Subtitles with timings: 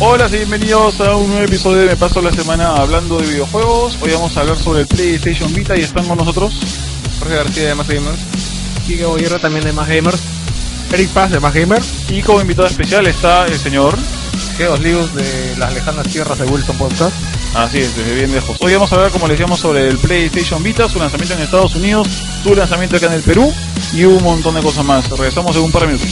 [0.00, 3.98] Hola y bienvenidos a un nuevo episodio de Me Paso la Semana hablando de videojuegos.
[4.00, 6.54] Hoy vamos a hablar sobre el PlayStation Vita y están con nosotros
[7.18, 8.18] Jorge García de Más Gamers.
[8.86, 10.18] Kike Boguerra también de Más Gamers.
[10.92, 11.82] Eric Paz de Más Gamer.
[12.08, 13.94] y como invitado especial está el señor.
[14.56, 17.14] Geos Lius de las lejanas tierras de Wilson Podcast.
[17.54, 18.56] Así es, desde bien lejos.
[18.60, 21.74] Hoy vamos a hablar, como les decíamos, sobre el PlayStation Vita, su lanzamiento en Estados
[21.74, 22.08] Unidos,
[22.42, 23.52] su lanzamiento acá en el Perú
[23.92, 25.08] y un montón de cosas más.
[25.10, 26.10] Regresamos en un par de minutos.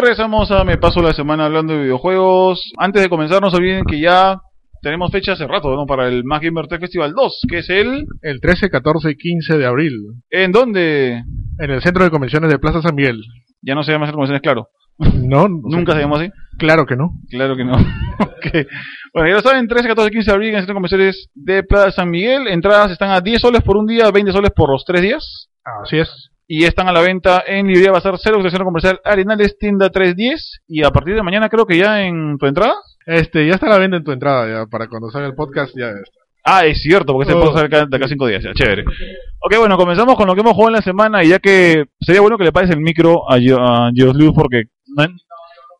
[0.00, 2.72] Regresamos a Me Paso la Semana hablando de videojuegos.
[2.78, 4.40] Antes de comenzar, no se olviden que ya
[4.82, 5.86] tenemos fecha hace rato, ¿no?
[5.86, 8.06] Para el Más Gamer Tech Festival 2, que es el...
[8.22, 9.94] El 13, 14 y 15 de abril.
[10.30, 11.22] ¿En dónde?
[11.58, 13.20] En el Centro de Convenciones de Plaza San Miguel.
[13.62, 14.68] Ya no se llama Centro de Convenciones, claro.
[14.98, 15.48] No.
[15.48, 16.30] Nunca se llamó así.
[16.58, 17.10] Claro que no.
[17.28, 17.76] Claro que no.
[18.20, 18.66] Ok.
[19.12, 21.62] Bueno, ya lo saben, 13, 14, 15 de abril en el Centro de Convenciones de
[21.62, 22.46] Plaza San Miguel.
[22.48, 25.48] Entradas están a 10 soles por un día, 20 soles por los 3 días.
[25.84, 26.30] Así es.
[26.52, 30.62] Y están a la venta en Librería Bazar Cero, de Centro Comercial Arenales, tienda 310.
[30.66, 32.74] Y a partir de mañana creo que ya en tu entrada.
[33.06, 35.72] Este, ya está a la venta en tu entrada, ya, para cuando salga el podcast,
[35.78, 36.18] ya está.
[36.44, 37.38] Ah, es cierto, porque Oh.
[37.40, 38.82] podcast sale acá- de acá 5 días, ya, chévere.
[38.82, 42.20] Ok, bueno, comenzamos con lo que hemos jugado en la semana y ya que sería
[42.20, 44.64] bueno que le pases el micro a, a Luz porque...
[44.96, 45.06] no-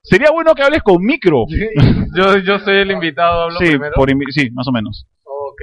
[0.02, 1.46] sería bueno que hables con micro.
[2.16, 3.92] Yo, yo soy el invitado, hablo Sí, primero.
[3.96, 5.04] por invi- sí, más o menos.
[5.24, 5.62] Ok.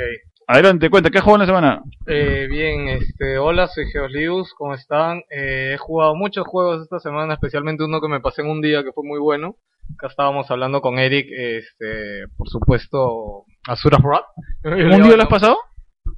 [0.49, 1.81] Adelante, cuenta, ¿qué has jugado en la semana?
[2.05, 5.17] Eh, bien, este, hola, soy Geos Lius, ¿cómo están?
[5.29, 8.81] Eh, he jugado muchos juegos esta semana, especialmente uno que me pasé en un día
[8.81, 9.57] que fue muy bueno.
[9.95, 14.23] Acá estábamos hablando con Eric, este, por supuesto, Azura Wrath.
[14.63, 15.57] ¿En un día lo has pasado?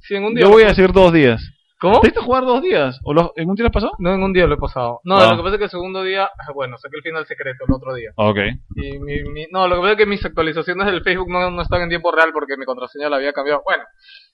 [0.00, 0.44] Sí, en un día.
[0.44, 1.42] Yo voy a decir dos días.
[1.80, 2.00] ¿Cómo?
[2.00, 3.00] ¿Te diste a jugar dos días?
[3.04, 3.92] ¿O lo- en un día lo has pasado?
[3.98, 5.00] No, en un día lo he pasado.
[5.04, 5.30] No, Ah.
[5.30, 7.74] lo que pasa es que el segundo día, ah, bueno, saqué el final secreto el
[7.74, 8.10] otro día.
[8.16, 8.38] Ok.
[8.76, 11.62] Y mi, mi- no, lo que pasa es que mis actualizaciones del Facebook no, no
[11.62, 13.62] están en tiempo real porque mi contraseña la había cambiado.
[13.64, 13.82] Bueno,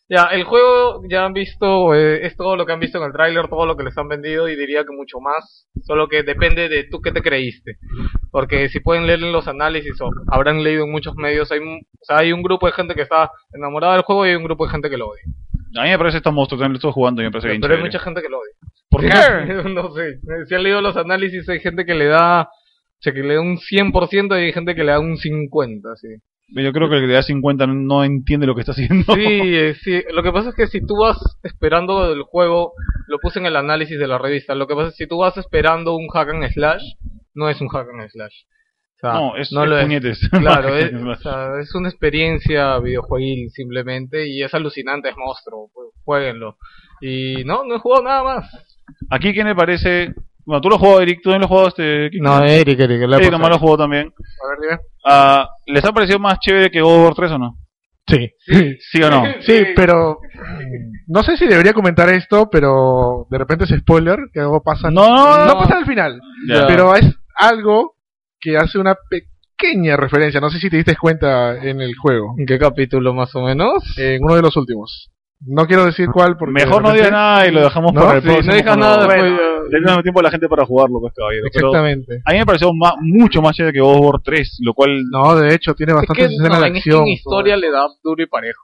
[0.09, 3.13] ya, el juego ya han visto, eh, es todo lo que han visto en el
[3.13, 5.69] tráiler, todo lo que les han vendido y diría que mucho más.
[5.85, 7.77] Solo que depende de tú qué te creíste.
[8.33, 11.79] Porque si pueden leer en los análisis o habrán leído en muchos medios, hay, un-
[12.01, 14.45] o sea, hay un grupo de gente que está enamorada del juego y hay un
[14.45, 15.23] grupo de gente que lo odia.
[15.77, 17.75] A mí me parece esta monstruo, también lo estoy jugando y me parece bien Pero
[17.75, 18.53] hay mucha gente que lo odia.
[18.89, 19.09] ¿Por qué?
[19.71, 20.19] no sé.
[20.47, 23.41] Si han leído los análisis, hay gente que le da, o sea, que le da
[23.41, 26.09] un 100% y hay gente que le da un 50%, sí.
[26.49, 29.15] Yo creo que el que le da 50 no entiende lo que está haciendo.
[29.15, 30.03] Sí, eh, sí.
[30.13, 32.73] Lo que pasa es que si tú vas esperando el juego,
[33.09, 34.55] lo puse en el análisis de la revista.
[34.55, 36.85] Lo que pasa es que si tú vas esperando un hack and slash,
[37.35, 38.45] no es un hack and slash.
[38.97, 39.85] O sea, No, es, no es lo es.
[39.85, 40.29] puñetes.
[40.41, 45.69] Claro, es, o sea, es una experiencia videojueguil simplemente y es alucinante, es monstruo.
[45.75, 46.57] Ju- Jueguenlo.
[47.01, 48.51] Y no, no he jugado nada más.
[49.11, 50.15] Aquí, ¿quién le parece?
[50.47, 52.09] Bueno, tú lo jugado, Eric, tú también lo jugado, este...
[52.11, 52.61] Kike?
[52.61, 54.07] Eric, Eric, la Eric nomás lo jugó también.
[54.07, 54.79] A ver, dime.
[55.05, 57.57] Ah, ¿Les ha parecido más chévere que God of War 3 o no?
[58.09, 58.31] Sí.
[58.79, 59.25] ¿Sí o no?
[59.41, 64.39] Sí, pero mm, no sé si debería comentar esto, pero de repente es spoiler, que
[64.39, 64.89] algo pasa.
[64.93, 65.59] No, no, no no.
[65.59, 66.69] pasa al final, Ya.
[66.69, 67.05] pero es
[67.37, 67.96] algo
[68.47, 70.41] que hace una pequeña referencia.
[70.41, 73.83] No sé si te diste cuenta en el juego, ¿En qué capítulo más o menos?
[73.99, 75.11] en uno de los últimos.
[75.47, 78.23] No quiero decir cuál porque Mejor no digas nada y lo dejamos No, para el
[78.23, 78.51] sí, próximo.
[78.51, 79.41] no digas nada, Bueno, después
[79.73, 81.47] ya- denle tiempo a la gente para jugarlo, pues, caballero.
[81.53, 82.23] Pero Exactamente.
[82.25, 85.03] a mí me pareció ma- mucho más chévere que War 3, lo cual...
[85.11, 87.01] No, de hecho tiene Es bastantes que, escenas no, de en, acción.
[87.03, 88.63] en historia le da duro y parejo.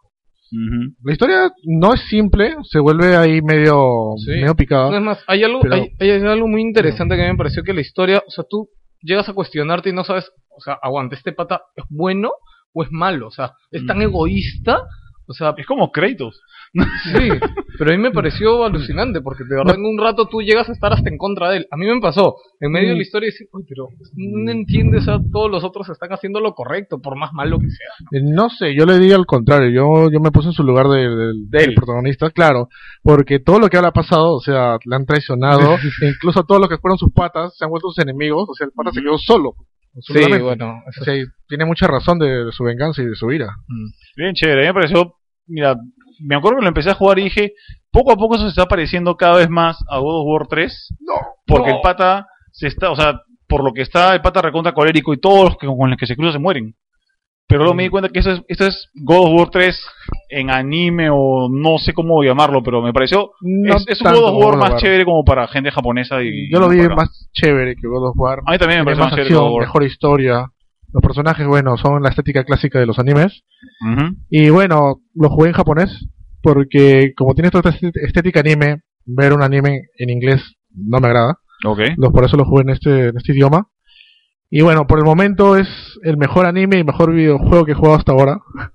[0.53, 0.95] Ujú.
[1.05, 4.31] La historia no es simple, se vuelve ahí medio, Sí.
[4.31, 4.91] medio picada.
[4.91, 7.39] No, es más, hay algo, Pero- hay, hay algo muy interesante que a mí me
[7.39, 8.69] pareció que la historia, o sea, tú
[9.03, 12.33] llegas a cuestionarte y no sabes, o sea, aguanta, ¿este pata es bueno
[12.73, 13.29] o es malo?
[13.29, 14.03] O sea, es tan Mm.
[14.03, 14.81] egoísta,
[15.27, 16.41] o sea, Es como Kratos.
[16.75, 17.29] Sí,
[17.79, 20.73] pero a mí me pareció alucinante porque de verdad en un rato tú llegas a
[20.73, 21.67] estar hasta en contra de él.
[21.71, 25.19] A mí me pasó, en medio de la historia decir, uy, pero no entiendes, sea,
[25.33, 27.89] todos los otros están haciendo lo correcto, por más malo que sea.
[28.19, 30.87] Eh, No sé, yo le di al contrario, yo, yo me puse en su lugar
[30.89, 31.75] de- del- De del él.
[31.75, 32.69] protagonista, claro,
[33.03, 36.61] porque todo lo que le ha pasado, o sea, le han traicionado, e incluso todos
[36.61, 39.03] los que fueron sus patas se han vuelto sus enemigos, o sea, el pata se
[39.03, 39.55] quedó solo.
[39.95, 40.43] absolutamente.
[40.43, 43.49] bueno, O sea, y tiene mucha razón de, de su venganza y de su ira.
[44.17, 45.15] Bien chévere, a mí me pareció,
[45.47, 45.77] mira,
[46.25, 47.53] me acuerdo que lo empecé a jugar y dije,
[47.91, 50.89] poco a poco eso se está pareciendo cada vez más a God of War 3,
[51.01, 51.15] No,
[51.47, 51.77] porque No.
[51.77, 55.21] el pata se está, o sea, por lo que está el pata recontra colérico y
[55.21, 56.75] todos los que con los que se cruza se mueren.
[57.49, 59.87] Pero luego me di cuenta que eso es, esto es God of War 3
[60.31, 64.25] en anime o no sé cómo llamarlo, pero me pareció No es, es un God
[64.25, 64.81] of War God of más War.
[64.81, 68.39] chévere como para gente japonesa y Yo lo vi más chévere que God of War.
[68.47, 69.67] A mí también me parece más más chévere God of acción, War.
[69.67, 70.47] mejor historia.
[70.93, 73.43] Los personajes, bueno, son la estética clásica de los animes.
[74.31, 76.07] Y bueno, lo jugué en japonés.
[76.43, 80.43] porque como tiene toda esta estética anime, ver un anime en inglés
[80.75, 81.39] no me agrada.
[81.65, 81.81] Ok.
[81.97, 83.69] Lo- por eso lo jugué en este, en este idioma.
[84.51, 85.69] Y bueno, por el momento es
[86.03, 88.39] el mejor anime y mejor videojuego que he jugado hasta ahora.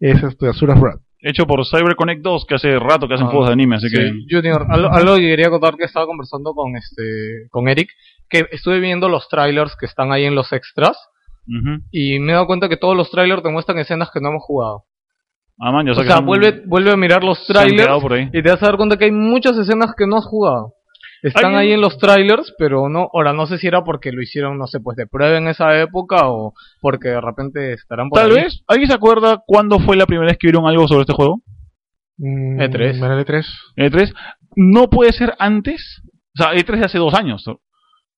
[0.00, 1.00] Es este Asura's Wrath.
[1.20, 3.96] Hecho por CyberConnect 2, que hace rato que hacen Ah, juegos de anime, así Sí,
[3.96, 4.12] que...
[4.28, 7.88] Junior, algo, algo que quería contar que estaba conversando con este con Eric,
[8.28, 10.98] que estuve viendo los trailers que están ahí en los extras
[11.90, 14.42] Y me he dado cuenta que todos los trailers te muestran escenas que no hemos
[14.44, 14.84] jugado.
[15.58, 18.28] Ah, man, ya O sea, son- vuelve, vuelve a mirar los trailers por ahí.
[18.32, 20.74] y te vas a dar cuenta que hay muchas escenas que no has jugado.
[21.22, 24.58] Están ahí en los trailers, pero no, ahora no sé si era porque lo hicieron,
[24.58, 28.30] no sé, pues de prueba en esa época o porque de repente estarán por Tal
[28.30, 28.42] ahí.
[28.42, 31.42] vez, ¿alguien se acuerda cuándo fue la primera vez que vieron algo sobre este juego?
[32.18, 32.96] Mm, E3.
[32.96, 33.46] En el E3.
[33.76, 34.12] E3.
[34.56, 36.02] No puede ser antes.
[36.36, 37.44] O sea, E3 de hace dos años.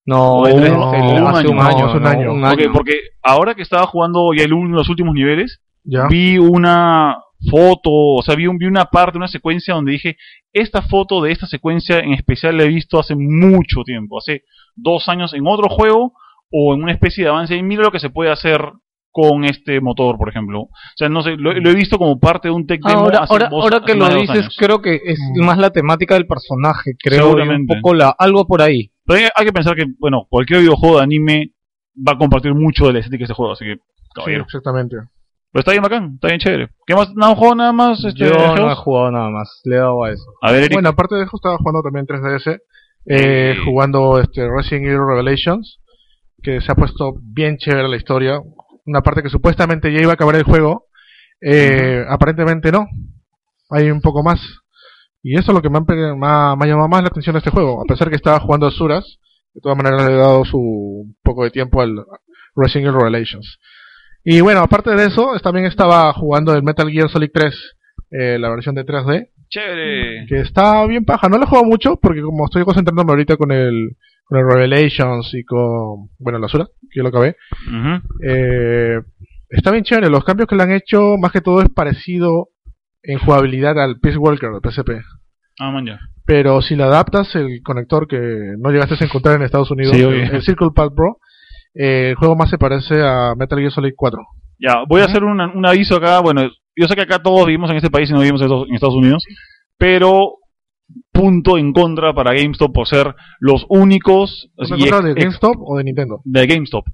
[0.06, 2.08] No, O el- un- el- o el- un hace año, un año, hace un no,
[2.08, 2.32] año.
[2.32, 2.72] un año.
[2.72, 6.06] porque ahora que estaba jugando ya el, uno- los últimos niveles, Ya.
[6.08, 7.16] vi una
[7.50, 10.16] foto, o sea, vi, un- vi una parte, una secuencia donde dije,
[10.52, 14.42] esta foto de esta secuencia en especial la he visto hace mucho tiempo, hace
[14.76, 16.12] dos años en otro juego
[16.50, 18.60] o en una especie de avance y mira lo que se puede hacer
[19.10, 20.62] con este motor, por ejemplo.
[20.62, 23.18] O sea, no sé, lo, lo he visto como parte de un tech demo Ahora,
[23.20, 26.26] hace ahora, dos- ahora hace que lo dices, creo que es más la temática del
[26.26, 28.90] personaje, creo, y un poco la, algo por ahí.
[29.06, 31.52] Pero hay, hay que pensar que, bueno, cualquier videojuego de anime
[31.96, 33.76] va a compartir mucho de la estética de este juego, así que,
[34.24, 34.96] Sí, exactamente.
[35.50, 36.68] Pero está bien bacán, está bien chévere.
[36.86, 37.12] ¿Qué más?
[37.14, 38.04] ¿No juego nada más?
[38.04, 40.24] Este, Yo no he jugado nada más, le he dado a eso.
[40.42, 40.72] A ver, Eric.
[40.74, 42.58] Bueno, aparte de eso, estaba jugando también 3DS.
[43.06, 43.60] eh, Sí.
[43.64, 45.80] Jugando este Resident Evil Revelations.
[46.42, 48.40] Que se ha puesto bien chévere la historia.
[48.86, 50.86] Una parte que supuestamente ya iba a acabar el juego.
[51.40, 52.86] eh, Aparentemente no.
[53.70, 54.40] Hay un poco más.
[55.24, 57.08] Y eso es lo que me, han pe- me ha, me ha llamado más la
[57.08, 57.80] atención de este juego.
[57.82, 59.18] A pesar que estaba jugando a Suras.
[59.54, 62.04] De todas maneras le he dado su poco de tiempo al
[62.74, 63.58] Evil Revelations.
[64.24, 67.54] Y bueno, aparte de eso, también estaba jugando el Metal Gear Solid 3.
[68.10, 70.26] eh, la versión de 3D Chévere.
[70.28, 71.28] que está bien paja.
[71.28, 75.32] No lo he jugado mucho porque como estoy concentrándome ahorita con el, con el Revelations
[75.34, 77.36] y con, bueno, la Sura, que yo lo acabé,
[77.68, 78.02] Ujú.
[78.26, 78.98] eh,
[79.50, 80.10] está bien chévere.
[80.10, 82.48] Los cambios que le han hecho, más que todo, es parecido
[83.04, 84.90] en jugabilidad al Peace Walker de PSP.
[85.58, 85.98] Ah, man, ya.
[86.26, 88.18] Pero si le adaptas el conector que
[88.58, 91.18] no llegaste a encontrar en Estados Unidos, Sí, el, Circle Pad Pro,
[91.74, 94.18] eh, el juego más se parece a Metal Gear Solid 4.
[94.58, 96.20] Ya, voy a hacer un, un aviso acá.
[96.20, 96.42] Bueno,
[96.76, 98.98] yo sé que acá todos vivimos en este país y no vivimos en Estados- en
[98.98, 99.24] Unidos,
[99.78, 100.36] pero
[101.12, 105.20] punto en contra para GameStop por ser los únicos ¿Es y una cosa ex- de
[105.22, 106.20] GameStop o de Nintendo?
[106.24, 106.84] de GameStop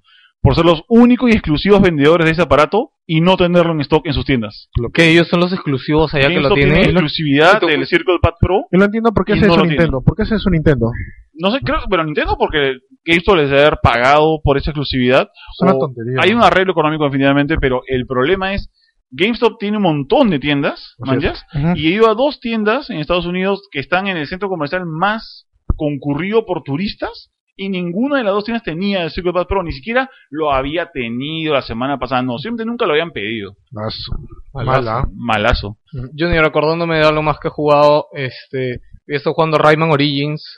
[0.42, 4.06] por ser los únicos y exclusivos vendedores de ese aparato y no tenerlo en stock
[4.06, 4.70] en sus tiendas.
[4.94, 6.90] Que ellos son los exclusivos allá que lo GameStop tiene tienen.
[6.90, 8.66] exclusividad del Circle Pad Pro.
[8.70, 9.68] Yo no entiendo por qué lo tiene.
[9.68, 10.02] Nintendo.
[10.02, 10.90] ¿Por qué hace eso Nintendo?
[11.34, 15.22] No sé, creo, bueno, Nintendo porque GameStop les debe haber pagado por esa exclusividad.
[15.22, 16.20] Es una tontería.
[16.22, 18.70] Hay un arreglo económico definitivamente, pero el problema es
[19.10, 21.42] GameStop tiene un montón de tiendas, es.
[21.54, 21.72] Ujú.
[21.76, 24.86] Y he ido a dos tiendas en Estados Unidos que están en el centro comercial
[24.86, 27.30] más concurrido por turistas
[27.62, 30.86] y ninguna de las dos tiendas tenía el Circle Pad Pro, ni siquiera lo había
[30.90, 33.52] tenido la semana pasada, no, siempre nunca lo habían pedido.
[33.70, 34.12] Malazo.
[34.54, 35.04] Mala.
[35.14, 35.76] Malazo.
[36.18, 40.56] Junior, acordándome de algo más que he jugado, este, he estado jugando Rayman Origins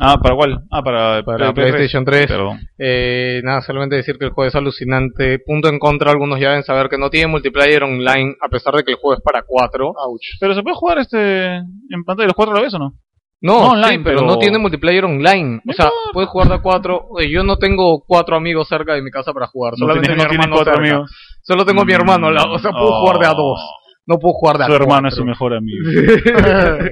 [0.00, 0.64] Ah, ¿para cuál?
[0.72, 2.26] Ah, para, para Play- Play PlayStation 3.
[2.26, 2.58] Perdón.
[2.76, 5.38] Eh, nada, solamente decir que el juego es alucinante.
[5.38, 8.82] Punto en contra, algunos ya deben saber que no tiene multiplayer online, a pesar de
[8.82, 9.86] que el juego es para 4.
[9.86, 10.22] Ouch.
[10.40, 12.94] Pero se puede jugar este en pantalla los cuatro a la vez o no?
[13.42, 15.60] No, No sí, online, pero, pero- no tiene multiplayer online.
[15.68, 17.08] O sea, puedes jugar de a 4.
[17.30, 19.74] Yo no tengo cuatro amigos cerca de mi casa para jugar.
[19.76, 20.88] No Solamente mi no hermano cuatro cerca.
[20.88, 21.10] amigos.
[21.42, 23.00] Solo tengo a mi hermano, la- o sea, puedo Oh.
[23.02, 23.60] jugar de a dos.
[24.08, 25.16] No puedo jugar de a Su hermano es cuatro.
[25.16, 25.84] su mejor amigo.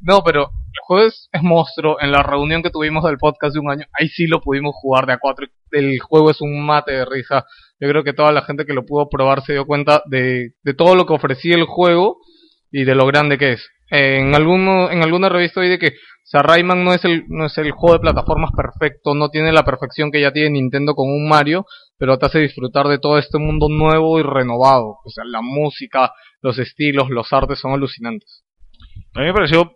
[0.00, 1.96] no, pero el juego es, es monstruo.
[2.00, 5.06] En la reunión que tuvimos del podcast de un año, ahí sí lo pudimos jugar
[5.06, 5.46] de a cuatro.
[5.72, 7.44] El juego es un mate de risa.
[7.80, 10.74] Yo creo que toda la gente que lo pudo probar se dio cuenta de, de
[10.74, 12.18] todo lo que ofrecía el juego
[12.70, 13.68] y de lo grande que es.
[13.90, 15.92] En, alguno, en alguna revista oí de que
[16.30, 20.10] o no es, el, no es el juego de plataformas perfecto, no tiene la perfección
[20.10, 21.64] que ya tiene Nintendo con un Mario,
[21.96, 24.98] pero te hace disfrutar de todo este mundo nuevo y renovado.
[25.04, 28.44] O sea, la música, los estilos, los artes son alucinantes.
[29.14, 29.72] A mí me pareció,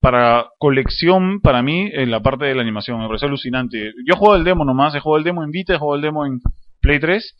[0.00, 3.92] para colección, para mí, en la parte de la animación, me pareció alucinante.
[4.06, 6.24] Yo juego el demo nomás, he jugado el demo en Vita, he jugado el demo
[6.24, 6.40] en
[6.80, 7.36] Play 3,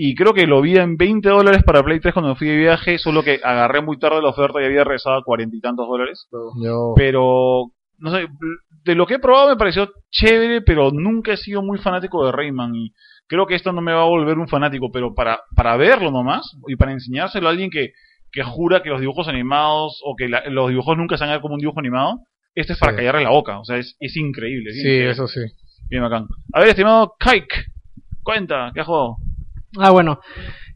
[0.00, 2.98] y creo que lo vi en 20 dólares para Play 3 cuando fui de viaje,
[2.98, 6.28] solo que agarré muy tarde la oferta y había rezado a cuarenta y tantos dólares.
[6.96, 7.64] Pero,
[7.98, 8.26] no sé,
[8.84, 12.32] de lo que he probado me pareció chévere, pero nunca he sido muy fanático de
[12.32, 12.92] Rayman, y
[13.26, 16.56] creo que esto no me va a volver un fanático, pero para, para verlo nomás,
[16.68, 17.92] y para enseñárselo a alguien que,
[18.30, 21.40] que jura que los dibujos animados, o que la- los dibujos nunca se a ver
[21.40, 22.20] como un dibujo animado,
[22.54, 22.96] este es para Sí.
[22.98, 24.70] callarle la boca, o sea, es, es increíble.
[24.70, 25.10] es Sí, increíble.
[25.10, 25.40] eso sí.
[25.90, 26.26] Bien bacán.
[26.52, 27.64] A ver, estimado Kike,
[28.22, 29.16] cuenta, ¿qué has jugado?
[29.78, 30.20] Ah, bueno,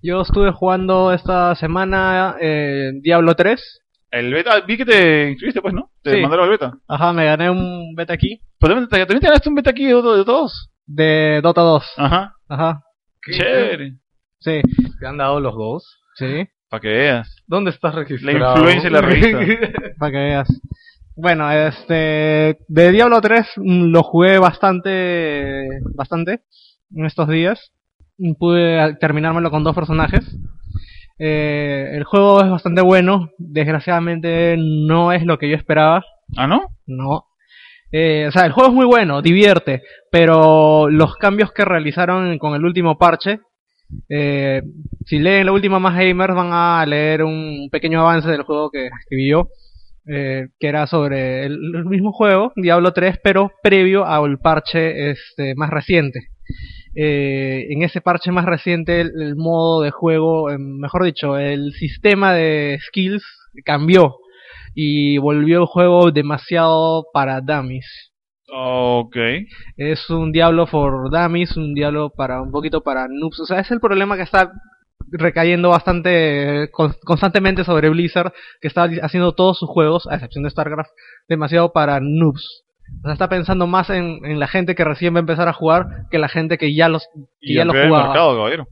[0.02, 3.80] yo estuve jugando esta semana eh, Diablo 3.
[4.10, 5.90] El beta, vi que te inscribiste, pues, ¿no?
[6.02, 6.20] Te Sí.
[6.20, 6.72] mandaron el beta.
[6.86, 9.84] Ajá, me gané un beta aquí Pero también, te- también te ganaste un beta aquí
[9.86, 10.70] de, de todos.
[10.84, 11.84] de Dota 2.
[11.96, 12.34] Ajá.
[12.48, 12.82] Ajá,
[13.30, 13.94] Chévere.
[14.40, 14.60] sí,
[15.00, 16.00] ¿Te han dado los dos?
[16.16, 17.36] sí, Para que veas.
[17.46, 18.56] ¿Dónde estás La registrado?
[18.56, 19.38] influencia de la revista.
[19.98, 20.48] para que veas.
[21.16, 26.40] Bueno, este, de Diablo 3 mm, lo jugué bastante, bastante
[26.94, 27.72] en estos días.
[28.38, 30.36] Pude terminármelo con dos personajes.
[31.18, 36.04] Eh, el juego es bastante bueno, desgraciadamente no es lo que yo esperaba.
[36.36, 36.68] ¿Ah, no?
[36.86, 37.26] No.
[37.92, 42.54] Eh, o sea, el juego es muy bueno, divierte, pero los cambios que realizaron con
[42.54, 43.40] el último parche,
[44.08, 44.62] eh,
[45.04, 48.86] si leen la última más gamers van a leer un pequeño avance del juego que
[48.86, 49.48] escribí yo,
[50.06, 55.54] eh, que era sobre el, el mismo juego, Diablo 3, pero previo al parche este,
[55.54, 56.28] más reciente.
[56.94, 61.72] Eh, en ese parche más reciente el, el modo de juego, eh, mejor dicho, el
[61.72, 63.24] sistema de skills
[63.64, 64.16] cambió
[64.74, 68.10] y volvió el juego demasiado para dummies.
[68.54, 69.16] Ok.
[69.76, 73.40] Es un Diablo for dummies, un Diablo para un poquito para noobs.
[73.40, 74.52] O sea, es el problema que está
[75.10, 80.50] recayendo bastante con- constantemente sobre Blizzard, que está haciendo todos sus juegos, a excepción de
[80.50, 80.90] StarCraft,
[81.28, 82.64] demasiado para noobs.
[83.00, 85.52] O sea, está pensando más en, en la gente que recién va a empezar a
[85.52, 88.36] jugar que la gente que ya los que Y ya lo ampliar el jugaba mercado,
[88.36, 88.66] caballero.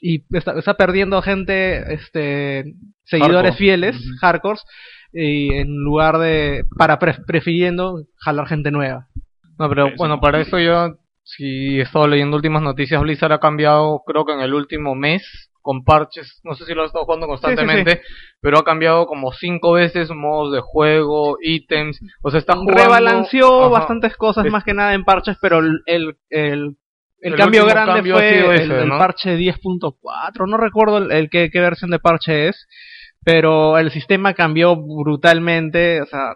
[0.00, 2.74] y está, está perdiendo gente, este,
[3.04, 3.56] seguidores Hardcore.
[3.56, 4.16] fieles, Ujú.
[4.20, 4.64] hardcores,
[5.12, 9.06] y en lugar de, para pre- prefiriendo jalar gente nueva.
[9.58, 9.96] No, pero Eso.
[9.96, 14.32] bueno, para eso yo, si he estado leyendo últimas noticias, Blizzard ha cambiado, creo que
[14.32, 18.00] en el último mes, con parches, no sé si lo ha estado jugando constantemente,
[18.40, 22.84] pero ha cambiado como cinco veces modos de juego, ítems, o sea, está jugando...
[22.84, 23.68] Rebalanceó Ajá.
[23.70, 28.14] bastantes cosas Es- más que nada en parches, pero el, el, el, cambio grande cambio
[28.14, 28.96] fue ese, el ¿no?
[28.96, 32.68] parche 10.4, no recuerdo el, el qué, qué versión de parche es,
[33.24, 36.34] pero el sistema cambió brutalmente, o sea,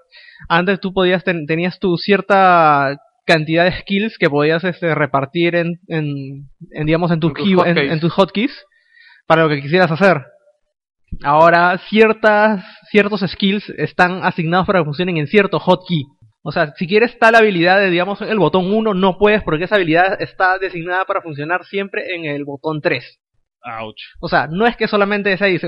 [0.49, 2.97] antes tú podías, ten- tenías tu cierta
[3.27, 8.65] cantidad de skills que podías este, repartir en, en, en, digamos, en, tus En hotkeys.
[9.31, 10.25] Para lo que quisieras hacer.
[11.23, 16.03] Ahora, ciertas, ciertos skills están asignados para que funcionen en cierto hotkey.
[16.43, 19.77] O sea, si quieres tal habilidad de, digamos, el botón 1, no puedes porque esa
[19.77, 23.21] habilidad está designada para funcionar siempre en el botón 3.
[23.81, 24.01] Ouch.
[24.21, 25.61] O sea, no es que solamente es ahí.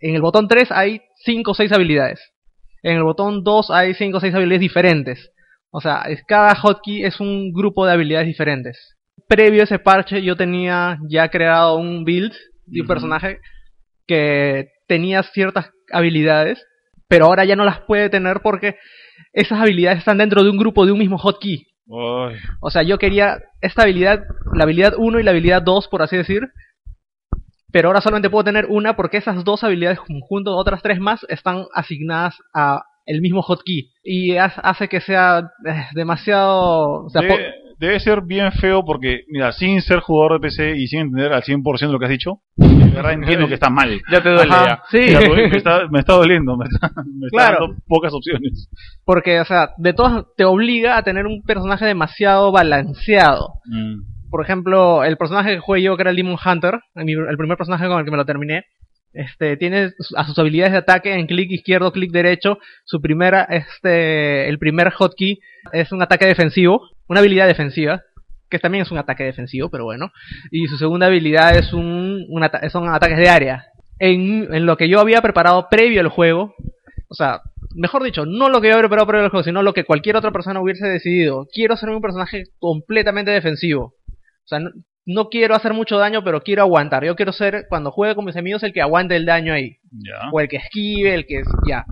[0.00, 2.20] En el botón 3 hay 5 o 6 habilidades.
[2.82, 5.30] En el botón 2 hay 5 o 6 habilidades diferentes.
[5.70, 8.94] O sea, es- cada hotkey es un grupo de habilidades diferentes.
[9.26, 12.34] Previo a ese parche yo tenía ya creado un build
[12.66, 13.38] de un personaje
[14.06, 16.64] que tenía ciertas habilidades,
[17.08, 18.76] pero ahora ya no las puede tener porque
[19.32, 21.66] esas habilidades están dentro de un grupo de un mismo hotkey.
[22.60, 26.16] O sea, yo quería esta habilidad, la habilidad 1 y la habilidad 2, por así
[26.16, 26.42] decir.
[27.72, 31.24] Pero ahora solamente puedo tener una porque esas dos habilidades junto a otras tres más
[31.28, 33.90] están asignadas a el mismo hotkey.
[34.02, 37.04] Y ha- hace que sea eh, demasiado...
[37.04, 37.34] o sea, po-
[37.78, 41.42] Debe, ser bien feo porque, mira, sin ser jugador de PC y sin entender al
[41.42, 44.00] 100% lo que has dicho, de verdad entiendo que está mal.
[44.10, 44.82] Ya te duele Ajá, ya.
[44.88, 44.98] sí.
[45.50, 47.66] Me, está, me está doliendo, me está, me está Claro.
[47.66, 48.68] dando pocas opciones.
[49.04, 53.54] porque, o sea, de todas te obliga a tener un personaje demasiado balanceado.
[54.30, 57.86] por ejemplo, el personaje que jugué yo, que era el Demon Hunter, el primer personaje
[57.86, 58.64] con el que me lo terminé,
[59.16, 64.48] este, tiene a sus habilidades de ataque en clic izquierdo, clic derecho, su primera, este,
[64.48, 65.40] el primer hotkey
[65.72, 68.02] es un ataque defensivo, una habilidad defensiva,
[68.50, 70.12] que también es un ataque defensivo, pero bueno,
[70.50, 72.26] y su segunda habilidad es un,
[72.70, 73.66] son ataques de área.
[73.98, 76.54] En, en lo que yo había preparado previo al juego,
[77.08, 77.40] o sea,
[77.74, 80.16] mejor dicho, no lo que yo había preparado previo al juego, sino lo que cualquier
[80.16, 81.46] otra persona hubiese decidido.
[81.52, 83.94] Quiero ser un personaje completamente defensivo.
[84.44, 84.60] O sea,
[85.06, 87.04] no quiero hacer mucho daño, pero quiero aguantar.
[87.04, 89.78] Yo quiero ser, cuando juegue con mis amigos, el que aguante el daño ahí.
[89.92, 90.30] Ya.
[90.32, 91.42] O el que esquive, el que...
[91.66, 91.86] Ya.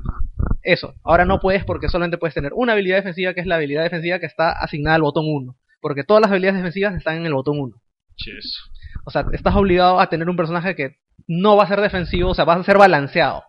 [0.62, 0.94] Eso.
[1.04, 4.18] Ahora no puedes porque solamente puedes tener una habilidad defensiva, que es la habilidad defensiva
[4.18, 5.56] que está asignada al botón 1.
[5.80, 7.76] Porque todas las habilidades defensivas están en el botón 1.
[8.16, 8.59] Ches.
[9.04, 10.97] O sea, estás obligado a tener un personaje que
[11.28, 13.44] no va a ser defensivo, o sea, va a ser balanceado.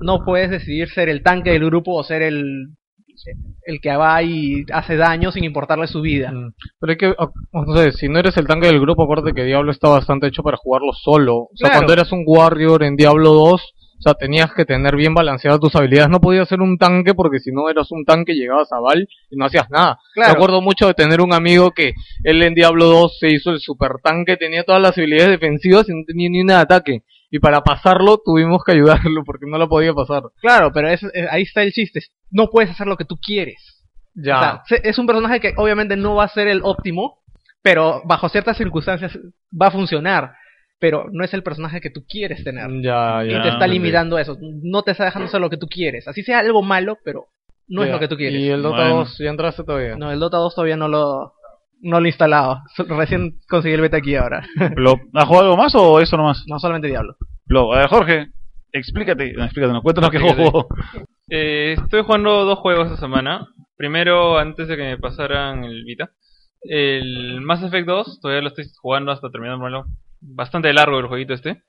[0.00, 2.76] No puedes decidir ser el tanque del grupo o ser el,
[3.64, 6.30] el que va y hace daño sin importarle su vida.
[6.32, 6.52] Mm.
[6.80, 7.14] Pero hay que,
[7.52, 10.42] no sé, si no eres el tanque del grupo, acuérdate que Diablo está bastante hecho
[10.42, 11.36] para jugarlo solo.
[11.36, 11.80] O sea, Claro.
[11.80, 15.74] cuando eras un Warrior en Diablo 2, o sea, tenías que tener bien balanceadas tus
[15.74, 16.10] habilidades.
[16.10, 19.36] No podías ser un tanque porque si no eras un tanque llegabas a Val y
[19.36, 19.98] no hacías nada.
[20.12, 20.32] Claro.
[20.32, 21.92] Me acuerdo mucho de tener un amigo que
[22.22, 25.92] él en Diablo 2 se hizo el super tanque, tenía todas las habilidades defensivas y
[25.92, 27.02] no tenía ni una de ataque.
[27.30, 30.22] Y para pasarlo tuvimos que ayudarlo porque no lo podía pasar.
[30.42, 32.00] Claro, pero es, es- ahí está el chiste.
[32.30, 33.84] No puedes hacer lo que tú quieres.
[34.14, 34.36] Ya.
[34.36, 37.18] O sea, se- es un personaje que obviamente no va a ser el óptimo,
[37.62, 39.18] pero bajo ciertas circunstancias
[39.52, 40.32] va a funcionar.
[40.78, 42.68] pero no es el personaje que tú quieres tener.
[42.82, 43.42] Ya, y ya.
[43.42, 44.36] te está limitando a eso.
[44.62, 46.06] No te está dejando hacer lo que tú quieres.
[46.06, 47.28] Así sea algo malo, pero
[47.66, 48.38] no es lo que tú quieres.
[48.38, 48.96] ¿Y el Dota Bueno.
[48.96, 49.96] 2 ya entraste todavía?
[49.96, 51.32] No, el Dota 2 todavía no lo,
[51.80, 52.60] no lo he instalado.
[52.88, 54.46] Recién conseguí el beta aquí ahora.
[55.14, 56.44] ¿Has jugado algo más o eso nomás?
[56.46, 57.16] no solamente Diablo.
[57.46, 57.72] Plop.
[57.72, 58.26] A ver, Jorge,
[58.70, 59.32] explícate.
[59.32, 60.66] No, explícate, no, cuéntanos qué Explícate.
[61.28, 63.48] Eh, estoy jugando dos juegos esta semana.
[63.76, 66.10] Primero, antes de que me pasaran el Vita,
[66.62, 69.86] el Mass Effect 2, todavía lo estoy jugando hasta terminarlo.
[70.20, 71.62] Bastante largo el jueguito este.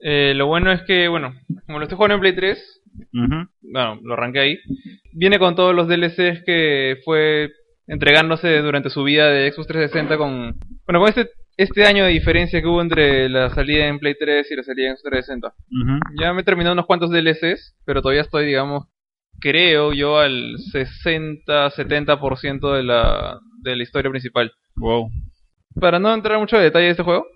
[0.00, 1.34] Eh, lo bueno es que, bueno,
[1.66, 2.82] como lo estoy jugando en Play 3,
[3.14, 3.48] Ujú.
[3.62, 4.58] bueno, lo arranqué ahí.
[5.12, 7.52] Viene con todos los DLCs que fue
[7.86, 10.58] entregándose durante su vida de Xbox 360 con...
[10.86, 14.50] Bueno, con este, este año de diferencia que hubo entre la salida en Play 3
[14.50, 15.48] y la salida en Xbox 360.
[15.48, 15.98] Ujú.
[16.20, 18.86] Ya me he terminado unos cuantos DLCs, pero todavía estoy, digamos,
[19.40, 24.52] creo yo al 60-70% de la, de la historia principal.
[24.76, 25.08] Wow.
[25.80, 27.26] Para no entrar mucho en detalle de este juego,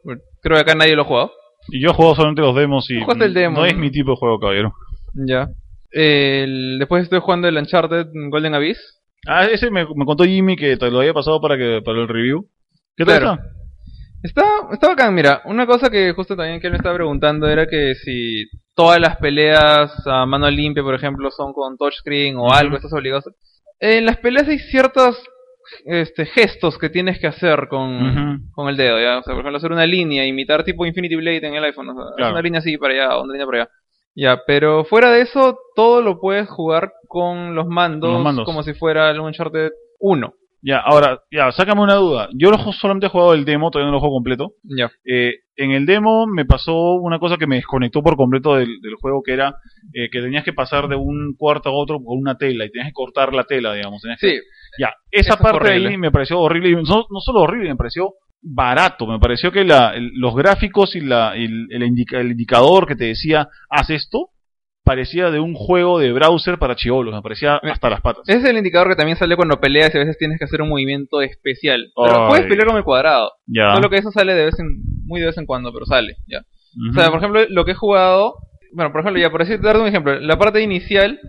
[0.43, 1.33] creo que acá nadie lo ha jugado.
[1.69, 4.17] Y yo he jugado solamente los demos y el demo, no es mi tipo de
[4.17, 4.73] juego, caballero.
[5.15, 5.49] Ya.
[5.91, 8.79] El- después estoy jugando el Uncharted Golden Abyss.
[9.27, 12.09] Ah, ese me, me contó Jimmy que te lo había pasado para que para el
[12.09, 12.49] review.
[12.97, 13.33] ¿Qué tal Claro.
[13.35, 13.47] está?
[14.23, 17.67] Está, está bacán, mira, una cosa que justo también que él me estaba preguntando era
[17.67, 22.77] que si todas las peleas a mano limpia, por ejemplo, son con touchscreen o algo,
[22.77, 23.23] estás obligado.
[23.79, 25.23] En las peleas hay ciertos
[25.87, 29.19] este, gestos que tienes que hacer con, con el dedo, ¿ya?
[29.19, 31.95] O sea, por ejemplo, hacer una línea, imitar tipo Infinity Blade en el iPhone, o
[31.95, 32.33] sea, Claro.
[32.33, 33.71] una línea así para allá, una línea para allá.
[34.15, 38.45] Ya, pero fuera de eso, todo lo puedes jugar con los mandos, Los mandos.
[38.45, 40.35] como si fuera el Uncharted 1.
[40.63, 42.29] Ya, ahora, ya, sácame una duda.
[42.35, 44.53] Yo lo solamente he jugado el demo, todavía no lo juego completo.
[44.65, 44.91] Ya.
[45.05, 48.95] Eh, en el demo me pasó una cosa que me desconectó por completo del, del
[49.01, 49.55] juego, que era
[49.95, 52.89] eh, que tenías que pasar de un cuarto a otro con una tela y tenías
[52.89, 54.03] que cortar la tela, digamos.
[54.03, 54.37] tenías que- Sí,
[54.79, 55.59] Ya, esa Eso es parte
[55.91, 56.71] ahí me pareció horrible.
[56.71, 58.13] y No, no solo horrible, me pareció
[58.43, 59.07] barato.
[59.07, 62.97] Me pareció que la, el- los gráficos y la, el, el indica- el indicador que
[62.97, 64.29] te decía, haz esto,
[64.91, 67.15] parecía de un juego de browser para chivolos.
[67.15, 68.29] Me parecía hasta las patas.
[68.29, 70.63] Ese es el indicador que también sale cuando peleas y a veces tienes que hacer
[70.63, 71.87] un movimiento especial.
[71.95, 72.29] Pero Ay.
[72.29, 73.31] puedes pelear con el cuadrado.
[73.47, 73.75] Ya.
[73.77, 74.67] Solo que eso sale de vez en,
[75.07, 76.41] muy de vez en cuando, pero sale, ya.
[76.91, 78.35] O sea, por ejemplo, lo que he jugado,
[78.75, 81.21] bueno, por ejemplo, ya por decir, darte un ejemplo, la parte inicial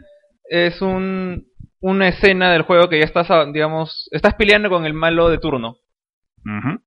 [0.50, 1.46] es un,
[1.82, 5.38] una escena del juego que ya estás, a- digamos, estás peleando con el malo de
[5.38, 5.76] turno.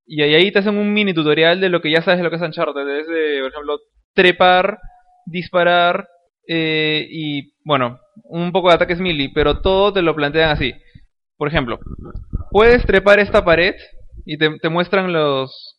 [0.07, 2.31] Y ahí, ahí te hacen un mini tutorial de lo que ya sabes de lo
[2.31, 2.89] que es Uncharted.
[2.99, 3.79] Es de, por ejemplo,
[4.13, 4.79] trepar,
[5.27, 6.09] disparar
[6.47, 10.73] eh, y, bueno, un poco de ataques melee, pero todo te lo plantean así.
[11.37, 11.79] Por ejemplo,
[12.51, 13.75] puedes trepar esta pared
[14.25, 15.77] y te, te muestran los...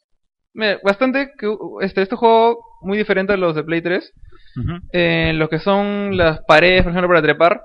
[0.53, 4.11] Mira, Bastante que este, este juego muy diferente a los de Play 3.
[4.57, 4.79] Ujú.
[4.93, 7.61] En lo que son las paredes, por ejemplo, para trepar,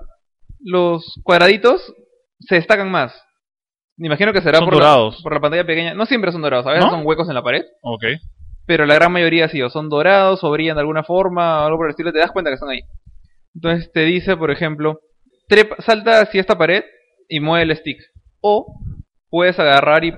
[0.59, 1.93] los cuadraditos
[2.39, 3.13] se destacan más.
[3.97, 5.93] Me imagino que será por la, por la pantalla pequeña.
[5.93, 6.91] No siempre son dorados, a veces ¿No?
[6.91, 7.63] son huecos en la pared.
[7.81, 8.03] Ok.
[8.65, 11.77] Pero la gran mayoría sí, o son dorados, o brillan de alguna forma, o algo
[11.77, 12.81] por el estilo, te das cuenta que están ahí.
[13.55, 14.99] Entonces te dice, por ejemplo,
[15.47, 16.83] trepa, salta hacia esta pared
[17.27, 17.99] y mueve el stick.
[18.41, 18.65] O
[19.29, 20.13] puedes agarrar y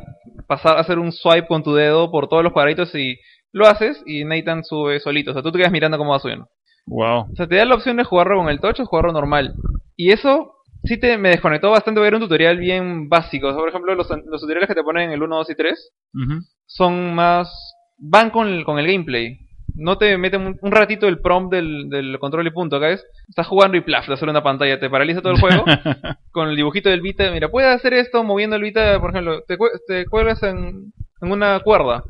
[0.47, 3.17] pasar a hacer un swipe con tu dedo por todos los cuadraditos y
[3.51, 5.31] lo haces y Nathan sube solito.
[5.31, 6.47] O sea, tú te quedas mirando cómo va subiendo.
[6.87, 7.31] Wow.
[7.31, 9.53] O sea, te da la opción de jugarlo con el touch o jugarlo normal.
[9.95, 13.47] Y eso sí te me desconectó bastante ver un tutorial bien básico.
[13.47, 15.55] O sea, por ejemplo, los, los tutoriales que te ponen en el 1, 2 y
[15.55, 16.39] 3 Ujú.
[16.65, 17.72] son más...
[18.03, 19.39] van con el, con el gameplay.
[19.75, 23.03] No te meten un, un ratito el prompt del, del control y punto, acá es,
[23.29, 25.63] estás jugando y plaf, te sale una pantalla, te paraliza todo el juego
[26.31, 29.57] con el dibujito del Vita, mira, puedes hacer esto moviendo el Vita, por ejemplo, te,
[29.87, 32.03] te cuelgas en, en una cuerda,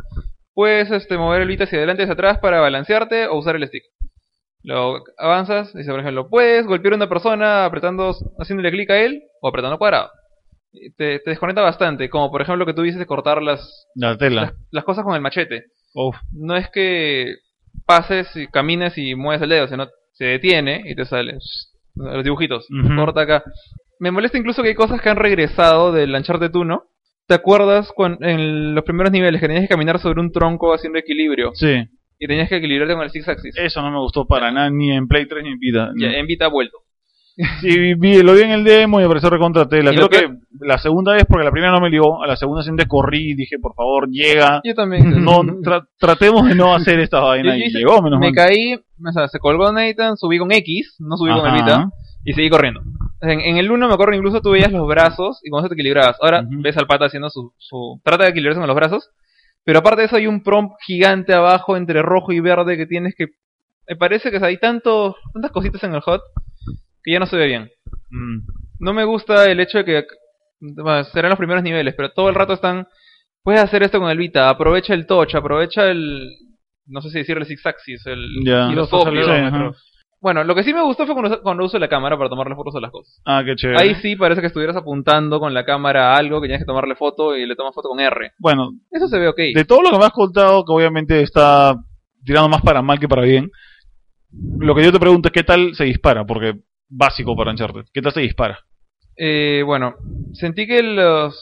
[0.53, 3.67] puedes este, mover el Vita hacia adelante y hacia atrás para balancearte o usar el
[3.67, 3.84] stick.
[4.63, 9.21] Lo avanzas, dice por ejemplo, puedes golpear a una persona apretando, haciéndole clic a él
[9.41, 10.10] o apretando cuadrado.
[10.97, 14.41] Te, te desconecta bastante, como por ejemplo que tú dices de cortar las, La tela.
[14.41, 15.65] las, las cosas con el machete.
[15.93, 16.15] Uf.
[16.32, 17.36] No es que
[17.86, 21.38] pases y camines y mueves el dedo, sino se detiene y te sale
[21.95, 22.67] los dibujitos.
[22.95, 23.43] Corta acá.
[23.99, 26.84] Me molesta incluso que hay cosas que han regresado del Uncharted 1.
[27.27, 30.99] ¿Te acuerdas cuando, en los primeros niveles que tenías que caminar sobre un tronco haciendo
[30.99, 31.88] equilibrio Sí.
[32.19, 33.56] y tenías que equilibrarte con el six axis?
[33.58, 35.91] Eso no me gustó para nada, ni en Play 3 ni en Vita.
[35.97, 36.79] Ya, en Vita ha vuelto.
[37.62, 39.91] Sí, vi, lo vi en el demo y me pareció recontra tela.
[39.91, 42.28] Y Creo lo que- que la segunda vez, porque la primera no me ligó, a
[42.28, 44.62] la segunda siempre corrí y dije, por favor, llega.
[44.63, 45.24] Yo también.
[45.24, 47.58] No, tra- tratemos de no hacer esta vaina.
[47.58, 48.36] Y llegó, menos me mal.
[48.36, 51.56] caí, o sea, se colgó Nathan, subí con X, no subí con el Ajá.
[51.56, 51.89] Vita,
[52.24, 52.82] y seguí corriendo.
[53.22, 55.74] En, en el 1 me acuerdo incluso tú veías los brazos y con eso te
[55.76, 56.17] equilibrabas.
[56.22, 56.62] Ahora Ujú.
[56.62, 58.00] ves al pata haciendo su, su...
[58.04, 59.10] Trata de equilibrarse con los brazos.
[59.63, 63.15] Pero aparte de eso hay un prompt gigante abajo entre rojo y verde que tienes
[63.15, 63.28] que...
[63.88, 66.19] Me parece que hay tantos, tantas cositas en el HUD
[67.03, 67.69] que ya no se ve bien.
[68.09, 68.39] Mm.
[68.79, 70.05] No me gusta el hecho de que...
[70.59, 72.87] bueno, serán los primeros niveles, pero todo el rato están...
[73.43, 76.29] Puedes hacer esto con el Vita, aprovecha el touch, aprovecha el...
[76.87, 78.69] no sé si decirle Six Axis, el Ya.
[78.71, 78.89] Y los.
[80.21, 82.73] Bueno, lo que sí me gustó fue cuando, cuando uso la cámara para tomarle fotos
[82.77, 83.21] a las cosas.
[83.25, 83.81] Ah, qué chévere.
[83.81, 86.95] Ahí sí parece que estuvieras apuntando con la cámara a algo que tienes que tomarle
[86.95, 88.31] foto y le tomas foto con R.
[88.39, 89.37] Bueno, Eso se ve ok.
[89.53, 91.75] de todo lo que me has contado, que obviamente está
[92.23, 93.51] tirando más para mal que para bien,
[94.31, 96.53] lo que yo te pregunto es qué tal se dispara, porque
[96.95, 97.86] básico para Uncharted.
[97.93, 98.60] ¿Qué tal se dispara?
[99.15, 99.93] Eh, bueno,
[100.34, 101.38] sentí que los,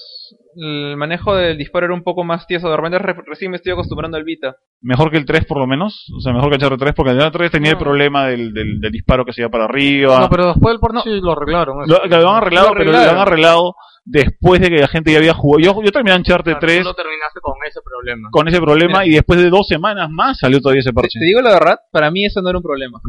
[0.58, 2.70] el manejo del disparo era un poco más tieso.
[2.70, 4.56] De repente re- recién me estoy acostumbrando al Vita.
[4.82, 7.18] Mejor que el 3 por lo menos, o sea, mejor que Uncharted 3, porque el
[7.18, 7.84] Uncharted 3 tenía el No.
[7.84, 10.20] problema del, del, del disparo que se iba para arriba.
[10.20, 11.84] No, pero después del lo arreglaron.
[11.84, 11.94] eso.
[12.04, 13.16] Lo, que lo han arreglado, Lo pero lo arreglaron.
[13.22, 15.60] han arreglado después de que la gente ya había jugado.
[15.64, 18.28] Yo, yo terminé Uncharted Claro, 3 tú lo terminaste con ese problema.
[18.32, 21.20] con ese problema y después de dos semanas más salió todavía ese Te, parche.
[21.20, 23.00] te digo la verdad, para mí eso no era un problema.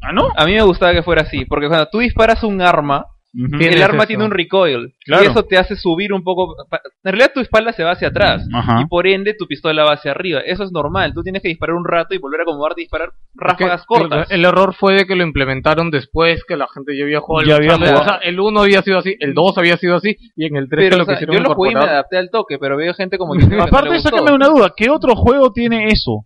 [0.00, 0.28] ¿Ah, no?
[0.36, 3.06] A mí me gustaba que fuera así, porque cuando tú disparas un arma.
[3.30, 4.94] Tiene el arma tiene un recoil.
[5.04, 5.22] Claro.
[5.22, 6.56] Y eso te hace subir un poco.
[7.04, 8.42] En realidad tu espalda se va hacia atrás.
[8.80, 10.40] Y por ende tu pistola va hacia arriba.
[10.40, 11.12] Eso es normal.
[11.12, 14.30] Tú tienes que disparar un rato y volver a acomodarte y disparar ráfagas que, cortas.
[14.30, 17.56] El error fue de que lo implementaron después que la gente ya había jugado Ya
[17.56, 18.00] el había jugado.
[18.00, 20.68] O sea, el 1 había sido así, el 2 había sido así, y en el
[20.68, 22.58] 3 Pero, que lo o sea, quisieron yo lo jugué y me adapté al toque,
[22.58, 24.08] pero veo gente como que no Aparte, gustó.
[24.08, 24.72] sácame una duda.
[24.74, 26.24] ¿Qué otro juego tiene eso?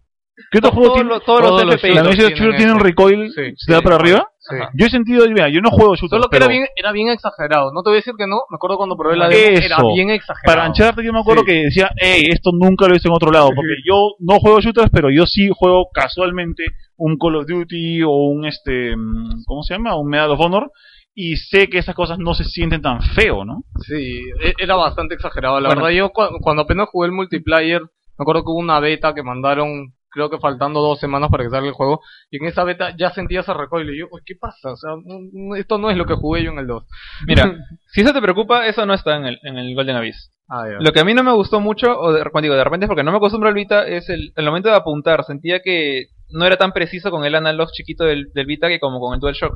[0.51, 1.11] ¿Qué otro juego tiene?
[1.27, 1.95] todos los los FPS.
[1.95, 2.85] ¿La Messi Shooter tienen tiene un eso.
[2.87, 3.33] recoil?
[3.35, 4.27] Sí, ¿Se da para arriba?
[4.39, 4.57] Sí.
[4.75, 7.09] Yo he sentido, mira, yo no juego shooters, Solo que pero era bien, era bien
[7.11, 7.71] exagerado.
[7.73, 9.65] No te voy a decir que no, me acuerdo cuando probé la demo, Eso.
[9.67, 10.57] era bien exagerado.
[10.57, 11.47] para Uncharted yo me acuerdo Sí.
[11.47, 14.91] que decía, hey, esto nunca lo visto en otro lado, porque yo no juego shooters,
[14.91, 16.65] pero yo sí juego casualmente
[16.97, 19.97] un Call of Duty o un, este, mm, ¿cómo se llama?
[19.97, 20.71] Un Medal of Honor,
[21.15, 23.63] y sé que esas cosas no se sienten tan feo, ¿no?
[23.87, 25.61] Sí, e- era bastante exagerado.
[25.61, 25.83] La Bueno.
[25.83, 29.23] verdad, yo cu- cuando apenas jugué el multiplayer, me acuerdo que hubo una beta que
[29.23, 32.95] mandaron, creo que faltando dos semanas para que salga el juego, y en esa beta
[32.97, 33.89] ya sentía ese recoil.
[33.91, 34.73] Y yo, "Uy, ¿qué pasa?
[34.73, 34.91] O sea,
[35.33, 36.85] no- esto no es lo que jugué yo en el 2.
[37.27, 37.57] Mira,
[37.93, 40.31] si eso te preocupa, eso no está en el, en el Golden Abyss.
[40.49, 40.65] Ah.
[40.81, 42.89] Lo que a mí no me gustó mucho, o de, cuando digo de repente es
[42.89, 45.25] porque no me acostumbro al Vita, es el, el momento de apuntar.
[45.25, 49.01] Sentía que no era tan preciso con el analog chiquito del, del Vita que como
[49.01, 49.55] con el DualShock.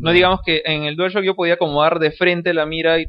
[0.00, 3.06] No digamos que en el DualShock yo podía acomodar de frente la mira y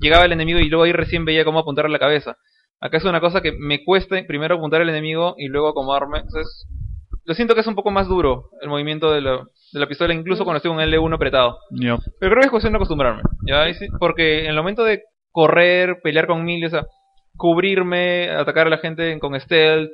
[0.00, 2.36] llegaba el enemigo y luego ahí recién veía cómo apuntar a la cabeza.
[2.80, 6.18] Acá es una cosa que me cuesta primero apuntar al enemigo y luego acomodarme.
[6.20, 6.66] Entonces,
[7.24, 9.36] lo siento que es un poco más duro el movimiento de la,
[9.72, 11.58] de la pistola, incluso cuando estoy con el L1 apretado.
[12.18, 13.22] Pero creo que es cuestión de acostumbrarme.
[13.46, 13.66] ¿ya?
[13.98, 16.84] Porque en el momento de correr, pelear con mil, o sea,
[17.36, 19.90] cubrirme, atacar a la gente con stealth,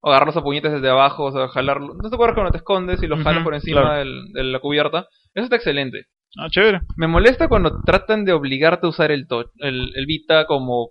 [0.00, 1.94] o agarrarlos a puñetes desde abajo, o sea, jalarlo.
[1.94, 3.98] ¿No te acuerdas cuando te escondes y los jalas por encima claro.
[3.98, 5.06] del- de la cubierta?
[5.34, 6.04] Eso está excelente.
[6.38, 6.80] Ah, chévere.
[6.96, 9.26] Me molesta cuando tratan de obligarte a usar el,
[9.60, 10.90] el, el Vita como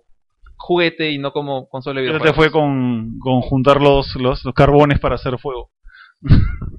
[0.56, 2.36] juguete y no como consola de Ya te videojuegos.
[2.36, 5.70] fue con, con juntar los, los, los carbones para hacer fuego.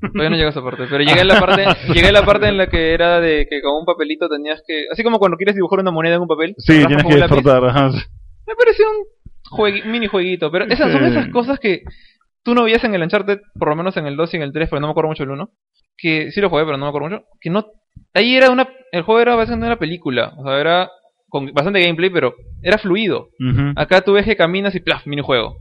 [0.01, 2.47] Todavía no llegué a esa parte, pero llegué a la parte, llegué a la parte
[2.47, 5.55] en la que era de que con un papelito tenías que, así como cuando quieres
[5.55, 7.61] dibujar una moneda en un papel, Sí, tienes que despertar.
[7.61, 11.83] Me pareció un juegui- mini jueguito, pero esas son esas cosas que
[12.43, 14.53] tú no veías en el Uncharted, por lo menos en el 2 y en el
[14.53, 15.49] 3, pero no me acuerdo mucho el 1,
[15.97, 17.65] que sí lo jugué, pero no me acuerdo mucho, que no
[18.13, 20.89] ahí era una el juego era básicamente una película, o sea, era
[21.29, 23.29] con bastante gameplay, pero era fluido.
[23.77, 25.57] Acá tú ves que caminas y plaf, minijuego.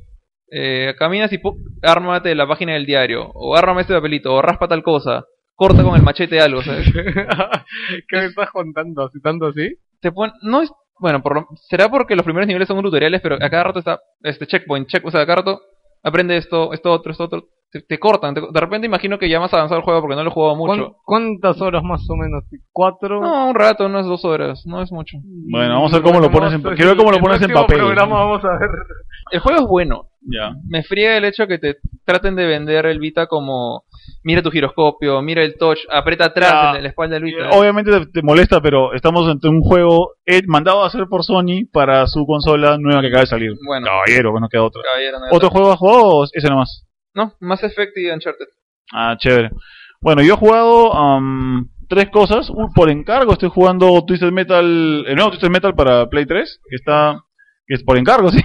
[0.51, 4.69] Eh, caminas y pu- ármate la página del diario, o ármame este papelito, o raspa
[4.69, 5.25] tal cosa,
[5.57, 6.87] corta con el machete algo, ¿sabes?
[8.09, 9.05] ¿Qué me estás contando?
[9.07, 9.77] ¿Así tanto así?
[10.01, 13.37] te pon- no es bueno por lo- será porque los primeros niveles son tutoriales pero
[13.37, 15.61] a cada rato está este checkpoint check o sea a cada rato
[16.07, 19.41] aprende esto esto otro esto otro te, te cortan te- de repente imagino que ya
[19.41, 22.17] más avanzado el juego porque no lo he jugado ¿Cuán- mucho ¿Cuántas horas más o
[22.17, 22.45] menos?
[22.73, 23.21] ¿Cuatro?
[23.21, 25.19] no un rato unas dos horas no es mucho
[25.51, 27.79] Bueno, vamos a ver cómo lo pones en- quiero ver cómo lo pones en papel.
[27.79, 28.71] programa vamos a ver.
[29.33, 30.55] el juego es bueno Ya.
[30.69, 33.85] me friega el hecho que te traten de vender el Vita como
[34.25, 38.07] mira tu giroscopio mira el touch aprieta atrás en la espalda del Vita Obviamente te,
[38.07, 40.13] te molesta, pero estamos ante un juego
[40.47, 43.53] mandado a hacer por Sony para su consola nueva que acaba de salir.
[43.65, 44.83] bueno Caballero, que no queda otra.
[44.83, 46.85] caballero, no, ¿Otro juego has jugado o ese nomás?
[47.15, 48.47] no Mass Effect y Uncharted
[48.93, 49.51] Ah, chévere.
[50.01, 52.51] Bueno, yo he jugado am, tres cosas.
[52.75, 57.21] Por encargo estoy jugando Twisted Metal, el nuevo Twisted Metal para Play 3, que está,
[57.67, 58.43] que es por encargo, sí,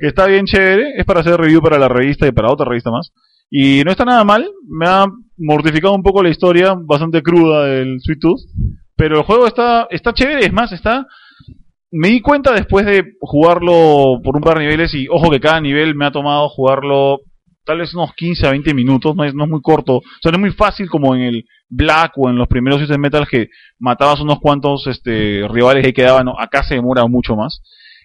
[0.00, 0.94] que está bien chévere.
[0.96, 3.12] Es para hacer review para la revista y para otra revista más.
[3.50, 4.48] Y no está nada mal.
[4.68, 8.40] Me ha mortificado un poco la historia, bastante cruda del Sweet Tooth.
[8.96, 11.06] Pero el juego está, está chévere, es más, está...
[11.92, 15.60] Me di cuenta después de jugarlo por un par de niveles y ojo que cada
[15.60, 17.22] nivel me ha tomado jugarlo
[17.64, 20.32] tal vez unos 15 a 20 minutos, no es, no es muy corto, o sea,
[20.32, 23.48] no es muy fácil como en el Black o en los primeros System Metal que
[23.78, 27.62] matabas unos cuantos este, rivales y quedaban, no, acá se demora mucho más.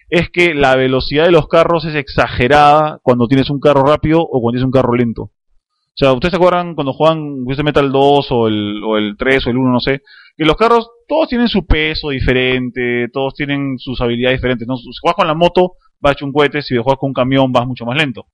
[0.08, 4.40] Es que la velocidad de los carros es exagerada cuando tienes un carro rápido o
[4.40, 5.22] cuando tienes un carro lento.
[5.22, 9.46] O sea, ¿ustedes se acuerdan cuando juegan System Metal 2 o el, o el 3
[9.46, 10.02] o el 1, no sé?
[10.36, 14.68] Que los carros todos tienen su peso diferente, todos tienen sus habilidades diferentes.
[14.68, 14.76] ¿no?
[14.76, 17.66] Si juegas con la moto, vas hecho un cohete, si juegas con un camión, vas
[17.66, 18.26] mucho más lento.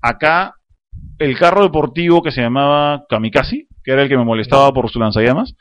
[0.00, 0.54] Acá
[1.18, 4.98] el carro deportivo que se llamaba Kamikaze, que era el que me molestaba por su
[4.98, 5.54] lanzallamas,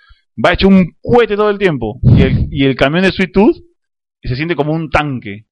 [0.43, 1.99] va hecho un cohete todo el tiempo.
[2.03, 3.57] Y el, y el camión de Sweet Tooth
[4.23, 5.45] se siente como un tanque.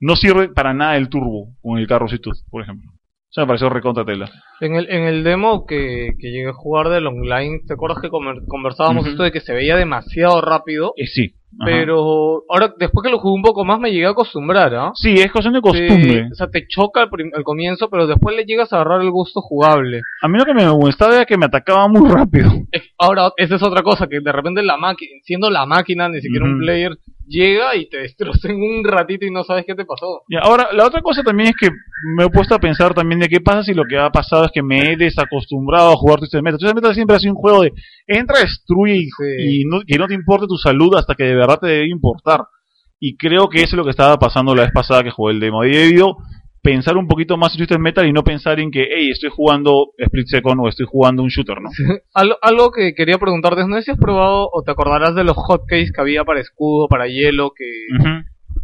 [0.00, 2.90] No sirve para nada el turbo con el carro Tooth, por ejemplo.
[3.30, 4.28] Eso me pareció recontra tela.
[4.60, 8.08] En el, en el demo que, que llegué a jugar del online, ¿te acuerdas que
[8.08, 10.94] conversábamos esto de que se veía demasiado rápido?
[10.96, 11.34] Eh, sí.
[11.60, 11.64] ajá.
[11.70, 14.90] Pero ahora, después que lo jugué un poco más, me llegué a acostumbrar, ¿ah?
[14.94, 16.28] Sí, es cuestión de costumbre.
[16.32, 19.40] O sea, te choca al, al comienzo, pero después le llegas a agarrar el gusto
[19.42, 20.00] jugable.
[20.22, 22.50] A mí lo que me molestaba era que me atacaba muy rápido.
[22.98, 26.46] Ahora, esa es otra cosa, que de repente la máquina, siendo la máquina, ni siquiera
[26.46, 26.96] un player,
[27.30, 30.22] llega y te destroza en un ratito y no sabes qué te pasó.
[30.28, 31.68] Y ahora, la otra cosa también es que
[32.16, 34.50] me he puesto a pensar también de qué pasa si lo que ha pasado es
[34.52, 36.58] que me he desacostumbrado a jugar Twisted Metal.
[36.58, 37.72] Twisted Metal siempre ha sido un juego de
[38.06, 39.60] entra, destruye y, Sí.
[39.60, 42.40] y no, que no te importe tu salud hasta que de verdad te debe importar.
[42.98, 45.40] Y creo que eso es lo que estaba pasando la vez pasada que jugué el
[45.40, 45.64] demo.
[45.64, 46.16] Y debido
[46.62, 49.92] pensar un poquito más en Twisted Metal y no pensar en que, hey, estoy jugando
[49.96, 51.70] Split Second o estoy jugando un shooter, ¿no?
[52.14, 55.24] Algo, algo que quería preguntarte es, no sé si has probado o te acordarás de
[55.24, 57.64] los hotkeys que había para escudo, para hielo, que...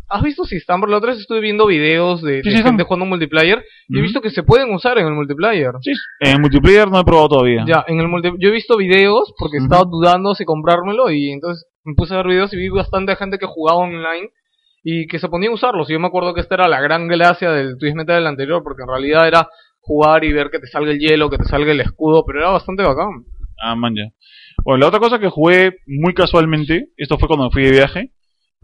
[0.09, 0.81] ¿Has visto si están?
[0.81, 4.03] Por la otra vez estuve viendo videos de, Sí, de gente jugando multiplayer y he
[4.03, 5.73] visto que se pueden usar en el multiplayer.
[5.81, 7.65] Sí, en multiplayer no he probado todavía.
[7.67, 11.67] Ya, en el multi yo he visto videos porque estaba dudando si comprármelo y entonces
[11.83, 14.31] me puse a ver videos y vi bastante gente que jugaba online
[14.89, 15.91] y que se ponía a usarlos.
[15.91, 18.63] Y yo me acuerdo que esta era la gran gracia del Twist Metal del anterior
[18.63, 19.49] porque en realidad era
[19.81, 22.51] jugar y ver que te salga el hielo, que te salga el escudo, pero era
[22.51, 23.25] bastante bacán.
[23.61, 24.05] Ah, man, ya.
[24.65, 28.13] Bueno, la otra cosa que jugué muy casualmente, esto fue cuando fui de viaje,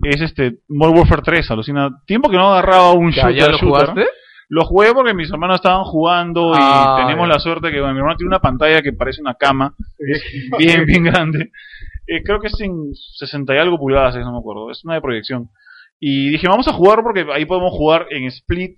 [0.04, 1.90] es este Modern Warfare 3, alucina.
[2.06, 3.36] Tiempo que no agarraba un Ya, shooter.
[3.36, 3.68] ¿ya lo shooter.
[3.88, 4.06] jugaste?
[4.48, 7.34] Lo jugué porque mis hermanos estaban jugando Ah, y tenemos ya.
[7.34, 10.22] la suerte que bueno, mi hermano tiene una pantalla que parece una cama, es
[10.58, 11.50] bien, bien grande.
[12.06, 15.00] Eh, creo que es en 60 y algo pulgadas, no me acuerdo, es una de
[15.00, 15.48] proyección.
[16.04, 18.76] Y dije, vamos a jugar porque ahí podemos jugar en split,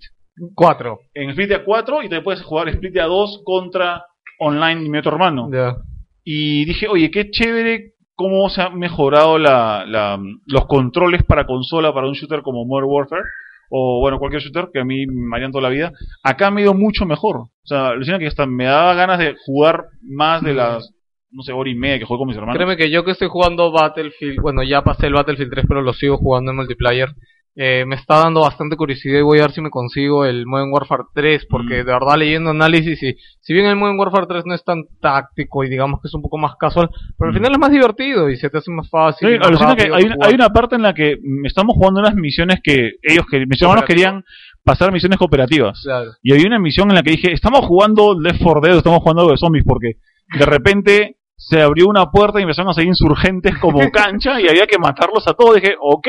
[0.53, 0.99] Cuatro.
[1.15, 4.03] en split de a 4 y también puedes jugar split de a 2 contra
[4.39, 5.49] online mi otro hermano.
[5.51, 5.75] Ya.
[6.23, 11.93] Y dije, oye, qué chévere cómo se han mejorado la, la- los controles para consola
[11.93, 13.23] para un shooter como Modern Warfare.
[13.71, 15.91] O bueno, cualquier shooter que a mí me harían toda la vida.
[16.23, 17.37] Acá me ha ido mucho mejor.
[17.37, 20.93] O sea, alucina que hasta me daba ganas de jugar más de las,
[21.35, 22.55] no sé, hora y media que juego con mis hermanos.
[22.55, 25.93] Créeme que yo que estoy jugando Battlefield, bueno, ya pasé el Battlefield 3, pero lo
[25.93, 27.09] sigo jugando en multiplayer.
[27.57, 30.73] eh, me está dando bastante curiosidad y voy a ver si me consigo el Modern
[30.73, 31.85] Warfare 3, porque Mm.
[31.85, 35.63] de verdad leyendo análisis y si bien el Modern Warfare 3 no es tan táctico
[35.63, 37.37] y digamos que es un poco más casual, pero al Mm.
[37.37, 39.29] final es más divertido y se te hace más fácil.
[39.29, 40.27] Sí, más que hay, una- jugar.
[40.29, 43.85] hay una parte en la que estamos jugando unas misiones que ellos, que mis hermanos
[43.85, 44.25] querían
[44.65, 45.79] pasar misiones cooperativas.
[45.81, 46.11] Claro.
[46.23, 49.21] Y había una misión en la que dije, estamos jugando Left 4 Dead, estamos jugando
[49.21, 49.93] algo de zombies, porque
[50.37, 54.65] de repente se abrió una puerta y empezaron a salir insurgentes como cancha y había
[54.67, 55.55] que matarlos a todos.
[55.55, 56.07] Dije, ok.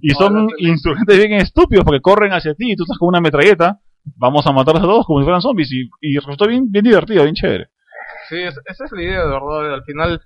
[0.00, 3.78] Y son insurgentes bien estúpidos porque corren hacia ti y tú estás con una metralleta.
[4.16, 5.70] Vamos a matarlos a todos como si fueran zombies.
[5.72, 7.66] Y, y resultó bien, bien divertido, bien chévere.
[8.28, 9.74] Sí, es- esa es la idea, de verdad.
[9.74, 10.20] Al final,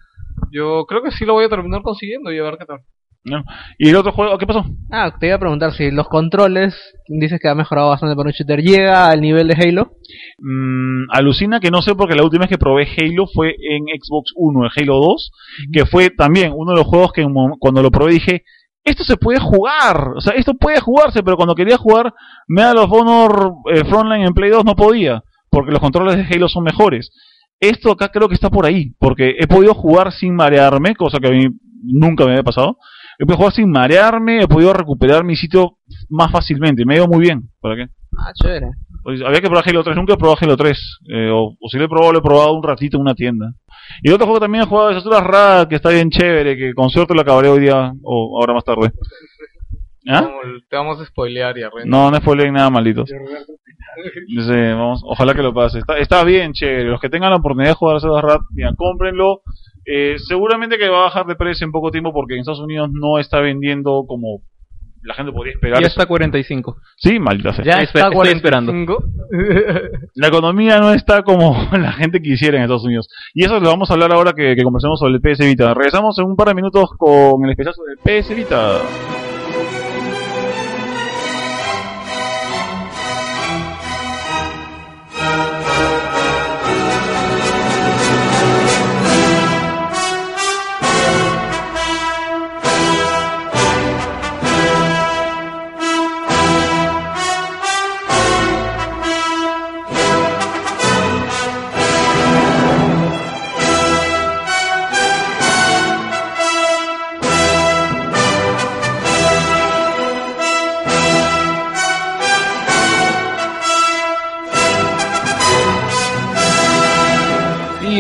[0.51, 2.81] yo creo que sí lo voy a terminar consiguiendo y a ver qué tal.
[3.27, 3.45] ¿No?
[3.77, 4.65] ¿Y el otro juego qué pasó?
[4.91, 6.75] Ah, te iba a preguntar si los controles,
[7.09, 9.93] dices que ha mejorado bastante para un shooter, llega al nivel de Halo.
[10.39, 14.33] Mm, alucina que no sé porque la última vez que probé Halo fue en Xbox
[14.37, 15.31] One, el Halo 2,
[15.73, 18.45] que fue también uno de los juegos que en cuando lo probé dije,
[18.85, 22.15] esto se puede jugar, o sea, esto puede jugarse, pero cuando quería jugar
[22.47, 26.49] Medal of Honor eh, Frontline en Play 2 no podía, porque los controles de Halo
[26.49, 27.11] son mejores.
[27.59, 31.27] Esto acá creo que está por ahí, porque he podido jugar sin marearme, cosa que
[31.27, 31.47] a mí
[31.83, 32.79] nunca me había pasado.
[33.19, 37.09] He podido jugar sin marearme, he podido recuperar mi sitio más fácilmente, me ha ido
[37.09, 37.49] muy bien.
[37.61, 37.87] ¿Para qué?
[38.19, 38.69] Ah, chévere.
[39.03, 40.99] Pues había que probar Halo 3, nunca he probado Halo 3.
[41.09, 43.53] eh, o, o si lo he probado, lo he probado un ratito en una tienda.
[44.03, 46.57] Y el otro juego que también he jugado es Azuras Rad, que está bien chévere,
[46.57, 48.91] que con suerte lo acabaré hoy día o ahora más tarde.
[50.09, 50.29] ¿Ah?
[50.69, 51.87] Te vamos a spoilear y arreglar.
[51.87, 53.09] No, no spoileen nada malditos.
[53.09, 53.15] Sí,
[54.51, 55.79] vamos, ojalá que lo pase.
[55.79, 56.85] Está, está bien chévere.
[56.91, 59.41] Los que tengan la oportunidad de jugar Azuras Rad, mira, cómprenlo.
[59.87, 62.91] Eh, seguramente que va a bajar de precio en poco tiempo porque en Estados Unidos
[62.93, 64.41] no está vendiendo como
[65.03, 65.81] la gente podría esperar.
[65.81, 66.01] Ya eso.
[66.01, 66.79] está 45.
[66.97, 67.65] Sí, maldita sea.
[67.65, 68.73] Ya Estoy- está estoy esperando.
[68.73, 69.05] 45.
[70.17, 73.09] La economía no está como la gente quisiera en Estados Unidos.
[73.33, 75.73] Y eso lo vamos a hablar ahora que, que conversemos sobre el PS Vita.
[75.75, 78.81] Regresamos en un par de minutos con el especial sobre el PS Vita.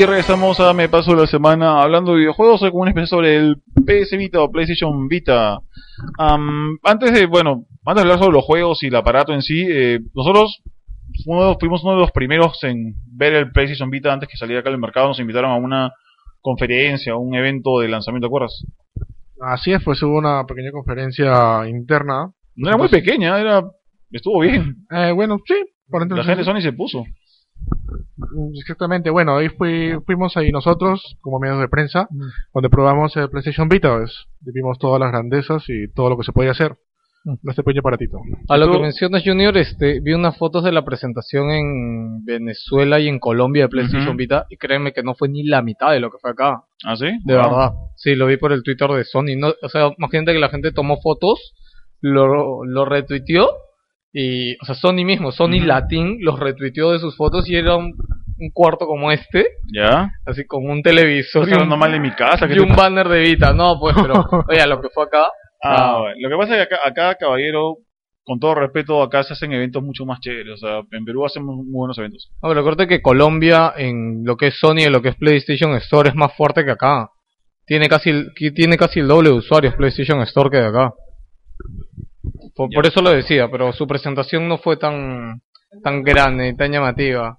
[0.04, 3.56] Regresamos a Me Paso la Semana hablando de videojuegos, hoy con un especial sobre el
[3.86, 5.58] PS Vita o PlayStation Vita.
[6.18, 10.00] Antes de, bueno, antes de hablar sobre los juegos y el aparato en sí, eh,
[10.14, 10.62] nosotros
[11.26, 14.70] uno- fuimos uno de los primeros en ver el PlayStation Vita antes que saliera acá
[14.70, 15.92] al mercado, nos invitaron a una
[16.40, 18.64] conferencia, a un evento de lanzamiento, ¿te acuerdas?
[19.40, 22.30] Así es, pues hubo una pequeña conferencia interna.
[22.54, 23.62] No era muy pequeña, era
[24.10, 24.76] estuvo bien.
[24.90, 25.54] Eh, bueno, sí,
[25.90, 27.04] por La gente de Sony se puso.
[28.54, 32.22] Exactamente, bueno, ahí fui, fuimos ahí nosotros, como medios de prensa, Mm.
[32.54, 36.32] donde probamos el PlayStation Vita, pues, vimos todas las grandezas y todo lo que se
[36.32, 36.76] podía hacer.
[37.24, 37.30] Mm.
[37.42, 38.18] en Este pequeño aparatito.
[38.48, 43.00] A lo Tú- que mencionas, Junior, este, vi unas fotos de la presentación en Venezuela
[43.00, 44.16] y en Colombia de PlayStation.
[44.16, 46.62] Vita y créeme que no fue ni la mitad de lo que fue acá.
[46.84, 47.06] ¿Ah, sí?
[47.24, 47.42] De Wow.
[47.42, 47.72] verdad.
[47.96, 49.34] Sí, lo vi por el Twitter de Sony.
[49.36, 51.52] No, o sea, imagínate que la gente tomó fotos,
[52.00, 53.50] lo, lo retuiteó
[54.18, 55.66] y, o sea, Sony mismo, Sony Ujú.
[55.66, 57.94] Latin los retuiteó de sus fotos y era un,
[58.38, 60.10] un cuarto como este, ¿Ya?
[60.24, 62.46] así con un televisor y un, hablando mal de mi casa.
[62.46, 63.52] ¿qué y te un banner de Vita.
[63.52, 64.14] No, pues, pero,
[64.48, 65.26] oye, lo que fue acá.
[65.62, 66.16] Ah, bueno.
[66.18, 67.76] Lo que pasa es que acá, acá, caballero,
[68.24, 70.54] con todo respeto, acá se hacen eventos mucho más chéveres.
[70.54, 72.30] O sea, en Perú hacen muy, buenos eventos.
[72.42, 75.74] No, pero acuérdate que Colombia, en lo que es Sony, en lo que es PlayStation
[75.74, 77.10] Store, es más fuerte que acá.
[77.66, 78.12] Tiene casi
[78.54, 80.94] tiene casi el doble de usuarios PlayStation Store que de acá.
[82.56, 85.42] Por, eso lo decía, pero su presentación no fue tan
[85.82, 87.38] tan grande y tan llamativa.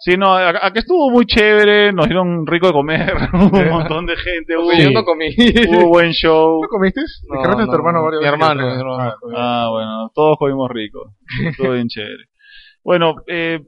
[0.00, 4.16] Sí, no, acá, acá estuvo muy chévere, nos dieron rico de comer, un montón de
[4.16, 5.26] gente, hubo, Oye, Yo no comí.
[5.68, 6.60] hubo buen show.
[6.62, 7.00] ¿Tú comiste?
[7.28, 9.00] No, ¿Te cargaste a tu no, hermano varias Mi hermano, mi hermano.
[9.00, 12.24] Ah, Ah, bueno, todos comimos rico, estuvo bien chévere.
[12.84, 13.60] Bueno, eh,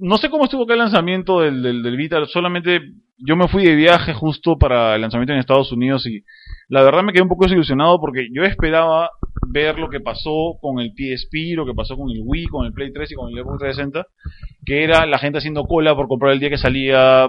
[0.00, 2.80] no sé cómo estuvo acá el lanzamiento del, del, del Vita, solamente
[3.18, 6.24] yo me fui de viaje justo para el lanzamiento en Estados Unidos y
[6.68, 9.10] la verdad me quedé un poco desilusionado porque yo esperaba
[9.46, 12.72] ver lo que pasó con el PSP, lo que pasó con el Wii, con el
[12.72, 14.06] Play 3 y con el Xbox 360,
[14.64, 17.28] que era la gente haciendo cola por comprar el día que salía,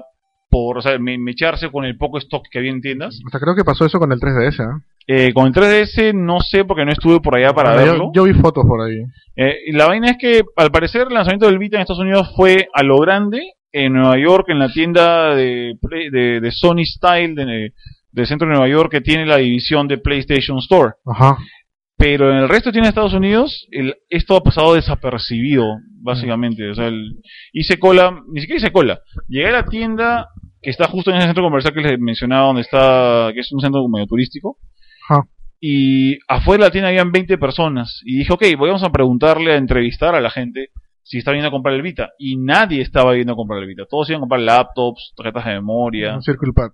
[0.50, 3.19] por, o sea, me, me echarse con el poco stock que había en tiendas.
[3.26, 4.82] Hasta creo que pasó eso con el 3DS, ¿ah?
[5.08, 8.12] Eh, con el 3DS no sé porque no estuve por allá para Ah, verlo.
[8.13, 8.98] Yo, vi fotos por ahí.
[9.36, 12.32] Eh, y la vaina es que al parecer el lanzamiento del Vita en Estados Unidos
[12.36, 13.41] fue a lo grande
[13.72, 15.74] en Nueva York, en la tienda de,
[16.12, 17.72] de, de Sony Style de-
[18.12, 20.93] del centro de Nueva York que tiene la división de PlayStation Store.
[21.06, 21.38] Ajá.
[21.99, 25.65] Pero en el resto de tiendas de Estados Unidos el- esto ha pasado desapercibido,
[26.01, 26.69] básicamente.
[26.69, 27.17] O sea, el-
[27.53, 29.01] hice cola, ni siquiera hice cola.
[29.27, 30.27] Llegué a la tienda
[30.62, 33.59] que está justo en ese centro comercial que les mencionaba, donde está, que es un
[33.59, 34.57] centro medio turístico.
[35.09, 35.23] Ajá.
[35.59, 38.01] Y afuera de la tienda habían 20 personas.
[38.05, 40.69] Y dije, ok, vamos a preguntarle, a entrevistar a la gente
[41.03, 42.12] si está viniendo a comprar el Vita.
[42.17, 43.83] Y nadie estaba viniendo a comprar el Vita.
[43.89, 46.15] Todos iban a comprar laptops, tarjetas de memoria.
[46.15, 46.69] Un Circle Pad.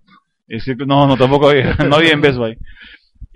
[0.47, 2.55] Es decir, no, no, tampoco había, no había en Best Buy.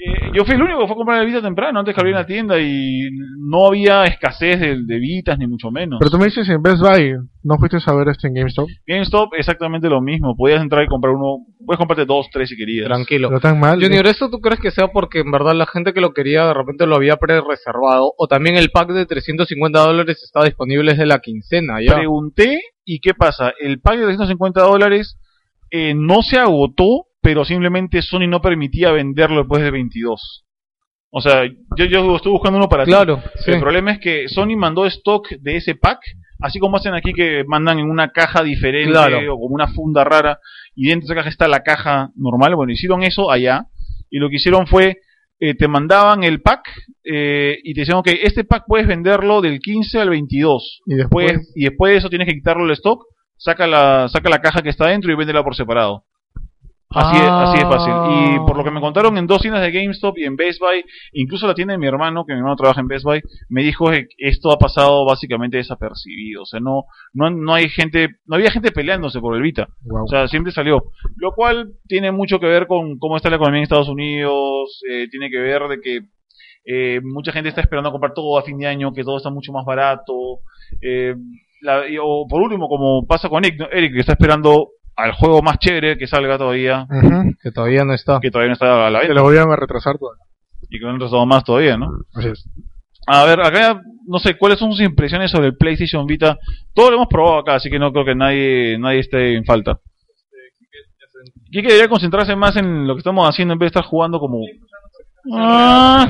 [0.02, 2.22] Eh, yo fui el único que fue a comprar el Vita temprano, antes que abriera
[2.22, 6.00] la tienda, y no había escasez de, de Vitas, ni mucho menos.
[6.00, 8.70] Pero tú me dices en Best Buy, ¿no fuiste a ver este en GameStop?
[8.88, 10.38] GameStop, exactamente lo mismo.
[10.38, 12.86] Podías entrar y comprar uno, puedes comprarte dos, tres si querías.
[12.86, 13.28] Tranquilo.
[13.28, 13.82] Pero tan mal.
[13.82, 16.54] Junior, ¿esto tú crees que sea porque en verdad la gente que lo quería de
[16.54, 18.14] repente lo había pre-reservado?
[18.18, 21.96] ¿O también el pack de 350 dólares está disponible desde la quincena ya?
[21.96, 23.52] Pregunté, ¿y qué pasa?
[23.60, 25.18] El pack de 350 dólares
[25.72, 30.46] eh, no se agotó, pero simplemente Sony no permitía venderlo después de 22.
[31.12, 31.44] O sea,
[31.76, 32.92] yo, yo estuve buscando uno para ti.
[32.92, 33.52] Claro, sí.
[33.52, 36.00] El problema es que Sony mandó stock de ese pack,
[36.40, 39.18] así como hacen aquí que mandan en una caja diferente Claro.
[39.34, 40.40] o como una funda rara,
[40.76, 42.56] y dentro de esa caja está la caja normal.
[42.56, 43.66] Bueno, hicieron eso allá,
[44.12, 44.98] y lo que hicieron fue,
[45.40, 46.68] eh, te mandaban el pack
[47.04, 50.82] eh, y te decían, ok, este pack puedes venderlo del 15 al 22.
[50.86, 53.04] Y después- y después de eso tienes que quitarlo del stock,
[53.36, 56.04] saca la, saca la caja que está dentro y véndela por separado.
[56.92, 57.24] Así, Ah.
[57.24, 57.94] es, así es fácil.
[58.10, 60.84] Y por lo que me contaron en dos tiendas de GameStop y en Best Buy,
[61.14, 63.92] incluso la tienda de mi hermano, que mi hermano trabaja en Best Buy, me dijo
[63.92, 66.42] que esto ha pasado básicamente desapercibido.
[66.42, 69.68] O sea, no, no, no hay gente, no había gente peleándose por el Vita.
[70.04, 70.86] O sea, siempre salió.
[71.18, 75.08] Lo cual tiene mucho que ver con cómo está la economía en Estados Unidos, eh,
[75.12, 76.00] tiene que ver de que
[76.66, 79.52] eh, mucha gente está esperando comprar todo a fin de año, que todo está mucho
[79.54, 80.14] más barato.
[80.82, 81.16] eh,
[81.62, 83.68] la- y- o por último, como pasa con Eric, ¿no?
[83.72, 84.70] Eric, que está esperando
[85.00, 86.86] al juego más chévere que salga todavía.
[87.42, 88.20] Que todavía no está.
[88.20, 90.12] que todavía no está a la venta, lo volvieron a retrasar todo.
[90.70, 91.88] y que no han retrasado más todavía, ¿no?
[92.14, 92.46] Así es.
[93.08, 96.38] A ver, acá, no sé, ¿cuáles son sus impresiones sobre el PlayStation Vita?
[96.74, 99.80] Todo lo hemos probado acá, así que no creo que nadie, nadie esté en falta.
[101.46, 104.42] Kike debería concentrarse más en lo que estamos haciendo en vez de estar jugando como...
[105.34, 106.08] Ah,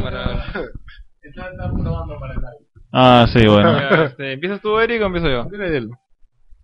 [2.92, 3.80] ah sí, bueno.
[3.80, 5.48] Ya, este, ¿Empiezas tú, Eric, o empiezo yo?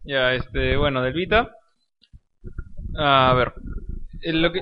[0.04, 1.50] Ya, este, bueno, del Vita.
[2.98, 3.54] A ver.
[4.22, 4.62] eh, lo que.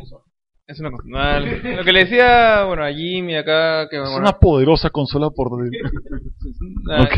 [0.65, 0.91] Es una.
[1.15, 3.88] Ah, Lo que le decía, bueno, a Jimmy acá.
[3.89, 5.49] Que, Es bueno, una poderosa consola por...
[6.91, 7.09] ah,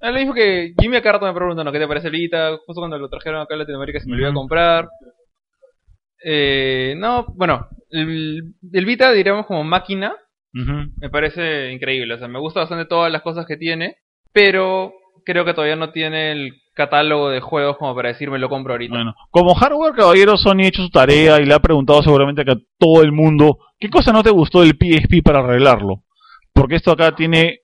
[0.00, 1.72] ah, le dijo que Jimmy acá rato me preguntó, ¿no?
[1.72, 2.56] ¿Qué te parece el Vita?
[2.66, 4.40] Justo cuando lo trajeron acá a Latinoamérica se me lo iba a Ujú.
[4.40, 4.88] comprar.
[6.24, 10.14] Eh, no, bueno, el, el Vita, diríamos como máquina,
[10.52, 12.14] me parece increíble.
[12.14, 13.96] O sea, me gusta bastante todas las cosas que tiene,
[14.32, 14.92] pero
[15.24, 18.94] creo que todavía no tiene el catálogo de juegos como para decirme lo compro ahorita.
[18.94, 22.56] Bueno, como hardware, caballero, Sony ha hecho su tarea y le ha preguntado seguramente a
[22.78, 26.04] todo el mundo, ¿qué cosa no te gustó del PSP para arreglarlo?
[26.52, 27.60] Porque esto acá tiene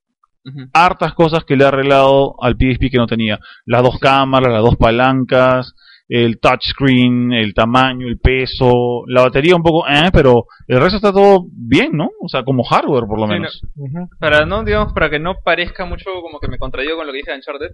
[0.73, 3.39] hartas cosas que le ha arreglado al PSP que no tenía.
[3.65, 5.73] Las dos cámaras, las dos palancas,
[6.09, 11.11] el touchscreen, el tamaño, el peso, la batería un poco, eh, pero el resto está
[11.11, 12.09] todo bien, ¿no?
[12.21, 13.61] O sea, como hardware por lo Sí, menos.
[14.19, 17.17] Para no, digamos, para que no parezca mucho como que me contradigo con lo que
[17.19, 17.71] dije de Uncharted,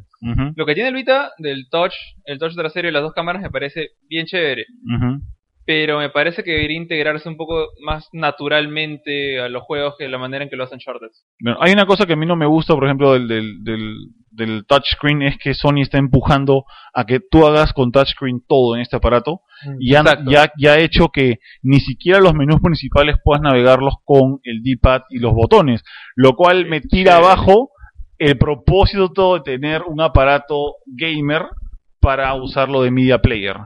[0.55, 1.93] lo que tiene el Vita del touch,
[2.25, 4.65] el touch trasero y las dos cámaras me parece bien chévere.
[5.65, 10.17] Pero me parece que debería integrarse un poco más naturalmente a los juegos que la
[10.17, 11.07] manera en que lo hacen Uncharted.
[11.39, 13.95] Bueno, hay una cosa que a mí no me gusta, por ejemplo, del, del, del,
[14.31, 18.81] del touchscreen, es que Sony está empujando a que tú hagas con touchscreen todo en
[18.81, 19.41] este aparato
[19.79, 20.31] y ya, Exacto.
[20.31, 25.03] ya, ya ha hecho que ni siquiera los menús principales puedas navegarlos con el D-pad
[25.09, 25.83] y los botones,
[26.15, 27.69] lo cual me tira abajo
[28.17, 31.43] el propósito todo de tener un aparato gamer
[31.99, 33.57] para usarlo de media player.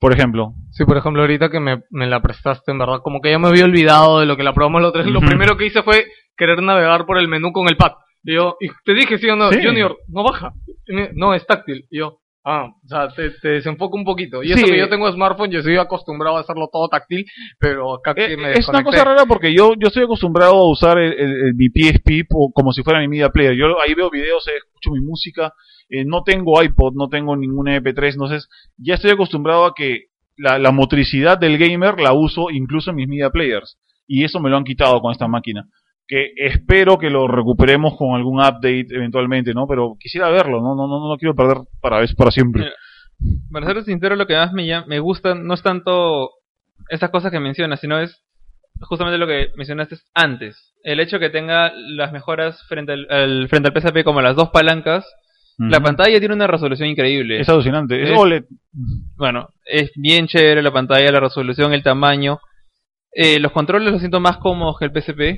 [0.00, 3.30] Por ejemplo, Sí, por ejemplo, ahorita que me, me la prestaste, en verdad, como que
[3.30, 5.12] ya me había olvidado de lo que la probamos la otra vez.
[5.12, 7.92] Lo primero que hice fue querer navegar por el menú con el pad.
[8.22, 9.60] Y yo, y te dije, sí o no, Sí.
[9.62, 10.52] Junior, no baja.
[11.14, 11.86] No, es táctil.
[11.90, 14.42] Y yo, ah, o sea, te, te desenfoca un poquito.
[14.42, 17.24] Y eso que yo tengo smartphone, yo estoy acostumbrado a hacerlo todo táctil,
[17.58, 20.70] pero acá que Eh, me es una cosa rara porque yo, yo estoy acostumbrado a
[20.70, 23.54] usar el, el- el- mi PSP como si fuera mi media player.
[23.54, 25.52] Yo ahí veo videos, eh, escucho mi música,
[25.88, 30.58] eh, no tengo iPod, no tengo ninguna MP3, entonces ya estoy acostumbrado a que la,
[30.58, 33.78] la motricidad del gamer la uso incluso en mis media players.
[34.06, 35.66] Y eso me lo han quitado con esta máquina.
[36.10, 39.68] Que espero que lo recuperemos con algún update eventualmente, ¿no?
[39.68, 42.62] Pero quisiera verlo, no, no, no, no lo quiero perder para, vez para siempre.
[42.64, 42.74] Mira,
[43.52, 46.30] Para ser sincero, lo que más me, me gusta no es tanto
[46.88, 48.24] estas cosas que mencionas, sino es
[48.80, 50.74] justamente lo que mencionaste antes.
[50.82, 54.48] El hecho que tenga las mejoras frente al, al- frente al PSP como las dos
[54.50, 55.06] palancas.
[55.58, 57.38] La pantalla tiene una resolución increíble.
[57.38, 58.02] Es alucinante.
[58.02, 58.44] Es Es- OLED.
[59.16, 62.38] Bueno, es bien chévere la pantalla, la resolución, el tamaño.
[63.12, 65.36] Eh, los controles los siento más cómodos que el PSP.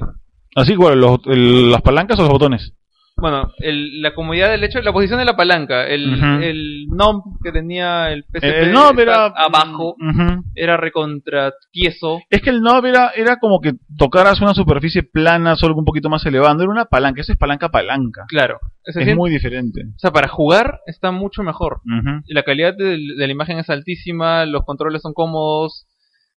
[0.55, 2.72] Así, los- el- las palancas o los botones.
[3.14, 7.53] Bueno, el- la comodidad del hecho, la posición de la palanca, el, el knob que
[7.53, 8.24] tenía el
[8.72, 10.42] knob está era abajo, Ujú.
[10.55, 12.20] era recontra tieso.
[12.30, 16.09] Es que el knob era, era como que tocaras una superficie plana, solo un poquito
[16.09, 16.64] más elevando.
[16.64, 18.24] Era una palanca, esa es palanca palanca.
[18.28, 19.82] Claro, es muy diferente.
[19.94, 21.80] o sea, para jugar está mucho mejor.
[22.26, 25.86] Y La calidad de, de la imagen es altísima, los controles son cómodos.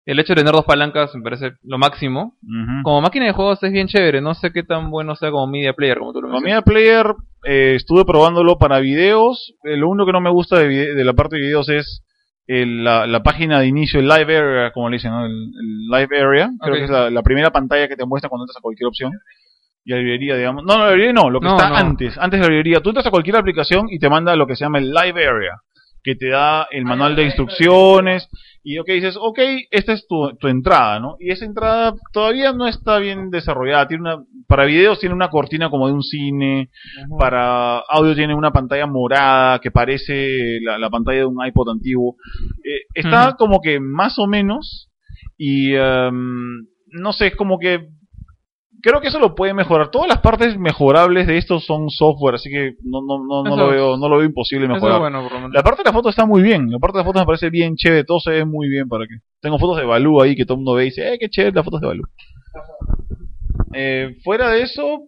[0.07, 2.37] El hecho de tener dos palancas me parece lo máximo.
[2.83, 5.73] Como máquina de juegos es bien chévere, no sé qué tan bueno sea como media
[5.73, 6.45] player, como tú lo mencionas.
[6.45, 7.07] Media Player
[7.45, 9.55] eh, estuve probándolo para videos.
[9.65, 12.03] Eh, lo único que no me gusta de, la parte de videos es
[12.47, 15.25] el- la, la página de inicio, el Live Area, como le dicen, ¿no?
[15.25, 16.51] el, el Live Area.
[16.61, 19.11] Creo que es la, la primera pantalla que te muestra cuando entras a cualquier opción.
[19.87, 20.65] Y la librería, digamos.
[20.65, 21.77] No, no, la librería no, lo que No, está no.
[21.77, 22.19] antes.
[22.19, 22.81] Antes de la librería.
[22.81, 25.61] Tú entras a cualquier aplicación y te manda lo que se llama el Live Area.
[26.05, 28.29] Que te da el manual de instrucciones.
[28.63, 29.39] Y ok, dices, ok,
[29.71, 31.17] esta es tu, tu entrada, ¿no?
[31.19, 33.89] Y esa entrada todavía no está bien desarrollada.
[33.89, 36.71] Tiene una, para videos tiene una cortina como de un cine.
[37.19, 42.17] Para audio tiene una pantalla morada que parece la, la pantalla de un iPod antiguo.
[42.65, 44.91] Eh, está como que más o menos.
[45.37, 47.89] Y em, no sé, es como que.
[48.85, 49.91] Creo que eso lo puede mejorar.
[49.91, 53.69] Todas las partes mejorables de esto son software, así que no, no, no, no lo
[53.71, 54.99] veo, no lo veo imposible mejorar.
[55.31, 55.49] bueno.
[55.55, 56.71] La parte de la foto está muy bien.
[56.71, 58.05] La parte de la foto me parece bien chévere.
[58.05, 59.15] Todo se ve muy bien para que.
[59.41, 61.55] Tengo fotos de Balú ahí que todo el mundo ve y dice, eh, qué chévere
[61.55, 62.03] las fotos de Balú.
[63.73, 65.01] Eh, fuera de eso,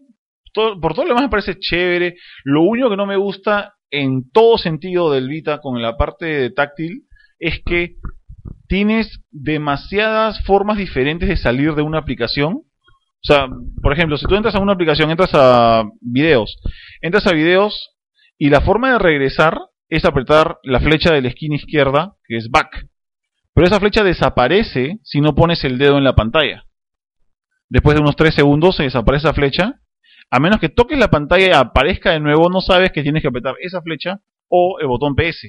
[0.52, 2.16] todo- por todo lo demás me parece chévere.
[2.44, 6.50] Lo único que no me gusta en todo sentido del Vita con la parte de
[6.50, 7.02] táctil
[7.38, 7.96] es que
[8.68, 12.62] tienes demasiadas formas diferentes de salir de una aplicación.
[13.28, 13.48] O sea,
[13.82, 16.58] por ejemplo, si tú entras a una aplicación, entras a videos,
[17.00, 17.90] entras a videos
[18.38, 19.58] y la forma de regresar
[19.88, 22.86] es apretar la flecha de la esquina izquierda, que es back.
[23.52, 26.66] Pero esa flecha desaparece si no pones el dedo en la pantalla.
[27.68, 29.80] Después de unos 3 segundos se desaparece esa flecha.
[30.30, 33.28] A menos que toques la pantalla y aparezca de nuevo, no sabes que tienes que
[33.28, 35.48] apretar esa flecha o el botón PS.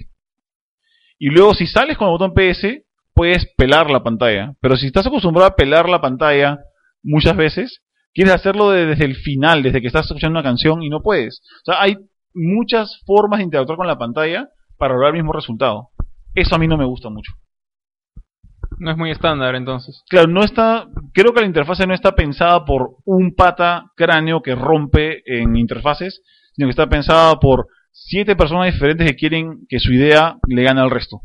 [1.19, 2.81] Y luego si sales con el botón PS,
[3.13, 4.55] puedes pelar la pantalla.
[4.61, 6.57] Pero si estás acostumbrado a pelar la pantalla
[7.07, 7.81] muchas veces,
[8.13, 11.41] quieres hacerlo de- desde el final, desde que estás escuchando una canción y no puedes.
[11.63, 11.95] O sea, hay
[12.33, 15.89] muchas formas de interactuar con la pantalla para lograr el mismo resultado.
[16.35, 17.31] Eso a mí no me gusta mucho.
[18.79, 20.03] No es muy estándar entonces.
[20.09, 24.53] Claro, no está, creo que la interfase no está pensada por un pata cráneo que
[24.53, 26.21] rompe en interfaces,
[26.53, 30.81] sino que está pensada por siete personas diferentes que quieren que su idea le gane
[30.81, 31.21] al resto.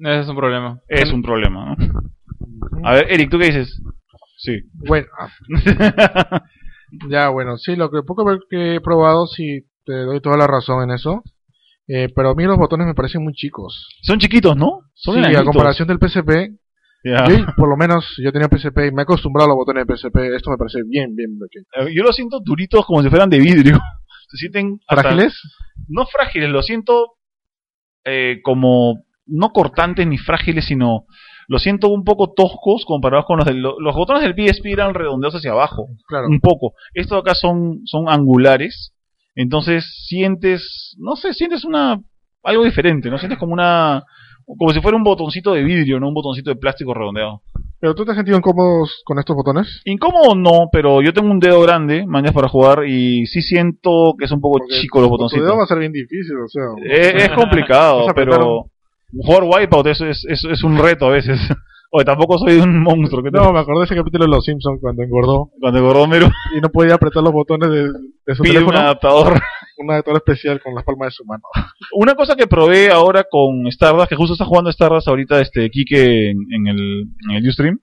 [0.00, 0.80] Ese es un problema.
[0.88, 2.88] Es un problema, ¿no?
[2.88, 3.82] A ver, Eric, ¿tú qué dices?
[4.38, 4.60] Sí.
[4.86, 5.06] Bueno,
[7.10, 10.82] ya bueno, sí, lo que poco que he probado, sí, te doy toda la razón
[10.84, 11.22] en eso.
[11.86, 13.88] Eh, pero a mí los botones me parecen muy chicos.
[14.02, 14.80] Son chiquitos, ¿no?
[14.94, 16.50] Son sí, a comparación del PSP,
[17.02, 17.26] Ya.
[17.28, 19.96] yo, por lo menos yo tenía PSP y me he acostumbrado a los botones de
[19.96, 20.16] PSP.
[20.36, 21.88] Esto me parece bien, bien pequeño.
[21.88, 23.78] Eh, Yo los siento duritos como si fueran de vidrio.
[24.30, 25.40] Se sienten hasta- ¿Frágiles?
[25.88, 27.14] no frágiles, lo siento
[28.04, 31.06] eh, como no cortantes ni frágiles, sino
[31.48, 35.34] lo siento un poco toscos comparados con los del, los botones del PSP eran redondeados
[35.36, 36.28] hacia abajo, Claro.
[36.28, 36.74] un poco.
[36.94, 38.92] Estos de acá son son angulares,
[39.34, 42.00] entonces sientes, no sé, sientes una
[42.42, 44.04] algo diferente, no sientes como una
[44.58, 47.42] como si fuera un botoncito de vidrio, no un botoncito de plástico redondeado.
[47.80, 49.82] ¿Pero tú te has sentido incómodos con estos botones?
[49.84, 54.24] Incómodo no, pero yo tengo un dedo grande, mañas para jugar y sí siento que
[54.24, 55.44] es un poco Porque chico los Tu botoncitos.
[55.46, 56.62] dedo va a ser bien difícil, o sea.
[56.90, 58.64] Es, es complicado, pero
[59.12, 61.38] jugar Wipeout es, es, es, es un reto a veces.
[61.90, 63.22] Oye, tampoco soy un monstruo.
[63.22, 66.60] te- No, me acordé de ese capítulo de Los Simpsons cuando engordó Cuando Gordomero y
[66.60, 67.84] no podía apretar los botones de,
[68.26, 69.40] de su pide un adaptador.
[69.80, 71.40] Un adaptador especial con las palmas de su mano.
[71.92, 76.30] Una cosa que probé ahora con Stardust, que justo está jugando Stardust ahorita, este Kike
[76.30, 77.78] en, en el, en el Ustream.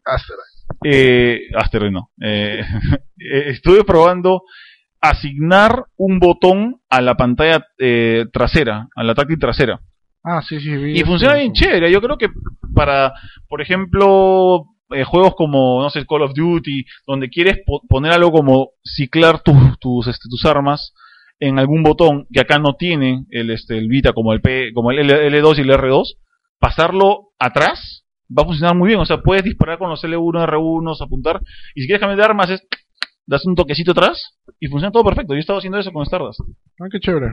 [0.83, 2.09] Eh, Asteroid no.
[2.21, 4.41] Eh, eh, estuve probando
[4.99, 9.79] asignar un botón a la pantalla eh, trasera, a la táctil trasera.
[10.27, 11.05] Ah, sí, sí, vi Y eso.
[11.07, 11.91] funciona bien chévere.
[11.91, 12.29] Yo creo que
[12.73, 13.13] para,
[13.47, 18.31] por ejemplo, eh, juegos como, no sé, Call of Duty, donde quieres po- poner algo
[18.31, 20.93] como ciclar tus, tus, este, tus armas
[21.39, 24.91] en algún botón que acá no tiene el, este, el Vita como el P, como
[24.91, 26.15] el L- L2 y el R2,
[26.59, 28.03] pasarlo atrás
[28.35, 28.99] va a funcionar muy bien.
[28.99, 31.41] O sea, puedes disparar con los L1, R1, apuntar,
[31.75, 32.61] y si quieres cambiar de armas es,
[33.27, 35.33] das un toquecito atrás y funciona todo perfecto.
[35.33, 36.39] Yo he estado haciendo eso con Stardust.
[36.79, 37.27] Ah, qué chévere.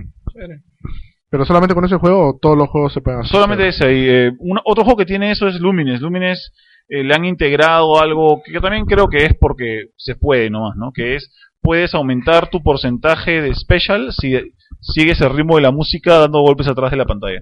[1.32, 3.30] Pero solamente con ese juego o todos los juegos se pueden hacer.
[3.32, 3.90] Solamente ese.
[3.92, 6.00] Y, eh, un- otro juego que tiene eso es Lumines.
[6.02, 6.52] Lumines
[6.90, 10.76] eh, le han integrado algo que, yo también creo que es porque se puede nomás,
[10.76, 10.92] ¿no?
[10.92, 14.34] Que es, puedes aumentar tu porcentaje de special si
[14.80, 17.40] sigues el ritmo de la música dando golpes atrás de la pantalla.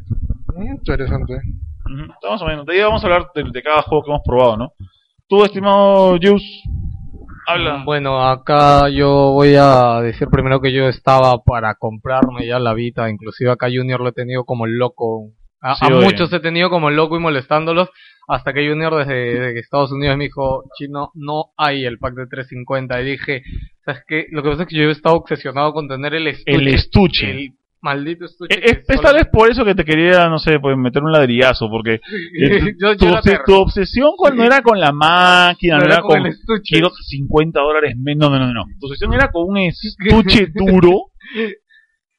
[0.55, 1.35] Mm, Interesante.
[2.31, 2.65] Más o menos.
[2.67, 4.73] De ahí vamos a hablar de, de cada juego que hemos probado, ¿no?
[5.29, 6.47] Tú, estimado Juice,
[7.53, 7.83] habla.
[7.85, 13.09] Bueno, acá yo voy a decir primero que yo estaba para comprarme ya la Vita,
[13.11, 15.31] inclusive acá Junior lo he tenido como el loco.
[15.63, 16.05] A, Sí, a oye.
[16.07, 17.91] muchos he tenido como el loco y molestándolos,
[18.27, 22.27] hasta que Junior desde, desde Estados Unidos me dijo, chino, no hay el pack de
[22.27, 23.01] 350.
[23.03, 23.43] Y dije,
[23.85, 24.27] ¿sabes qué?
[24.31, 26.57] Lo que pasa es que yo he estado obsesionado con tener el estuche.
[26.57, 27.31] El estuche.
[27.31, 28.55] El maldito estuche.
[28.55, 31.03] Eh, Es, es solo- tal vez por eso que te quería, no sé, pues meter
[31.03, 31.95] un ladrillazo, porque
[32.41, 36.33] eh, yo, tu, yo obsesión cuando era con la máquina, no era con con, el
[36.33, 36.75] estuche.
[36.75, 38.65] quiero 50 dólares menos, no, no, no.
[38.79, 41.11] Tu obsesión era con un estuche duro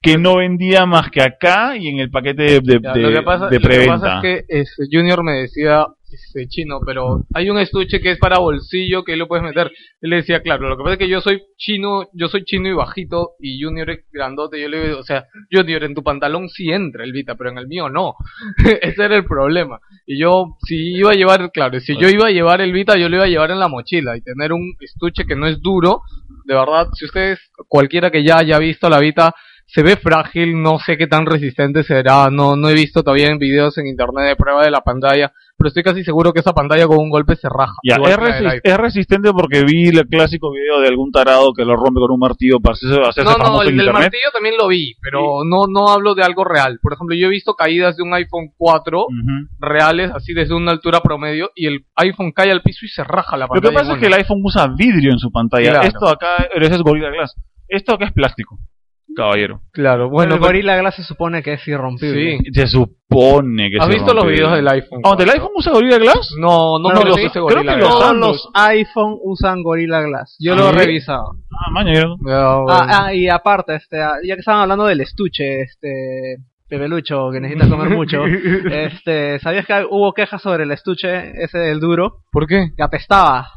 [0.01, 3.09] que no vendía más que acá y en el paquete de, de, Ya, de- lo,
[3.11, 3.99] que pasa, de lo que preventa.
[3.99, 8.17] pasa es que este, Junior me decía, este, chino, pero hay un estuche que es
[8.17, 9.71] para bolsillo que lo puedes meter.
[10.01, 12.69] Él le decía, claro, lo que pasa es que yo soy chino, yo soy chino
[12.69, 14.61] y bajito y Junior es grandote.
[14.61, 17.57] Yo le digo, o sea, Junior, en tu pantalón sí entra el Vita, pero en
[17.57, 18.15] el mío no.
[18.81, 19.79] Ese era el problema.
[20.05, 23.09] Y yo, si iba a llevar, claro, si yo iba a llevar el Vita, yo
[23.09, 26.01] lo iba a llevar en la mochila y tener un estuche que no es duro.
[26.45, 29.33] De verdad, si ustedes, cualquiera que ya haya visto la Vita,
[29.73, 33.37] se ve frágil, no sé qué tan resistente será, no, no he visto todavía en
[33.37, 35.31] videos en internet de prueba de la pantalla,
[35.61, 37.75] pero estoy casi seguro que esa pantalla con un golpe se raja.
[37.87, 41.99] Ya, es, resi- resistente porque vi el clásico video de algún tarado que lo rompe
[41.99, 45.43] con un martillo para hacerse, hacerse No, no, el del martillo también lo vi, pero
[45.45, 46.79] no, no hablo de algo real.
[46.81, 49.47] Por ejemplo, yo he visto caídas de un iPhone 4 Ujú.
[49.59, 53.37] reales, así desde una altura promedio, y el iPhone cae al piso y se raja
[53.37, 53.69] la Lo pantalla.
[53.71, 55.71] que pasa es que el iPhone usa vidrio en su pantalla.
[55.71, 55.87] Claro.
[55.87, 57.35] Esto acá, ese es Gorilla Glass.
[57.67, 58.57] Esto acá es plástico,
[59.15, 59.61] caballero.
[59.71, 62.39] Claro, Bueno, el Gorilla Glass se supone que es irrompible.
[62.43, 62.51] Sí.
[62.53, 65.01] Se supone que ¿Has se visto los videos del iPhone?
[65.03, 66.33] Ah, ¿del iPhone usa Gorilla Glass?
[66.39, 70.35] No, no, No, los- creo Gorilla que Todos los iPhone usan Gorilla Glass.
[70.39, 70.77] Yo ¿Ah, lo he sí?
[70.79, 71.31] revisado.
[71.51, 72.65] Ah, maña, yo- Ya, bueno.
[72.69, 76.37] Ah, ah, y aparte, este, ah, ya que estaban hablando del estuche, este,
[76.69, 81.79] Pepelucho, que necesita comer mucho, este, ¿sabías que hubo quejas sobre el estuche ese del
[81.81, 82.19] duro?
[82.31, 82.69] ¿Por qué?
[82.77, 83.47] Que apestaba.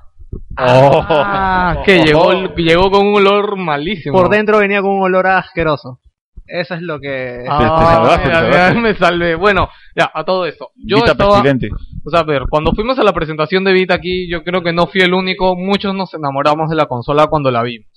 [0.59, 1.05] Oh.
[1.09, 4.17] Ah, que llegó, llegó con un olor malísimo.
[4.17, 6.01] Por dentro venía con un olor asqueroso.
[6.47, 7.45] Eso es lo que...
[7.49, 8.81] Ah, Te- te salvaste, ya, te ya salvaste.
[8.81, 9.35] me salvé.
[9.35, 10.71] Bueno, ya, a todo esto.
[10.77, 11.69] Yo Vita estaba, pestilente.
[12.05, 14.73] o sea, a ver, cuando fuimos a la presentación de Vita aquí, yo creo que
[14.73, 17.89] no fui el único, muchos nos enamoramos de la consola cuando la vimos.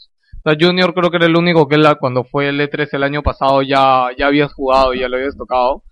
[0.45, 3.03] O sea, Junior creo que era el único que la, cuando fue el E3 el
[3.03, 5.83] año pasado ya, ya habías jugado y ya lo habías tocado.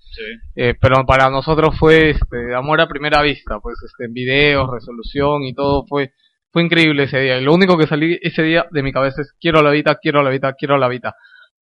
[0.56, 5.44] Eh, pero para nosotros fue este, amor a primera vista, pues este, en videos, resolución
[5.44, 6.14] y todo fue,
[6.56, 7.38] fue increíble ese día.
[7.38, 10.24] Y lo único que salí ese día de mi cabeza es quiero la Vita, quiero
[10.24, 11.14] la Vita, quiero la Vita.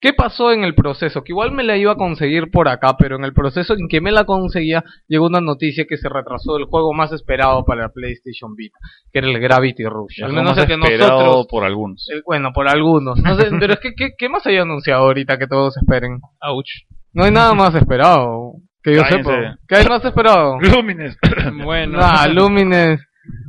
[0.00, 1.24] ¿Qué pasó en el proceso?
[1.24, 4.00] Que igual me la iba a conseguir por acá, pero en el proceso en que
[4.00, 7.88] me la conseguía llegó una noticia que se retrasó el juego más esperado para la
[7.88, 8.78] PlayStation Vita,
[9.12, 10.22] que era el Gravity Rush.
[10.22, 11.46] Al menos el que esperado nosotros...
[11.50, 12.08] por algunos.
[12.14, 13.18] eh, bueno, por algunos.
[13.20, 16.20] No sé, pero es que, ¿qué, ¿qué más hay anunciado ahorita que todos esperen?
[16.42, 16.70] Ouch.
[17.12, 18.52] No hay nada más esperado.
[18.84, 19.30] Que yo Cállense.
[19.32, 19.58] sepa.
[19.66, 20.58] ¿Qué hay más esperado?
[20.60, 21.18] Lumines.
[21.64, 21.98] Bueno.
[22.00, 23.00] Ah, Lumines.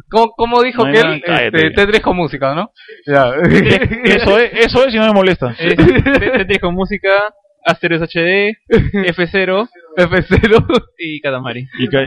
[0.10, 1.24] ¿Cómo, cómo dijo No que él?
[1.26, 2.72] Este, Tetris con música, ¿no?
[3.06, 3.32] Ya.
[4.06, 5.56] eso es, eso es y no me molesta.
[5.60, 7.10] Es Tetris con música,
[7.66, 10.84] Asteros HD, F0 F0.
[10.98, 11.68] y Katamari.
[11.80, 12.06] Y, ca-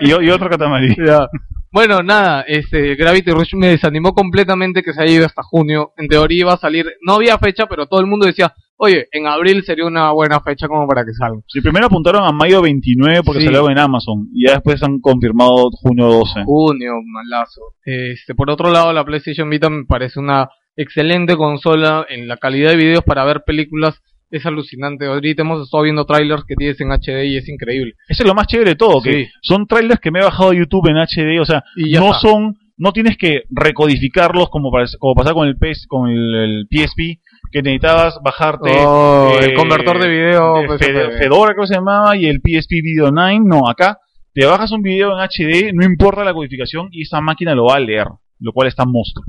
[0.00, 0.94] y, y otro Katamari.
[1.06, 1.28] Ya.
[1.70, 5.92] Bueno, nada, este Gravity Rush me desanimó completamente que se haya ido hasta junio.
[5.96, 9.26] En teoría iba a salir, no había fecha, pero todo el mundo decía, oye, en
[9.26, 11.40] abril sería una buena fecha como para que salga.
[11.48, 13.46] Sí, primero apuntaron a mayo 29 porque Sí.
[13.46, 14.28] salió en Amazon.
[14.34, 16.44] Y ya después han confirmado junio 12.
[16.44, 17.60] Junio, malazo.
[17.84, 22.70] Este, por otro lado, la PlayStation Vita me parece una excelente consola en la calidad
[22.70, 24.00] de videos para ver películas.
[24.30, 25.06] Es alucinante.
[25.06, 27.92] Ahorita hemos estado viendo trailers que tienes en HD y es increíble.
[28.08, 30.58] Eso es lo más chévere de todo, que son trailers que me he bajado de
[30.58, 32.18] YouTube en HD, o sea, no está.
[32.18, 37.20] son, no tienes que recodificarlos como, como pasaba con el PS, con el, el PSP,
[37.50, 40.80] que necesitabas bajarte Oh, el eh, convertor de video, de pues.
[40.80, 43.98] Fedora creo que se llamaba y el PSP Video 9, no, acá
[44.32, 47.76] te bajas un video en HD, no importa la codificación y esa máquina lo va
[47.76, 48.08] a leer,
[48.40, 49.24] lo cual está monstruo.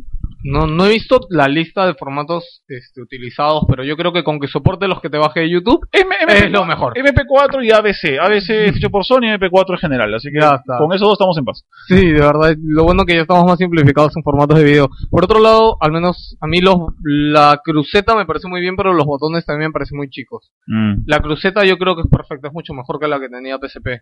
[0.48, 4.40] No, no he visto la lista de formatos este, utilizados, pero yo creo que con
[4.40, 6.94] que soporte los que te baje de YouTube M- es lo mejor.
[6.94, 10.56] MP4 y ABC, ABC es hecho por Sony y MP4 en general, así que Ya
[10.56, 10.78] está.
[10.78, 11.66] con esos dos estamos en paz.
[11.88, 12.56] Sí, de verdad.
[12.62, 14.88] Lo bueno que ya estamos más simplificados en formatos de video.
[15.10, 18.94] Por otro lado, al menos a mí los, la cruceta me parece muy bien, pero
[18.94, 20.52] los botones también me parecen muy chicos.
[20.68, 21.06] Mm.
[21.08, 24.02] La cruceta yo creo que es perfecta, es mucho mejor que la que tenía PSP.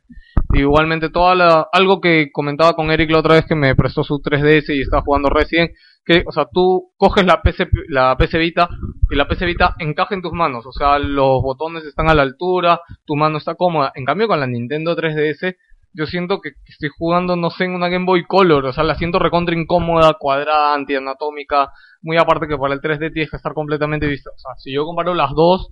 [0.54, 4.16] Igualmente, toda la, algo que comentaba con Eric la otra vez que me prestó su
[4.22, 5.72] 3DS y estaba jugando Resident,
[6.06, 8.70] que, o sea, tú coges la PC, la PC Vita
[9.10, 12.24] y la PC Vita encaja en tus manos, o sea, los botones están a la
[12.24, 13.92] altura, tu mano está cómoda.
[13.96, 15.56] En cambio, con la Nintendo 3DS,
[15.94, 18.96] yo siento que estoy jugando, no sé, en una Game Boy Color, o sea, la
[18.96, 24.08] siento recontra incómoda, cuadrada, antianatómica, muy aparte que para el 3D tienes que estar completamente
[24.08, 24.32] vista.
[24.32, 25.70] O sea, si yo comparo las dos,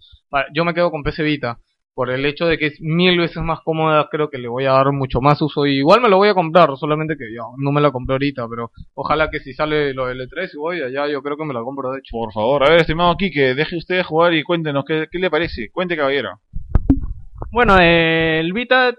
[0.53, 1.59] yo me quedo con PC Vita.
[1.93, 4.71] Por el hecho de que es mil veces más cómoda, creo que le voy a
[4.71, 5.65] dar mucho más uso.
[5.65, 8.47] Y igual me lo voy a comprar, solamente que ya no me la compré ahorita,
[8.49, 11.53] pero ojalá que si sale lo del E3 y voy allá, yo creo que me
[11.53, 12.11] la compro de hecho.
[12.17, 15.69] Por favor, a ver, estimado Quique, deje usted jugar y cuéntenos qué, qué le parece.
[15.71, 16.39] Cuente, caballero.
[17.51, 18.93] Bueno, eh, el Vita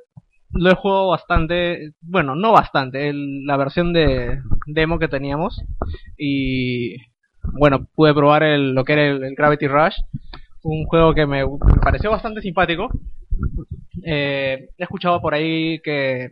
[0.51, 5.63] lo he jugado bastante, bueno, no bastante, el- la versión de demo que teníamos
[6.19, 6.97] y
[7.59, 9.97] bueno, pude probar el, lo que era el, el Gravity Rush,
[10.63, 11.45] un juego que me,
[11.83, 12.89] pareció bastante simpático.
[14.05, 16.31] Eh, he escuchado por ahí que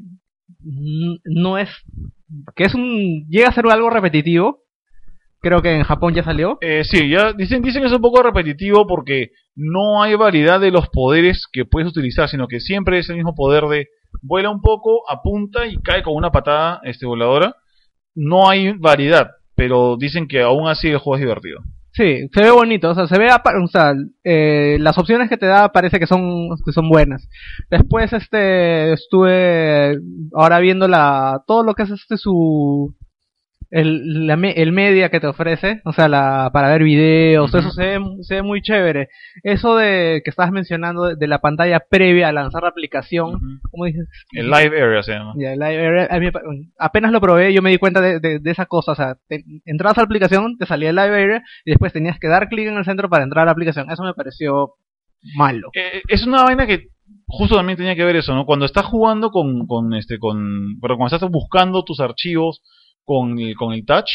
[1.24, 1.68] no es,
[2.54, 4.62] que es un, llega a ser algo repetitivo.
[5.42, 6.58] Creo que en Japón ya salió.
[6.60, 10.70] Eh, sí, ya dicen, dicen que es un poco repetitivo porque no hay variedad de
[10.70, 13.88] los poderes que puedes utilizar, sino que siempre es el mismo poder de
[14.22, 17.56] vuela un poco, apunta y cae con una patada este voladora.
[18.14, 21.60] No hay variedad, pero dicen que aún así el juego es divertido.
[21.92, 25.46] Sí, se ve bonito, o sea, se ve, o sea, eh, las opciones que te
[25.46, 27.28] da parece que son, que son buenas.
[27.68, 29.98] Después, este, estuve
[30.32, 32.94] ahora viendo la, todo lo que es este su,
[33.70, 37.82] el, la el media que te ofrece, o sea, la, para ver videos, eso se
[37.84, 39.08] ve, se ve muy chévere.
[39.42, 43.84] Eso de que estabas mencionando de, de la pantalla previa a lanzar la aplicación, ¿cómo
[43.84, 44.08] dices?
[44.32, 45.34] El live area se llama.
[45.38, 46.28] Ya, el live area, a mí
[46.78, 48.92] apenas lo probé, yo me di cuenta de, de, de esa cosa.
[48.92, 52.18] O sea, te- entrabas a la aplicación, te salía el live area y después tenías
[52.18, 53.90] que dar clic en el centro para entrar a la aplicación.
[53.90, 54.74] Eso me pareció
[55.36, 55.70] malo.
[55.74, 56.88] Eh, es una vaina que
[57.26, 58.46] justo también tenía que ver eso, ¿no?
[58.46, 62.62] Cuando estás jugando con, con este, con, pero cuando estás buscando tus archivos
[63.10, 64.10] con el, con el touch,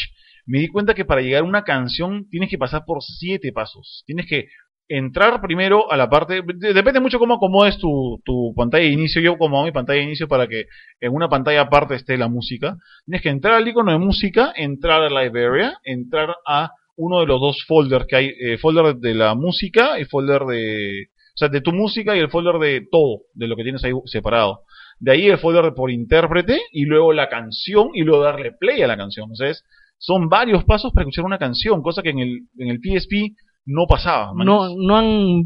[0.46, 4.02] me di cuenta que para llegar a una canción tienes que pasar por siete pasos.
[4.06, 4.46] Tienes que
[4.88, 9.20] entrar primero a la parte, de- depende mucho cómo acomodes tu, tu pantalla de inicio.
[9.20, 10.64] Yo como mi pantalla de inicio para que
[11.00, 12.76] en una pantalla aparte esté la música.
[13.04, 17.26] Tienes que entrar al icono de música, entrar a Live Area, entrar a uno de
[17.26, 21.48] los dos folders que hay, eh, folder de la música y folder de, o sea,
[21.48, 24.60] de tu música y el folder de todo, de lo que tienes ahí separado.
[24.98, 28.86] De ahí el folder por intérprete y luego la canción y luego darle play a
[28.86, 29.24] la canción.
[29.30, 29.64] Entonces,
[29.98, 33.34] son varios pasos para escuchar una canción, cosa que en el, en el PSP
[33.66, 34.32] no pasaba.
[34.32, 34.46] man.
[34.46, 35.42] No, no han,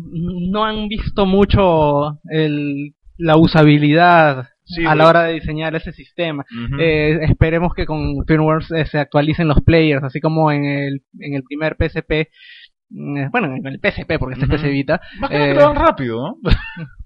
[0.51, 6.45] no han visto mucho el, la usabilidad Sí, a la hora de diseñar ese sistema.
[6.79, 11.35] Eh, esperemos que con firmware eh, se actualicen los players, así como en el, en
[11.35, 12.29] el primer PSP.
[12.91, 14.55] mm, Bueno, en el PSP, porque este Ujú.
[14.55, 15.01] es PS Vita.
[15.19, 16.37] Más que eh, rápido, ¿no?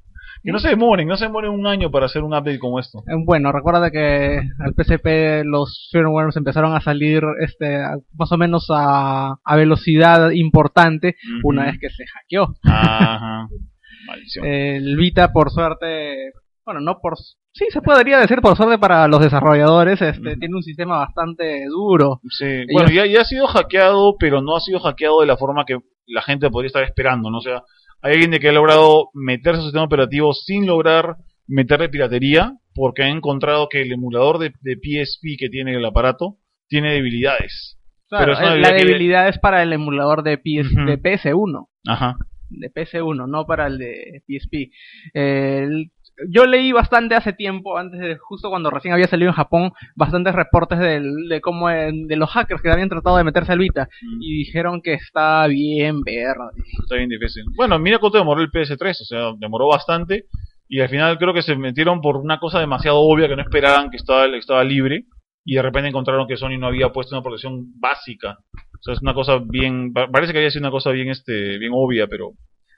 [0.44, 2.98] Que no se demoren, no se demoren un año para hacer un update como esto.
[3.06, 7.78] Eh, Bueno, recuerda que al PSP los firmwares empezaron a salir este
[8.12, 12.54] más o menos a, a velocidad importante una vez que se hackeó.
[12.64, 13.48] Ajá.
[14.06, 14.44] Maldición.
[14.44, 16.32] El Vita, por suerte,
[16.64, 17.14] bueno, no por...
[17.52, 22.20] Sí, se podría decir por suerte para los desarrolladores, este, tiene un sistema bastante duro.
[22.28, 25.64] Sí, bueno, ya, ya ha sido hackeado, pero no ha sido hackeado de la forma
[25.64, 27.38] que la gente podría estar esperando, ¿no?
[27.38, 27.62] O sea,
[28.04, 33.02] hay alguien de que ha logrado meter su sistema operativo sin lograr meterle piratería, porque
[33.02, 36.36] ha encontrado que el emulador de, de PSP que tiene el aparato
[36.68, 37.78] tiene debilidades.
[38.08, 40.84] Claro, Pero es una eh, la debilidad que- es para el emulador de, PS, Ujú.
[40.86, 41.68] de PS1.
[41.86, 42.16] Ajá.
[42.50, 44.70] de PS1, no para el de PSP.
[45.14, 45.90] El-
[46.28, 50.34] yo leí bastante hace tiempo, antes de justo cuando recién había salido en Japón, bastantes
[50.34, 53.88] reportes del- de cómo de los hackers que habían tratado de meterse al Vita
[54.20, 56.50] y dijeron que está bien verde.
[56.82, 57.44] Está bien difícil.
[57.56, 60.24] Bueno, mira cuánto demoró el PS3, o sea, demoró bastante.
[60.68, 63.90] Y al final creo que se metieron por una cosa demasiado obvia que no esperaban
[63.90, 65.04] que estaba, estaba libre.
[65.44, 68.38] Y de repente encontraron que Sony no había puesto una protección básica.
[68.54, 69.92] O sea, es una cosa bien.
[69.92, 72.30] pa- Parece que había sido una cosa bien, este, bien obvia, pero.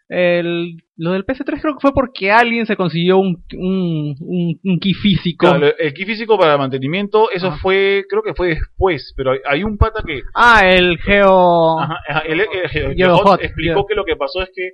[0.09, 4.78] El, lo del PS3 creo que fue porque alguien se consiguió un, un, un, un
[4.78, 5.46] key físico.
[5.48, 7.59] Claro, el key físico para mantenimiento, eso Ah.
[7.61, 9.12] fue, creo que fue después.
[9.16, 10.22] Pero hay, hay un pata que.
[10.34, 11.80] Ah, el Geo...
[11.80, 14.70] Ajá, ajá, el- el- el- el Yo Hot explicó que lo que pasó es que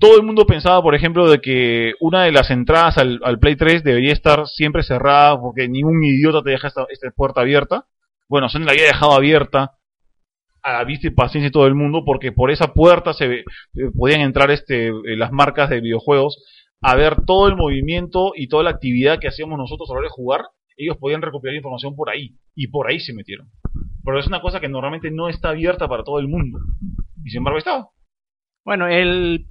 [0.00, 3.56] todo el mundo pensaba, por ejemplo, de que una de las entradas al, al Play
[3.56, 7.86] 3 debería estar siempre cerrada porque ningún idiota te deja esta, esta puerta abierta.
[8.28, 9.72] Bueno, Sony la había dejado abierta
[10.62, 13.44] a la vista y paciencia de todo el mundo porque por esa puerta se ve-
[13.74, 16.42] eh, podían entrar este eh, las marcas de videojuegos
[16.80, 20.06] a ver todo el movimiento y toda la actividad que hacíamos nosotros a la hora
[20.06, 20.40] de jugar.
[20.76, 23.48] Ellos podían recopilar información por ahí y por ahí se metieron.
[24.04, 26.60] Pero es una cosa que normalmente no está abierta para todo el mundo.
[27.24, 27.88] Y sin embargo estaba.
[28.64, 29.44] Bueno, el...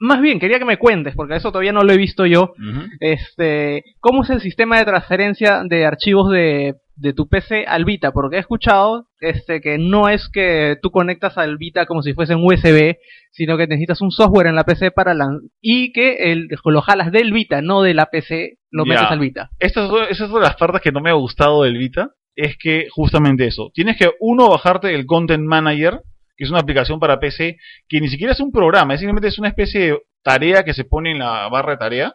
[0.00, 2.54] Más bien, quería que me cuentes, porque eso todavía no lo he visto yo.
[3.00, 8.12] este, ¿cómo es el sistema de transferencia de archivos de, de tu PC al Vita?
[8.12, 12.34] Porque he escuchado este, que no es que tú conectas al Vita como si fuese
[12.34, 12.96] un USB,
[13.30, 17.12] sino que necesitas un software en la PC para lan- y que el, lo jalas
[17.12, 19.50] del Vita, no de la PC, lo metes al Vita.
[19.58, 22.10] Estas son, esas son las partes que no me ha gustado del Vita.
[22.34, 23.70] Es que justamente eso.
[23.74, 26.02] Tienes que, uno, bajarte el Content Manager,
[26.36, 27.56] que es una aplicación para PC,
[27.88, 30.84] que ni siquiera es un programa, es simplemente es una especie de tarea que se
[30.84, 32.14] pone en la barra de tarea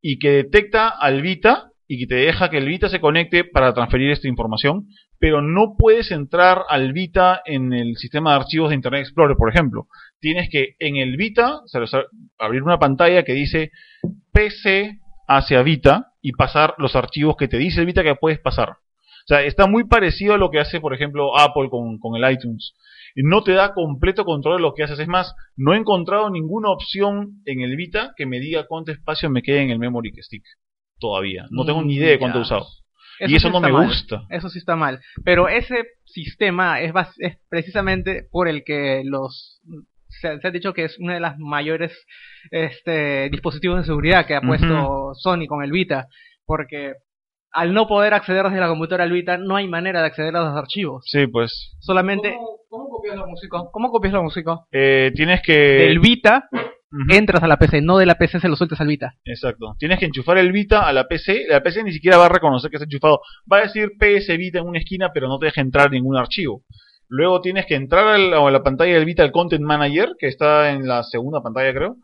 [0.00, 3.74] y que detecta al Vita y que te deja que el Vita se conecte para
[3.74, 4.86] transferir esta información,
[5.18, 9.50] pero no puedes entrar al Vita en el sistema de archivos de Internet Explorer, por
[9.50, 9.86] ejemplo.
[10.20, 11.60] Tienes que en el Vita
[12.38, 13.70] abrir una pantalla que dice
[14.32, 18.70] PC hacia Vita y pasar los archivos que te dice el Vita que puedes pasar.
[18.70, 22.30] O sea, está muy parecido a lo que hace, por ejemplo, Apple con, con el
[22.30, 22.74] iTunes.
[23.16, 24.98] No te da completo control de lo que haces.
[24.98, 29.30] Es más, no he encontrado ninguna opción en el Vita que me diga cuánto espacio
[29.30, 30.44] me queda en el memory stick.
[30.98, 31.46] Todavía.
[31.50, 32.66] No tengo ni idea de cuánto he Mm, usado.
[33.20, 33.86] y eso sí no me mal.
[33.86, 34.22] gusta.
[34.30, 35.00] Eso sí está mal.
[35.24, 39.60] Pero ese sistema es, bas- es precisamente por el que los
[40.08, 41.92] se, se ha dicho que es una de las mayores
[42.50, 46.06] este, dispositivos de seguridad que ha puesto Sony con el Vita.
[46.46, 46.94] Porque
[47.52, 50.42] al no poder acceder desde la computadora al Vita, no hay manera de acceder a
[50.44, 51.04] los archivos.
[51.06, 51.74] Sí, pues.
[51.80, 53.58] Solamente ¿Cómo, cómo copias la música?
[53.72, 54.58] ¿Cómo copias la música?
[54.72, 55.52] eh, tienes que.
[55.52, 56.48] del Vita
[57.08, 59.14] Entras a la PC, no de la PC se lo sueltas al Vita.
[59.24, 59.74] Exacto.
[59.78, 61.46] Tienes que enchufar el Vita a la PC.
[61.48, 63.20] La PC ni siquiera va a reconocer que está enchufado.
[63.50, 66.62] Va a decir PS Vita en una esquina, pero no te deja entrar ningún archivo.
[67.08, 70.86] Luego tienes que entrar a la pantalla del Vita, al Content Manager, que está en
[70.86, 71.96] la segunda pantalla, creo.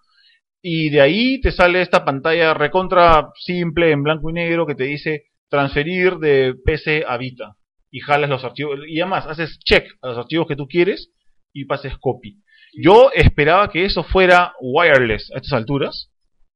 [0.62, 4.84] Y de ahí te sale esta pantalla recontra simple, en blanco y negro, que te
[4.84, 7.56] dice transferir de PC a Vita.
[7.90, 8.80] Y jalas los archivos.
[8.86, 11.10] Y además, haces check a los archivos que tú quieres
[11.52, 12.38] y pases copy.
[12.72, 16.10] Yo esperaba que eso fuera wireless a estas alturas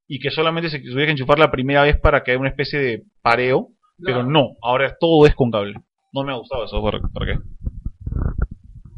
[0.07, 2.79] y que solamente se tuviera que enchufar la primera vez para que haya una especie
[2.79, 3.69] de pareo,
[4.05, 5.75] pero no, ahora todo es con cable.
[6.13, 7.39] No me ha gustado eso, ¿para, para qué?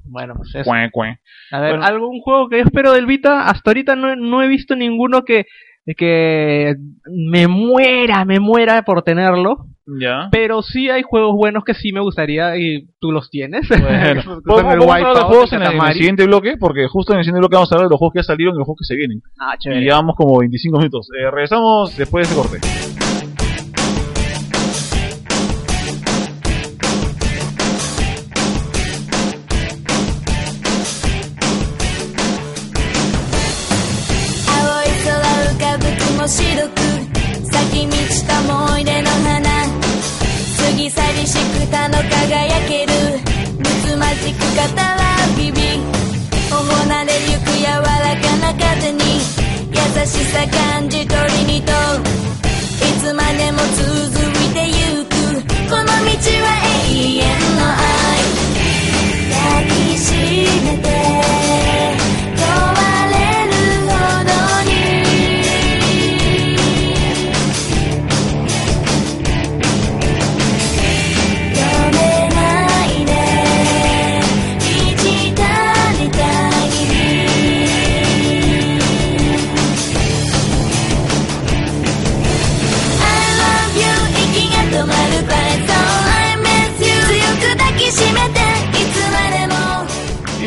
[0.05, 0.71] Bueno, pues eso.
[0.71, 1.19] Cue, cue.
[1.51, 1.85] A ver, Bueno.
[1.87, 5.47] algún juego que yo espero del Vita, hasta ahorita no, no he visto ninguno que,
[5.95, 6.75] que
[7.11, 9.67] me muera, me muera por tenerlo.
[10.01, 10.29] Ya.
[10.33, 13.69] Pero sí hay juegos buenos que sí me gustaría y tú los tienes.
[13.69, 17.13] Bueno, el vamos a hablar de juegos en, el- en el siguiente bloque, porque justo
[17.13, 18.65] en el siguiente bloque vamos a hablar de los juegos que ya salieron y los
[18.67, 19.21] juegos que se vienen.
[19.39, 19.81] Ah, Y chévere.
[19.83, 21.09] llevamos como 25 minutos.
[21.17, 23.06] Eh, regresamos después de ese corte.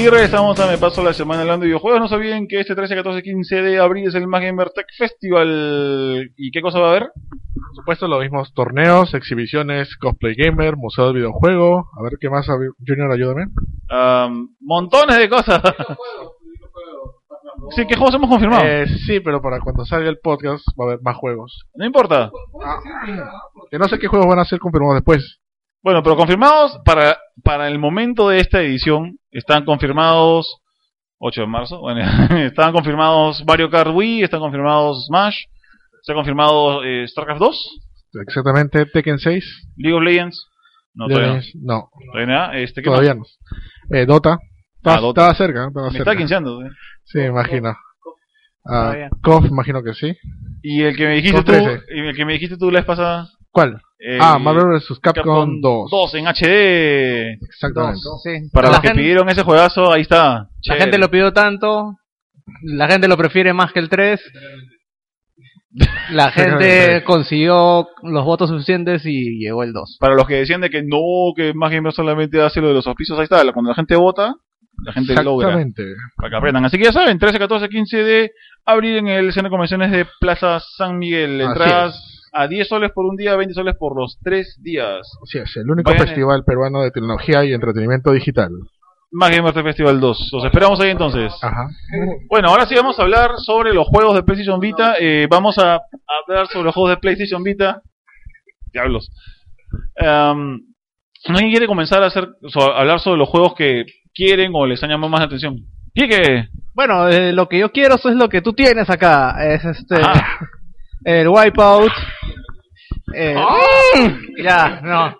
[0.09, 1.99] Regresamos a Me Paso la Semana hablando de videojuegos.
[1.99, 4.87] No se olviden que este 13, 14, 15 de abril es el Más Gamer Tech
[4.97, 6.31] Festival.
[6.35, 7.11] ¿Y qué cosa va a haber?
[7.13, 11.89] Por supuesto, los mismos torneos, exhibiciones, cosplay gamer, museo del videojuego.
[11.97, 13.47] A ver qué más, Junior, ayúdame.
[13.89, 15.61] Am, montones de cosas.
[17.75, 18.63] sí, ¿qué juegos hemos confirmado?
[18.65, 21.65] Eh, sí, pero para cuando salga el podcast va a haber más juegos.
[21.75, 22.31] no importa.
[23.69, 25.39] Que no sé qué juegos van a ser confirmados después.
[25.81, 29.17] Bueno, pero confirmados para, para el momento de esta edición.
[29.31, 30.57] Están confirmados
[31.19, 31.79] 8 de marzo.
[31.79, 32.01] Bueno,
[32.45, 35.37] están confirmados Mario Kart Wii, están confirmados Smash,
[36.01, 37.79] está confirmado eh, StarCraft 2,
[38.27, 39.67] Exactamente, Tekken 6.
[39.77, 40.47] League of Legends.
[40.95, 41.73] No, todavía no.
[41.75, 42.57] No, Todavía nada.
[42.57, 43.23] Este, ¿qué todavía no.
[43.91, 44.39] Eh, Dota.
[44.77, 45.21] Estaba, Ah, Dota.
[45.21, 46.11] estaba cerca, estaba Me cerca.
[46.11, 46.65] está quinceando.
[46.65, 46.69] eh.
[47.03, 47.75] Sí, imagino.
[48.65, 49.09] Ah.
[49.21, 50.11] KOF, imagino que sí.
[50.63, 51.81] Y el que me dijiste tú, 13.
[51.95, 53.29] y el que me dijiste tú la vez pasada.
[53.51, 53.81] ¿Cuál?
[53.99, 54.97] el ah, Marvel vs.
[55.01, 55.91] Capcom, 2.
[55.91, 57.37] 2 en HD.
[57.41, 57.99] Exactamente.
[58.23, 58.49] Sí.
[58.53, 60.23] Para la los que gente, pidieron ese juegazo, ahí está.
[60.23, 60.83] la Chévere.
[60.83, 61.97] gente lo pidió tanto,
[62.63, 64.21] la gente lo prefiere más que el 3.
[66.11, 69.97] La gente consiguió los votos suficientes y llegó el 2.
[69.99, 72.87] Para los que decían de que no, que más Gamer solamente hace lo de los
[72.87, 73.43] auspicios, ahí está.
[73.53, 74.33] Cuando la gente vota,
[74.83, 75.49] la gente logra.
[75.49, 75.83] Exactamente.
[76.15, 76.65] Para que aprendan.
[76.65, 78.31] Así que ya saben, 13, 14, 15 de
[78.65, 81.39] abril en el Centro de Convenciones de Plaza San Miguel.
[81.39, 84.99] Así Entradas a 10 soles por un día, 20 soles por los 3 días.
[85.23, 88.51] Así es, el único Vayan- festival peruano de tecnología y entretenimiento digital.
[89.11, 90.29] Más Gamer Festival 2.
[90.33, 91.33] Los esperamos ahí entonces.
[91.41, 91.67] Ajá.
[92.29, 94.95] Bueno, ahora sí vamos a hablar sobre los juegos de PlayStation Vita.
[94.99, 95.79] Eh, vamos a
[96.27, 97.81] hablar sobre los juegos de PlayStation Vita.
[98.71, 99.09] Diablos.
[99.95, 100.59] Em,
[101.27, 102.23] ¿Alguien quiere comenzar a hacer,
[102.55, 105.55] a hablar sobre los juegos que quieren o les han llamado más la atención?
[105.93, 106.47] Quique.
[106.75, 109.35] Bueno, eh, lo que yo quiero eso es lo que tú tienes acá.
[109.43, 110.39] Es este Ajá.
[111.03, 111.91] El Wipeout.
[113.15, 113.35] eh,
[114.43, 115.17] Ya, no.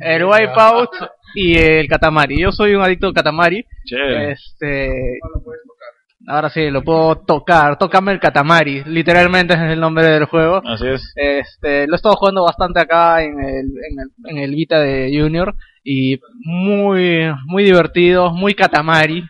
[0.00, 0.90] El Wipeout
[1.34, 2.40] y el Katamari.
[2.40, 3.64] Yo soy un adicto al Katamari.
[4.30, 5.18] Este.
[6.28, 7.78] Ahora sí, lo puedo tocar.
[7.78, 8.82] Tócame el Katamari.
[8.84, 10.60] Literalmente es el nombre del juego.
[10.66, 11.12] Así es.
[11.14, 15.16] Este, lo he estado jugando bastante acá en el, en el, en el Vita de
[15.16, 15.54] Junior.
[15.84, 19.22] Y muy, muy divertido, muy Katamari.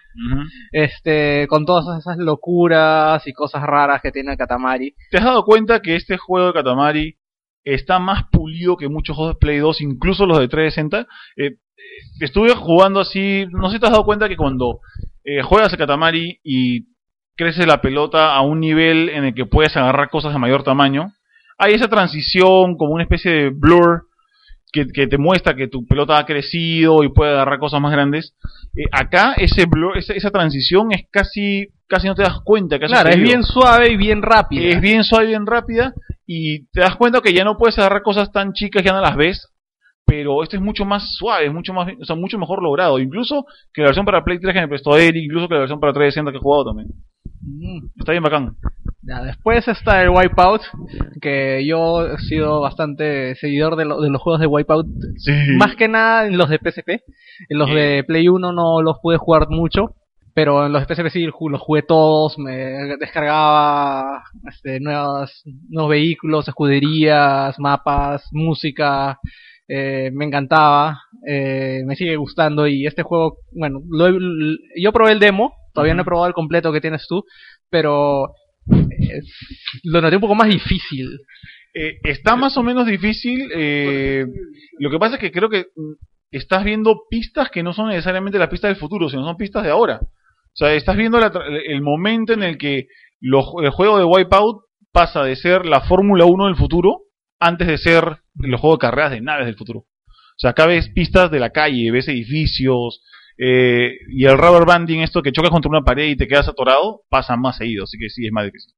[0.73, 4.95] Este, con todas esas locuras y cosas raras que tiene el Katamari.
[5.11, 7.17] ¿Te has dado cuenta que este juego de Katamari
[7.63, 11.01] está más pulido que muchos juegos de Play 2, incluso los de 360?
[11.37, 11.57] Eh, eh,
[12.21, 14.81] estuve jugando así, no sé si te has dado cuenta que cuando
[15.27, 16.87] eh, juegas a Katamari y
[17.37, 21.13] crece la pelota a un nivel en el que puedes agarrar cosas de mayor tamaño,
[21.59, 24.07] hay esa transición como una especie de blur
[24.73, 28.35] que, que te muestra que tu pelota ha crecido y puede agarrar cosas más grandes.
[28.77, 32.79] Eh, acá ese blur, esa, esa transición es casi, casi no te das cuenta.
[32.79, 34.65] Que Claro, es bien suave y bien rápido.
[34.65, 35.93] Es bien suave, bien rápida
[36.27, 39.17] y te das cuenta que ya no puedes agarrar cosas tan chicas, ya no las
[39.17, 39.49] ves,
[40.07, 43.45] pero esto es mucho más suave, es mucho más, o sea, mucho mejor logrado, incluso
[43.75, 45.93] que la versión para Play 3 que me prestó Eric, incluso que la versión para
[45.93, 46.89] 360 que he jugado también.
[47.43, 47.87] Mm.
[47.99, 48.57] Está bien bacán.
[49.03, 50.63] Ya, después está el Wipeout,
[51.21, 54.87] que yo he sido bastante seguidor de, lo- de los juegos de Wipeout,
[55.17, 55.33] Sí.
[55.59, 57.03] más que nada en los de PSP.
[57.49, 59.95] En los de Play 1 no los pude jugar mucho,
[60.35, 66.49] pero en los de PSP sí los jugué todos, me descargaba este, nuevas, nuevos vehículos,
[66.49, 69.19] escuderías, mapas, música,
[69.69, 74.09] eh, me encantaba, eh, me sigue gustando y este juego, bueno, lo
[74.77, 77.25] yo probé el demo, todavía no he probado el completo que tienes tú,
[77.71, 78.29] pero
[78.71, 79.21] eh,
[79.85, 81.19] lo noté un poco más difícil.
[81.75, 83.51] Eh, está más o menos difícil.
[83.55, 84.25] eh,
[84.79, 85.93] lo que pasa es que creo que mm,
[86.31, 89.71] estás viendo pistas que no son necesariamente las pistas del futuro, sino son pistas de
[89.71, 90.01] ahora.
[90.03, 91.31] O sea, estás viendo la
[91.67, 92.87] el momento en el que
[93.21, 94.63] lo- el juego de Wipeout
[94.93, 97.01] pasa de ser la Fórmula 1 del futuro
[97.39, 99.81] antes de ser el juego de carreras de naves del futuro.
[99.81, 103.03] O sea, acá ves pistas de la calle, ves edificios,
[103.39, 107.03] eh, y el rubber banding, esto que chocas contra una pared y te quedas atorado,
[107.09, 108.73] pasa más seguido, así que sí, es más difícil.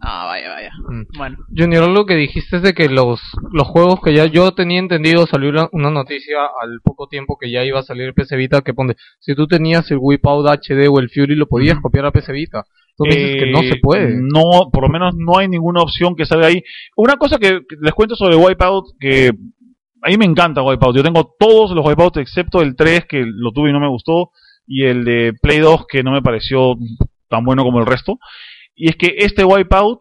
[0.00, 0.70] Ah, vaya, vaya.
[0.88, 1.02] Mm.
[1.16, 1.38] Bueno.
[1.56, 3.20] Junior, algo que dijiste es de que los,
[3.52, 7.50] los juegos que ya yo tenía entendido, salió una, una noticia al poco tiempo que
[7.50, 10.88] ya iba a salir el PC Vita que pone, si tú tenías el Wipeout HD
[10.90, 12.64] o el Fury lo podías copiar a PC Vita.
[12.98, 14.12] Tú me dices que no Eh, se puede.
[14.20, 16.62] No, por lo menos no hay ninguna opción que salga ahí.
[16.96, 19.30] Una cosa que, que les cuento sobre Wipeout, que
[20.02, 20.96] a mí me encanta Wipeout.
[20.96, 24.32] Yo tengo todos los Wipeouts excepto el 3, que lo tuve y no me gustó,
[24.66, 26.74] y el de Play 2, que no me pareció
[27.28, 28.18] tan bueno como el resto.
[28.74, 30.00] Y es que este Wipeout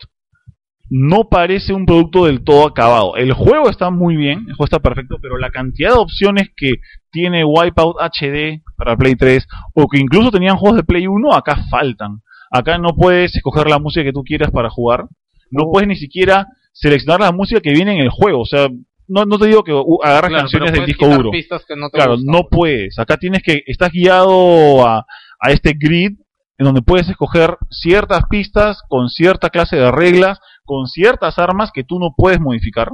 [0.89, 3.15] no parece un producto del todo acabado.
[3.15, 6.75] El juego está muy bien, el juego está perfecto, pero la cantidad de opciones que
[7.11, 11.57] tiene Wipeout HD para Play 3, o que incluso tenían juegos de Play 1, acá
[11.69, 12.21] faltan.
[12.51, 15.05] Acá no puedes escoger la música que tú quieras para jugar.
[15.51, 18.41] No puedes ni siquiera seleccionar la música que viene en el juego.
[18.41, 18.67] O sea,
[19.07, 19.71] no, no te digo que
[20.03, 21.31] agarras Claro, canciones del disco duro.
[21.77, 22.31] no Claro, gustan.
[22.31, 22.99] no puedes.
[22.99, 25.05] Acá tienes que, estás guiado a,
[25.39, 26.17] a este grid
[26.57, 31.83] en donde puedes escoger ciertas pistas con cierta clase de reglas, con ciertas armas que
[31.83, 32.89] tú no puedes modificar.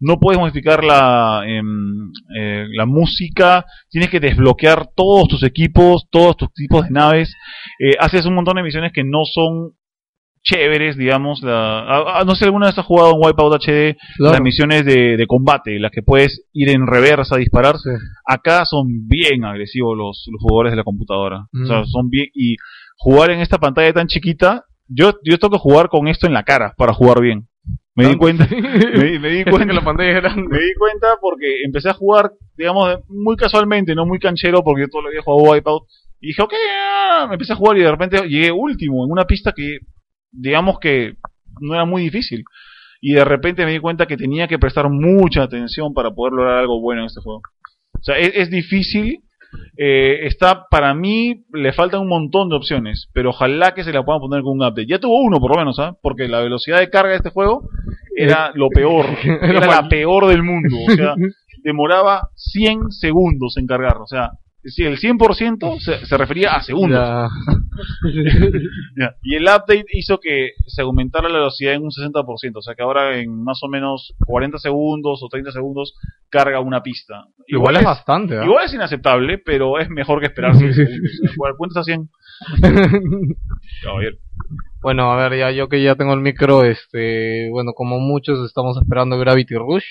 [0.00, 6.36] No puedes modificar la, em, eh, la música, tienes que desbloquear todos tus equipos, todos
[6.36, 7.34] tus tipos de naves.
[7.78, 9.70] Eh, haces un montón de misiones que no son
[10.42, 11.42] chéveres, digamos.
[11.42, 11.80] La,
[12.20, 14.32] ah, no sé, alguna vez has jugado en Wipeout HD Claro.
[14.34, 17.76] las misiones de, de combate, las que puedes ir en reversa a disparar.
[17.78, 17.90] Sí.
[18.24, 21.46] Acá son bien agresivos los, los jugadores de la computadora.
[21.62, 21.86] O sea, Mm.
[21.86, 22.26] son bien.
[22.34, 22.56] Y
[22.98, 26.44] jugar en esta pantalla tan chiquita, yo, yo tengo que jugar con esto en la
[26.44, 27.48] cara para jugar bien.
[27.96, 30.48] Me di cuenta, me, di- me di que cuenta, la pantalla es grande.
[30.48, 34.88] me di cuenta porque empecé a jugar, digamos, muy casualmente, no muy canchero, porque yo
[34.88, 35.82] todo lo había jugado Wipeout.
[36.20, 39.24] Y dije, ok, ah, me empecé a jugar y de repente llegué último en una
[39.24, 39.78] pista que,
[40.30, 41.14] digamos que
[41.60, 42.44] no era muy difícil.
[43.00, 46.58] Y de repente me di cuenta que tenía que prestar mucha atención para poder lograr
[46.58, 47.40] algo bueno en este juego.
[47.94, 49.20] O sea, es, es difícil.
[49.76, 54.04] Eh, está, para mí, le faltan un montón de opciones, pero ojalá que se la
[54.04, 54.86] puedan poner con un update.
[54.86, 55.96] Ya tuvo uno, por lo menos, ¿ah?
[56.00, 57.68] Porque la velocidad de carga de este juego
[58.16, 59.06] era lo peor.
[59.42, 60.76] Era la peor del mundo.
[60.88, 61.14] O sea,
[61.62, 63.98] demoraba 100 segundos en cargar.
[63.98, 64.30] O sea,
[64.68, 66.98] si el 100% se, se refería a segundos.
[66.98, 67.28] Ya.
[68.96, 69.14] Ya.
[69.22, 72.82] Y el update hizo que se aumentara la velocidad en un 60%, o sea que
[72.82, 75.94] ahora en más o menos 40 segundos o 30 segundos
[76.30, 77.26] carga una pista.
[77.46, 78.44] Igual es bastante, ¿ah?
[78.44, 81.12] igual es inaceptable, pero es mejor que esperar 100 segundos.
[81.34, 82.08] Igual, ¿Cuántos a 100?
[83.82, 84.16] Caballero.
[84.82, 88.76] Bueno, a ver, ya yo que ya tengo el micro, este, bueno, como muchos estamos
[88.76, 89.84] esperando Gravity Rush.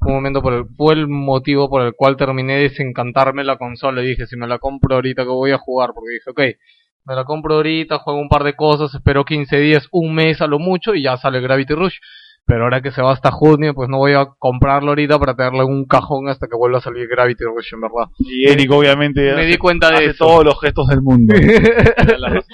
[0.00, 4.02] Un momento por el, fue el motivo por el cual terminé de desencantarme la consola
[4.02, 6.58] y dije, si me la compro ahorita que voy a jugar, porque dije, ok,
[7.04, 10.46] me la compro ahorita, juego un par de cosas, espero 15 días, un mes a
[10.46, 11.96] lo mucho y ya sale Gravity Rush.
[12.44, 15.62] Pero ahora que se va hasta junio, pues no voy a comprarlo ahorita para tenerlo
[15.62, 18.10] en un cajón hasta que vuelva a salir Gravity Rush, en verdad.
[18.18, 20.26] Y Eric obviamente Me hace- di cuenta de hace eso.
[20.26, 21.32] todos los gestos del mundo.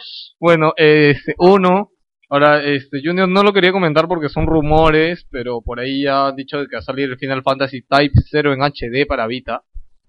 [0.40, 1.90] Bueno, este, uno,
[2.28, 6.36] ahora, este, Junior no lo quería comentar porque son rumores, pero por ahí ya han
[6.36, 9.62] dicho que va a salir el Final Fantasy Type 0 en HD para Vita.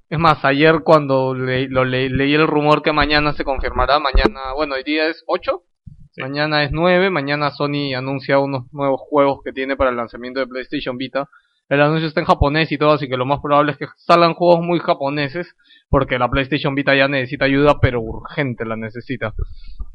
[0.09, 4.53] Es más, ayer cuando le- lo le- leí el rumor que mañana se confirmará, mañana,
[4.55, 5.63] bueno, hoy día es 8,
[6.17, 10.47] mañana es 9, mañana Sony anuncia unos nuevos juegos que tiene para el lanzamiento de
[10.47, 11.29] PlayStation Vita.
[11.69, 14.33] El anuncio está en japonés y todo, así que lo más probable es que salgan
[14.33, 15.55] juegos muy japoneses,
[15.87, 19.33] porque la PlayStation Vita ya necesita ayuda, pero urgente la necesita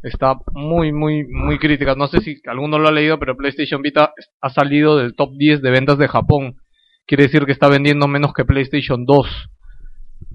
[0.04, 1.94] está muy, muy, muy crítica.
[1.94, 5.62] No sé si alguno lo ha leído, pero PlayStation Vita ha salido del top 10
[5.62, 6.56] de ventas de Japón.
[7.06, 9.26] Quiere decir que está vendiendo menos que PlayStation 2,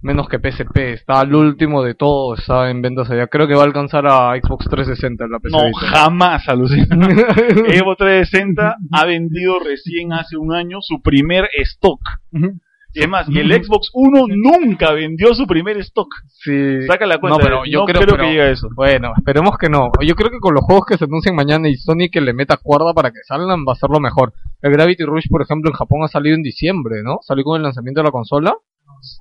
[0.02, 0.78] menos que PSP.
[0.94, 3.28] Está al último de todo, está en ventas allá.
[3.28, 5.80] Creo que va a alcanzar a Xbox 360 en la PC No, Vita.
[5.98, 6.88] jamás alucina.
[7.68, 12.00] Evo 360 ha vendido recién hace un año su primer stock.
[12.92, 16.08] Y es más, y el Xbox One nunca vendió su primer stock.
[16.28, 16.82] Sí.
[16.88, 17.38] Saca la cuenta.
[17.38, 18.68] No, pero yo no creo, creo pero- que eso.
[18.76, 19.92] Bueno, esperemos que no.
[20.04, 22.58] Yo creo que con los juegos que se anuncian mañana y Sony que le meta
[22.58, 24.34] cuerda para que salgan va a ser lo mejor.
[24.64, 27.20] El Gravity Rush, por ejemplo, en Japón ha salido en diciembre, ¿no?
[27.22, 28.56] Salió con el lanzamiento de la consola.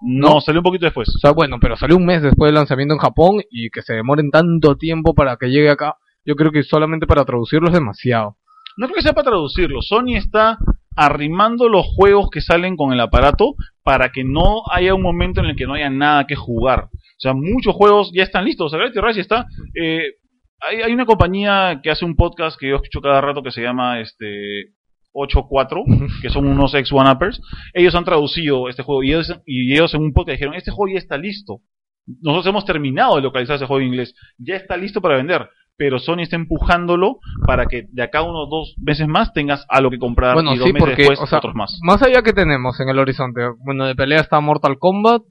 [0.03, 1.09] No, salió un poquito después.
[1.09, 3.95] O sea, bueno, pero salió un mes después del lanzamiento en Japón y que se
[3.95, 5.97] demoren tanto tiempo para que llegue acá.
[6.25, 8.37] Yo creo que solamente para traducirlo es demasiado.
[8.77, 9.83] No creo que sea para traducirlo.
[9.83, 10.59] Sony está
[10.97, 15.47] arrimando los juegos que salen con el aparato para que no haya un momento en
[15.47, 16.85] el que no haya nada que jugar.
[16.93, 18.67] O sea, muchos juegos ya están listos.
[18.67, 19.47] O sea, Gravity Rush está.
[19.75, 20.15] eh,
[20.61, 23.63] hay, hay una compañía que hace un podcast que yo escucho cada rato que se
[23.63, 24.73] llama este
[25.19, 25.85] 84,
[26.23, 27.41] que son unos ex one uppers.
[27.75, 30.93] Ellos han traducido este juego y ellos, y ellos en un podcast dijeron, este juego
[30.93, 31.61] ya está listo.
[32.23, 34.15] Nosotros hemos terminado de localizar ese juego en inglés.
[34.39, 35.49] Ya está listo para vender.
[35.77, 39.99] Pero Sony está empujándolo para que de acá unos dos meses más tengas algo que
[39.99, 41.79] comprar Bueno, y dos sí, meses porque, después o sea, otros más.
[41.83, 43.43] Más allá que tenemos en el horizonte.
[43.65, 45.23] Bueno, de pelea está Mortal Kombat.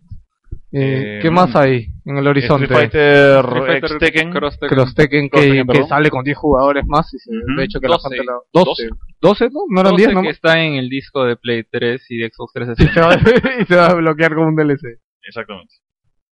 [0.80, 2.65] Eh, Eh, ¿Qué más hay en el horizonte?
[2.65, 4.32] Street Fighter, Street Fighter X Tekken.
[4.32, 4.78] Cross Tekken.
[4.78, 5.89] Cross Tekken que, Cross Tekken, que perdón.
[5.89, 7.13] sale con 10 jugadores más.
[7.13, 7.32] Y se-.
[7.57, 8.09] De hecho, que 12.
[8.09, 8.38] la gente la...
[8.53, 8.89] 12.
[9.21, 9.59] 12, ¿no?
[9.69, 10.21] No eran 10, 12 ¿no?
[10.23, 12.93] que está en el disco de Play 3 y de Xbox Y 360.
[12.93, 13.15] se, va,
[13.61, 14.99] y se va a bloquear como un DLC.
[15.23, 15.73] Exactamente.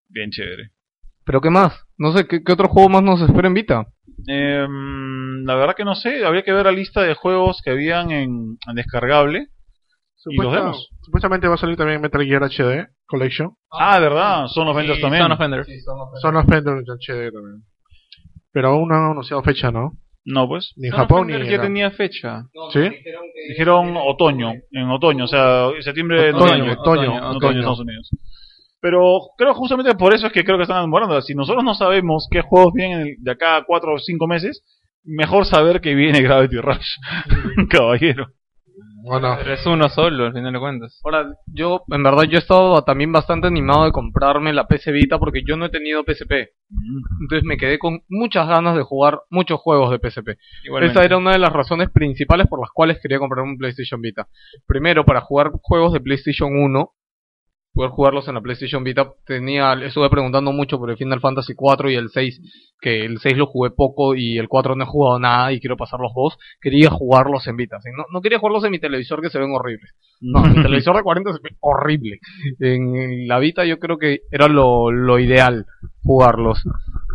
[0.08, 0.70] Bien chévere.
[1.24, 1.84] ¿Pero qué más?
[1.98, 3.86] No sé, ¿qué, qué otro juego más nos espera en Vita?
[4.28, 8.10] Em, la verdad que no sé, habría que ver la lista de juegos que habían
[8.12, 9.48] en, en descargable.
[10.24, 10.88] Y los vemos.
[11.02, 13.52] Supuestamente va a salir también Metal Gear HD Collection.
[13.70, 15.22] Ah, verdad, son ventas Y también.
[15.22, 15.66] Son of Ender.
[16.20, 17.62] Son los Pendulum HD también.
[18.52, 19.92] Pero aún no han anunciado fecha, ¿no?
[20.24, 20.72] No, pues.
[20.76, 22.42] Ni en Son Japón ni ya tenía fecha.
[22.72, 22.80] ¿Sí?
[23.48, 27.50] Dijeron otoño, en otoño, o sea, septiembre de Otoño, otoño, otoño, otoño.
[27.52, 28.10] en Estados Unidos.
[28.80, 31.20] Pero creo justamente por eso es que creo que están demorando.
[31.22, 34.64] Si nosotros no sabemos qué juegos vienen de acá a 4 o 5 meses,
[35.04, 36.96] mejor saber que viene Gravity Rush.
[37.70, 38.26] Caballero.
[39.08, 39.36] ¿O no?
[39.36, 41.00] Pero es uno solo, al final de cuentas.
[41.04, 45.18] Ahora, yo, en verdad, yo he estado también bastante animado de comprarme la PC Vita
[45.18, 46.32] porque yo no he tenido PSP.
[47.20, 50.38] Entonces me quedé con muchas ganas de jugar muchos juegos de PSP.
[50.64, 50.98] Igualmente.
[50.98, 54.26] Esa era una de las razones principales por las cuales quería comprar un PlayStation Vita.
[54.66, 56.92] Primero, para jugar juegos de PlayStation 1,
[57.76, 61.90] poder jugarlos en la PlayStation Vita, tenía, estuve preguntando mucho por el Final Fantasy 4
[61.90, 62.40] y el 6,
[62.80, 65.76] que el 6 lo jugué poco y el 4 no he jugado nada y quiero
[65.76, 66.38] pasar los dos.
[66.58, 69.94] Quería jugarlos en Vita, no, no quería jugarlos en mi televisor que se ven horribles.
[70.22, 72.18] No, mi televisor de 40 se ve horrible.
[72.60, 75.66] En la Vita yo creo que era lo, lo ideal
[76.02, 76.62] jugarlos.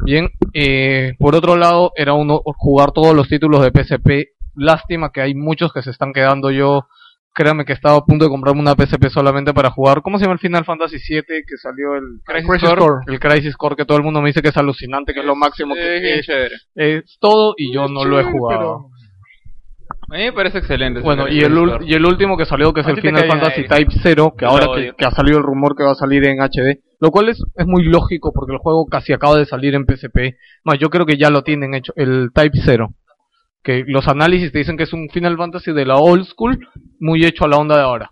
[0.06, 4.36] Bien, eh, por otro lado, era uno jugar todos los títulos de PSP.
[4.54, 6.52] Lástima que hay muchos que se están quedando.
[6.52, 6.88] Yo,
[7.34, 10.02] créanme que estaba a punto de comprarme una PSP solamente para jugar.
[10.02, 12.82] ¿Cómo se llama el Final Fantasy VII que salió el Crisis Crisis Core.
[12.82, 13.06] Core.
[13.08, 15.36] El Crisis Core que todo el mundo me dice que es alucinante, que es lo
[15.36, 16.56] máximo que Es es, chévere.
[16.76, 18.88] es todo y yo no lo he jugado.
[20.10, 21.00] A mí me parece excelente.
[21.00, 23.66] Bueno, y el, y el último que salió, que es A el Final Fantasy.
[23.66, 24.68] Type 0, que ahora
[24.98, 27.66] que ha salido el rumor que va a salir en HD, lo cual es, es
[27.66, 30.36] muy lógico porque el juego casi acaba de salir en PSP.
[30.64, 32.94] Más, yo creo que ya lo tienen hecho, el Type 0.
[33.64, 36.58] Que los análisis te dicen que es un Final Fantasy de la old school,
[37.00, 38.12] muy hecho a la onda de ahora.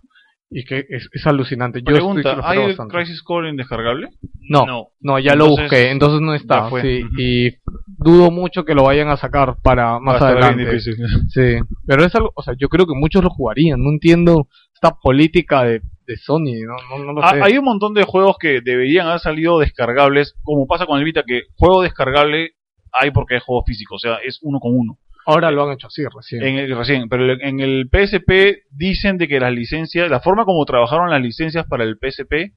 [0.51, 1.79] Y que es, es alucinante.
[1.79, 2.77] Yo estoy- Pregunta, lo ¿hay el.
[2.87, 4.09] Crisis Core en descargable?
[4.49, 4.87] No, No.
[4.99, 6.69] no, ya lo busqué, entonces no está.
[6.69, 6.81] fue.
[6.81, 7.49] Sí, y
[7.85, 10.65] dudo mucho que lo vayan a sacar para más Va adelante.
[10.65, 10.95] difícil.
[11.29, 13.79] Sí, pero es algo, o sea, yo creo que muchos lo jugarían.
[13.83, 17.41] No entiendo esta política de, de Sony, no, no, no lo Ah, sé.
[17.43, 21.21] hay un montón de juegos que deberían haber salido descargables, como pasa con el Vita,
[21.27, 22.53] que juego descargable
[22.91, 24.97] hay porque es juego físico, o sea, es uno con uno.
[25.25, 26.43] Ahora lo han hecho así recién.
[26.43, 30.65] En el, recién, pero en el PSP dicen de que las licencias, la forma como
[30.65, 32.53] trabajaron las licencias para el PSP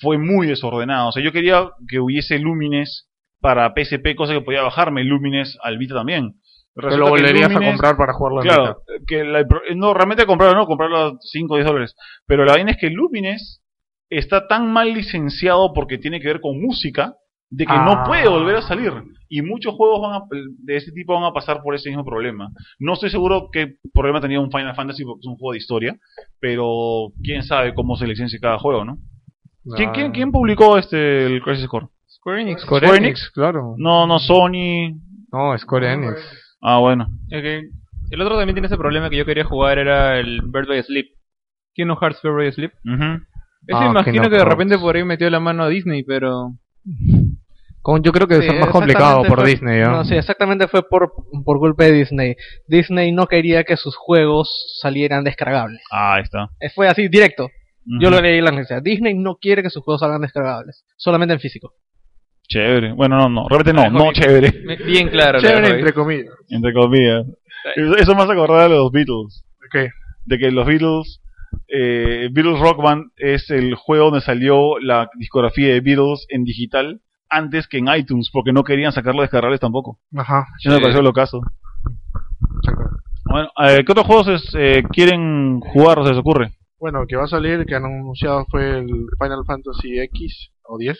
[0.00, 1.06] fue muy desordenada.
[1.08, 3.08] O sea, yo quería que hubiese Lumines
[3.40, 6.34] para PSP, cosa que podía bajarme Lumines al Vita también.
[6.74, 9.44] Resulta lo volverías a comprar para jugarlo Claro, que la-
[9.74, 11.96] no, realmente comprarlo no, comprarlo a 5 o 10 dólares.
[12.26, 13.62] Pero la vaina es que Lumines
[14.10, 17.14] está tan mal licenciado porque tiene que ver con música,
[17.50, 18.04] de que no Ah.
[18.06, 18.92] puede volver a salir.
[19.30, 22.50] Y muchos juegos van a- de ese tipo van a pasar por ese mismo problema.
[22.78, 25.96] No estoy seguro qué problema tenía un Final Fantasy porque es un juego de historia,
[26.40, 28.98] pero quién sabe cómo se licencia cada juego, ¿no?
[29.76, 29.92] ¿Quién, Ah.
[29.92, 31.86] quién, quién publicó este el Crisis Core?
[32.08, 32.62] Square Enix.
[32.62, 33.74] Square, Square Enix, claro.
[33.76, 34.94] No, no Sony.
[35.30, 36.20] No, Square Enix.
[36.62, 37.06] Ah, bueno.
[37.30, 41.06] El, otro también tiene ese problema que yo quería jugar era el Bird by Sleep.
[41.74, 42.72] Kingdom Hearts Bird by Sleep.
[42.72, 46.54] Ese Ah, imagino Kingdom que de repente por ahí metió la mano a Disney, pero...
[47.90, 49.90] Con- yo creo que debe Sí, ser más complicado por fue- Disney, ¿no?
[49.92, 51.10] No, sí, exactamente fue por,
[51.42, 52.36] por culpa de Disney.
[52.66, 55.80] Disney no quería que sus juegos salieran descargables.
[55.90, 56.50] Ah, ahí está.
[56.60, 57.48] Eh, Fue así, directo.
[58.00, 58.80] Yo lo leí en la noticia.
[58.82, 60.84] Disney no quiere que sus juegos salgan descargables.
[60.98, 61.72] Solamente en físico.
[62.46, 62.92] Chévere.
[62.92, 63.48] Bueno, no, no.
[63.48, 64.50] Realmente no, Ah, no chévere.
[64.84, 65.38] Bien claro.
[65.40, 66.34] la Chévere, entre comillas.
[66.50, 67.24] Entre comillas.
[67.76, 69.42] Eso me hace acordar de los Beatles.
[69.72, 69.88] ¿Qué?
[70.26, 71.22] De que los Beatles,
[71.68, 77.00] eh, Beatles Rock Band es el juego donde salió la discografía de Beatles en digital
[77.30, 79.98] antes que en iTunes, porque no querían sacarlo descargables tampoco.
[80.16, 80.46] Ajá.
[80.58, 80.80] Eso me Sí.
[80.82, 81.40] pareció lo caso.
[83.24, 86.52] Bueno, eh, ¿qué otros juegos es, eh, quieren jugar o se les ocurre?
[86.80, 88.86] Bueno, que va a salir, que han anunciado fue el
[89.20, 90.98] Final Fantasy X o 10,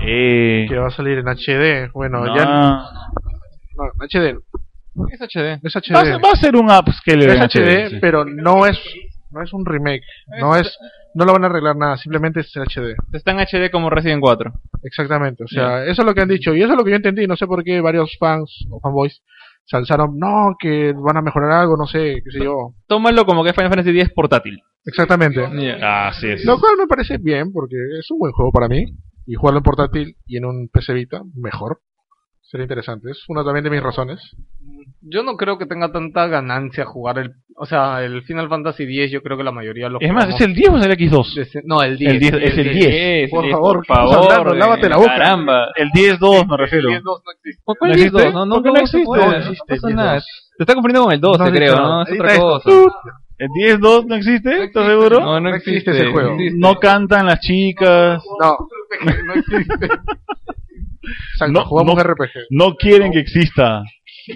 [0.00, 1.90] Eh, que va a salir en HD.
[1.92, 2.90] Bueno, ya ah,
[3.76, 4.38] no, HD,
[5.10, 5.58] Es HD.
[5.62, 5.94] es HD.
[5.94, 7.98] va, a ser, va a ser un upscale es en HD, sí.
[8.00, 8.78] pero no es
[9.32, 10.02] no es un remake,
[10.40, 10.78] no es
[11.14, 12.94] no lo van a arreglar nada, simplemente es en HD.
[13.12, 14.52] Está en HD como Resident 4.
[14.82, 16.96] Exactamente, o sea, eso es lo que han dicho y eso es lo que yo
[16.96, 19.22] entendí, no sé por qué varios fans o fanboys
[19.64, 22.74] se alzaron, no, que van a mejorar algo, no sé, qué sé yo.
[22.86, 24.60] Tómalo como que Final Fantasy X portátil.
[24.84, 25.40] Exactamente.
[25.54, 26.08] Ya.
[26.08, 26.44] Así es.
[26.44, 28.86] Lo cual me parece bien porque es un buen juego para mí
[29.26, 31.80] y jugarlo en portátil y en un PC Vita mejor.
[32.52, 34.20] Sería interesante, es una también de mis razones.
[35.00, 39.10] Yo no creo que tenga tanta ganancia jugar el, o sea, el Final Fantasy X.
[39.10, 41.34] Yo creo que la mayoría lo Es más, ¿es el 10 o es el X2?
[41.34, 42.12] desde- no, el 10.
[42.12, 43.30] El 10, es el 10.
[43.30, 44.32] Por sí, favor, por ¿qué favor.
[44.32, 44.54] hablando?
[44.54, 45.08] Lávate la boca.
[45.16, 45.66] Caramba.
[45.76, 46.88] El 10-2 me refiero.
[46.88, 47.62] El 10 no existe.
[47.64, 48.24] ¿Por cuál ¿No es el existe?
[48.26, 48.34] 2?
[48.34, 49.02] No, no, ¿Por qué no, existe?
[49.08, 50.12] No No existe pasa nada.
[50.12, 50.24] 10.
[50.58, 51.88] Te está confundiendo con el 12, No, creo, no.
[51.88, 52.02] ¿no?
[52.02, 52.60] Es otra esto.
[52.62, 53.00] cosa.
[53.38, 54.64] ¿El 10-2 no existe?
[54.64, 55.20] ¿Estás seguro?
[55.20, 55.90] No, no No existe.
[55.90, 56.34] ese juego.
[56.34, 56.58] existe.
[56.58, 58.22] No cantan las chicas.
[58.40, 58.58] No,
[59.26, 59.88] no existe.
[61.32, 62.02] Exacto, No, jugamos no.
[62.02, 62.30] RPG.
[62.50, 63.82] No quieren que exista.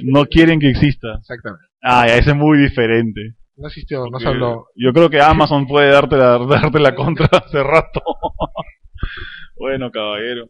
[0.03, 1.17] No quieren que exista.
[1.19, 1.65] Exactamente.
[1.83, 3.35] Ah, ese es muy diferente.
[3.57, 4.67] No existió, no se habló.
[4.75, 8.03] Yo creo que Amazon puede darte la, darte la contra hace rato.
[9.57, 10.49] bueno, caballero.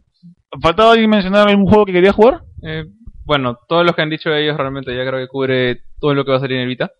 [0.60, 2.42] ¿Faltaba alguien mencionar algún juego que quería jugar?
[2.62, 2.84] Eh,
[3.24, 6.30] bueno, todos los que han dicho ellos realmente ya creo que cubre todo lo que
[6.30, 6.90] va a salir en el Vita.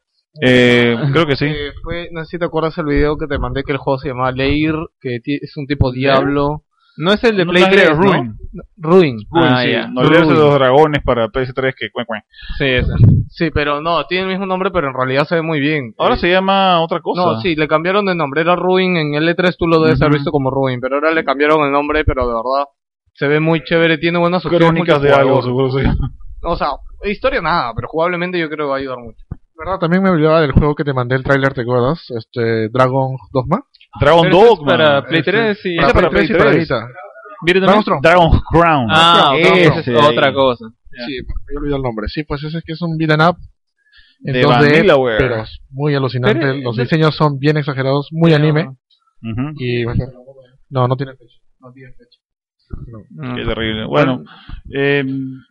[0.43, 1.47] Eh, creo que sí.
[1.47, 3.99] Eh, fue, no sé si te acuerdas el video que te mandé que el juego
[3.99, 6.65] se llamaba Leir, que es un tipo diablo.
[6.99, 8.03] No es el de No, Play no es 3, el ¿no?
[8.03, 8.37] Ruin.
[8.77, 9.17] Ruin.
[9.31, 9.71] Ruin, Ah, sí.
[9.73, 9.87] ya.
[9.89, 12.23] No leerse los dragones para PS3 que cuen, cuen.
[12.59, 12.93] Sí, ese.
[13.29, 15.95] Sí, pero no, tiene el mismo nombre, pero en realidad se ve muy bien.
[15.99, 17.23] Ahora Eh, se llama otra cosa.
[17.23, 18.41] No, sí, le cambiaron de nombre.
[18.41, 18.97] Era Ruin.
[18.97, 22.05] En L3 tú lo debes haber visto como Ruin, pero ahora le cambiaron el nombre,
[22.05, 22.65] pero de verdad
[23.13, 23.99] se ve muy chévere.
[23.99, 24.69] Tiene buenas opciones.
[24.71, 25.85] Crónicas de algo, seguro sí.
[26.43, 26.69] O sea,
[27.05, 29.19] historia nada, pero jugablemente yo creo que va a ayudar mucho.
[29.59, 29.79] ¿Verdad?
[29.79, 32.05] También me olvidaba del juego que te mandé el tráiler, ¿te acuerdas?
[32.11, 33.63] Este, Dragon Dogma.
[34.01, 34.67] Dragon Pero ese es Dogma.
[34.67, 35.77] para Play Este, 3 y...
[35.77, 36.57] Para Play y para 3.
[36.59, 36.89] Vita.
[37.45, 38.03] ¿Viene Dragon's también?
[38.03, 38.17] Throne.
[38.17, 38.87] Dragon's Crown.
[38.91, 40.65] Ah, esa es otra cosa.
[41.07, 41.19] Sí,
[41.53, 42.09] me olvidé el nombre.
[42.09, 43.37] Sí, pues ese es que es un beat'em up
[44.25, 45.19] en De 2D, Vanillaware.
[45.19, 46.41] pero es muy alucinante.
[46.41, 48.69] Pero, Los de- diseños son bien exagerados, muy anime.
[49.23, 49.53] Ujú.
[49.59, 49.85] Y
[50.71, 51.37] no, no tiene fecha.
[51.61, 52.19] No tiene fecha.
[53.11, 53.37] Mm.
[53.37, 53.85] Qué terrible.
[53.87, 54.25] Bueno,
[54.75, 55.05] eh,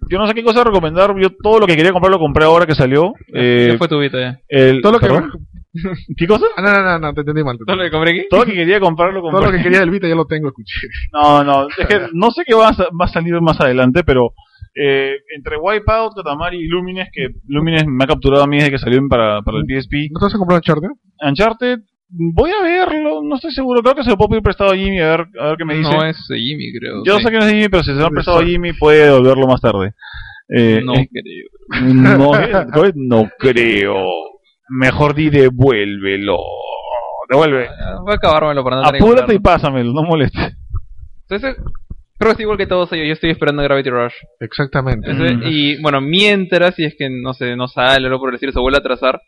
[0.09, 1.15] yo no sé qué cosa recomendar.
[1.17, 3.13] Yo todo lo que quería comprar lo compré ahora que salió.
[3.33, 4.39] Eh, Ya fue tu Vita ya.
[4.49, 5.31] el, Todo lo que ¿Perdón?
[6.17, 6.45] ¿Qué cosa?
[6.57, 7.57] Ah, no, no, no, no, te entendí mal.
[7.57, 7.89] te ¿Todo lo entendí.
[7.89, 8.29] que compré aquí?
[8.29, 9.39] Todo lo que quería comprar lo compré.
[9.41, 10.87] Todo lo que quería del Vita ya lo tengo, escuché.
[11.13, 14.03] No, no, es que no sé qué va a, sa- va a salir más adelante,
[14.03, 14.33] pero
[14.75, 18.77] eh, entre Wipeout, Katamari y Lumines, que Lumines me ha capturado a mí desde que
[18.77, 20.09] salió para, para el PSP.
[20.11, 20.89] ¿No te vas a comprar Uncharted?
[21.21, 21.79] Uncharted,
[22.09, 24.99] voy a verlo, no estoy seguro, creo que se lo puedo pedir prestado a Jimmy
[24.99, 25.89] a ver, a ver qué me dice.
[25.89, 27.03] No es Jimmy, creo.
[27.05, 27.23] Yo sí.
[27.23, 28.43] sé que no es Jimmy, pero si se lo han prestado a.
[28.45, 29.93] Jimmy puede devolverlo más tarde.
[30.49, 31.93] Eh, No eh, creo.
[31.93, 32.35] no,
[32.85, 33.95] eh, no creo.
[34.69, 36.37] Mejor di devuélvelo.
[37.29, 37.67] Devuelve.
[37.69, 40.55] Ah, Voy a acabármelo para no Apúrate y pásamelo, no molestes.
[41.27, 41.55] Entonces,
[42.17, 43.07] creo que es igual que todos ellos.
[43.07, 44.13] Yo estoy esperando Gravity Rush.
[44.39, 45.11] Exactamente.
[45.13, 45.41] Mm.
[45.45, 48.77] Y bueno, mientras, si es que no sé, no sale o por estilo, se vuelve
[48.77, 49.19] a atrasar.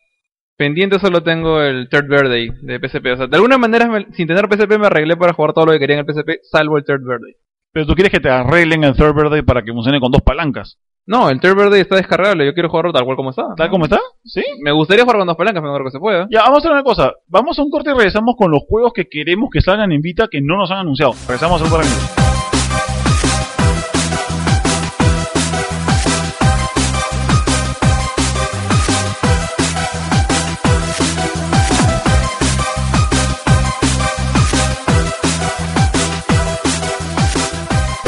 [0.58, 3.06] Pendiente solo tengo el Third Birthday de PSP.
[3.14, 5.72] O sea, de alguna manera, me- sin tener PSP, me arreglé para jugar todo lo
[5.74, 7.34] que quería en el PSP, salvo el Third Birthday.
[7.78, 10.80] Pero tú quieres que te arreglen el Third Birthday para que funcione con dos palancas.
[11.06, 12.44] No, el Third Birthday está descargable.
[12.44, 13.54] Yo quiero jugarlo tal cual como está.
[13.56, 14.00] ¿Tal como está?
[14.24, 14.42] ¿Sí?
[14.64, 16.28] Me gustaría jugar con dos palancas, pero no creo que se pueda.
[16.32, 17.14] Ya, vamos a hacer una cosa.
[17.28, 20.28] Vamos a un corte y regresamos con los juegos que queremos que salgan en Vita
[20.28, 21.14] que no nos han anunciado.
[21.28, 22.27] Regresamos a un par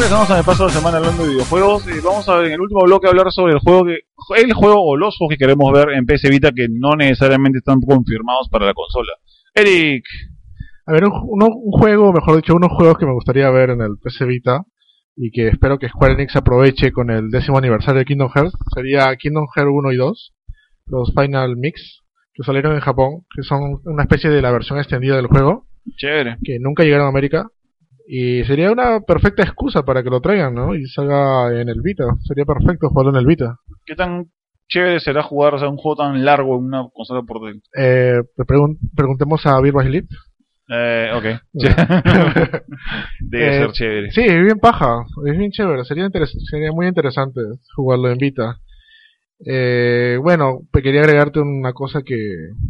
[0.10, 1.86] Regresamos a el paso de la semana hablando de videojuegos.
[1.86, 3.99] y vamos a en el último bloque a hablar sobre el juego que
[4.41, 7.80] el juego o los juegos que queremos ver en PS Vita que no necesariamente están
[7.80, 9.11] confirmados para la consola.
[9.53, 10.03] Eric,
[10.88, 13.99] A ver, un, un juego, mejor dicho, unos juegos que me gustaría ver en el
[14.02, 14.64] PC Vita
[15.15, 19.15] y que espero que Square Enix aproveche con el décimo aniversario de Kingdom Hearts sería
[19.15, 20.34] Kingdom Hearts 1 y 2,
[20.88, 22.02] los Final Mix,
[22.34, 25.68] que salieron en Japón, que son una especie de la versión extendida del juego,
[25.98, 26.38] chévere.
[26.44, 27.45] que nunca llegaron a América.
[28.11, 30.73] Y sería una perfecta excusa para que lo traigan, ¿no?
[30.73, 32.06] Y salga en el Vita.
[32.23, 33.57] Sería perfecto jugarlo en el Vita.
[33.86, 34.26] ¿Qué tan
[34.68, 37.61] chévere será jugar o sea, un juego tan largo en una consola portátil?
[37.77, 40.06] Eh, le pregun- preguntemos a Virtual Sleep.
[40.72, 41.26] Eh, ok.
[43.19, 44.11] Debe Eh, ser chévere.
[44.11, 46.10] Sí, es bien paja, es bien chévere, sería,
[46.49, 47.41] sería muy interesante
[47.76, 48.57] jugarlo en Vita.
[49.45, 52.18] Eh, bueno, quería agregarte una cosa que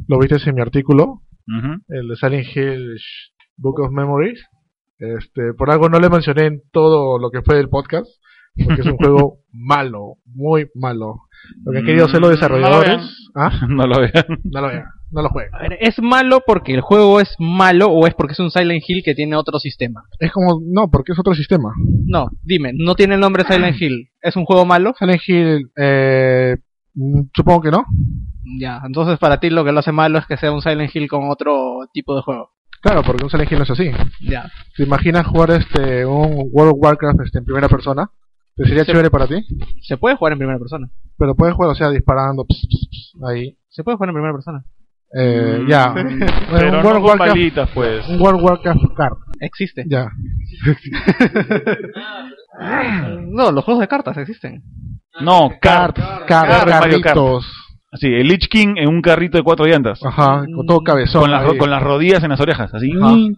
[0.07, 1.21] lo viste en mi artículo,
[1.87, 2.97] el de Silent Hill
[3.57, 4.39] Book of Memories.
[4.99, 8.07] Este, por algo no le mencioné en todo lo que fue del podcast,
[8.65, 11.21] porque es un juego malo, muy malo.
[11.63, 13.51] Lo que han querido hacer los Mm, desarrolladores, no lo ¿ah?
[13.69, 14.25] No lo vean.
[14.43, 15.55] No lo vean, no lo jueguen.
[15.55, 18.83] A ver, ¿Es malo porque el juego es malo o es porque es un Silent
[18.85, 20.03] Hill que tiene otro sistema?
[20.19, 21.69] Es como, no, porque es otro sistema.
[22.05, 24.09] No, dime, no tiene el nombre Silent Hill.
[24.21, 24.93] ¿Es un juego malo?
[24.99, 26.57] Silent Hill, eh,
[26.95, 27.85] mm, supongo que no.
[28.59, 31.07] Ya, entonces para ti lo que lo hace malo es que sea un Silent Hill
[31.07, 32.49] con otro tipo de juego.
[32.81, 33.91] Claro, porque un Silent Hill no es así.
[34.21, 34.49] Ya.
[34.75, 38.09] ¿Te imaginas jugar este un World of Warcraft este, en primera persona?
[38.55, 39.35] ¿Te sería chévere para ti?
[39.81, 40.89] Se puede jugar en primera persona.
[41.17, 43.57] Pero puedes jugar, o sea, disparando ps, ps, ps, ahí.
[43.69, 44.63] Se puede jugar en primera persona.
[45.13, 45.93] Eh, Mm, ya.
[45.95, 46.01] sí.
[46.01, 48.07] Bueno, Pero un no World of con Warcraft, pues.
[48.09, 49.17] un World of Warcraft card.
[49.39, 49.83] Existe.
[49.87, 50.09] Ya.
[53.27, 54.63] No, los juegos de cartas existen.
[55.21, 55.97] No, Kart,
[56.29, 57.17] Mario Kart.
[57.91, 59.99] Así, el Lich King en un carrito de cuatro llantas.
[60.05, 61.21] Ajá, con todo cabezón.
[61.21, 62.71] Con las, con las rodillas en las orejas.
[62.71, 62.91] Así.
[62.93, 63.33] Mm.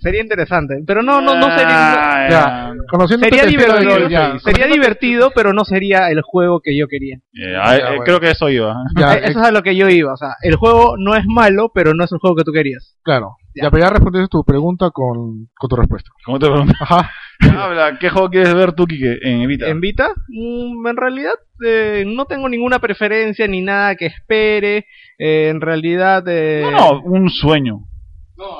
[0.00, 1.68] Sería interesante, pero no, no, no sería.
[1.68, 2.72] Ah, Ya.
[2.90, 6.76] Conociendo Sería tu estilo de- divertido, ya, sería divertido, pero no sería el juego que
[6.76, 7.16] yo quería.
[7.34, 8.02] Eh, ah, eh, bueno.
[8.04, 8.74] Creo que eso iba.
[8.98, 10.12] Ya, Eh, Eso es a lo que yo iba.
[10.14, 12.96] O sea, el juego no es malo, pero no es el juego que tú querías.
[13.04, 13.36] Claro.
[13.62, 13.70] Ya.
[13.70, 16.10] Pero ya respondiste tu pregunta con, con tu respuesta.
[16.24, 16.74] ¿Cómo te pregunto?
[16.80, 17.10] Ajá.
[17.56, 19.68] Habla, ¿qué juego quieres ver tú, Kike, en Evita?
[19.68, 24.86] En Vita, mm, en realidad eh, no tengo ninguna preferencia ni nada que espere.
[25.18, 27.80] Eh, en realidad, eh, No, no, un sueño.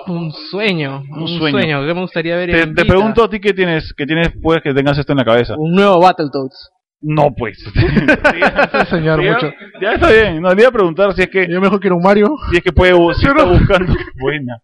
[0.07, 1.03] un sueño.
[1.11, 1.51] Un Un, sueño.
[1.59, 1.87] sueño.
[1.87, 2.95] que me gustaría ver Te, en te Vita.
[2.95, 5.55] pregunto a ti qué tienes, qué tienes, pues, que tengas esto en la cabeza.
[5.57, 6.70] Un nuevo Battletoads.
[7.01, 7.59] No, pues.
[7.75, 9.53] Ese señor ya, mucho.
[9.81, 10.41] ya está bien.
[10.43, 12.35] No, le iba a preguntar si es que, Yo mejor quiero un Mario.
[12.51, 13.95] si es que puede, si está buscando.
[14.20, 14.59] Buena.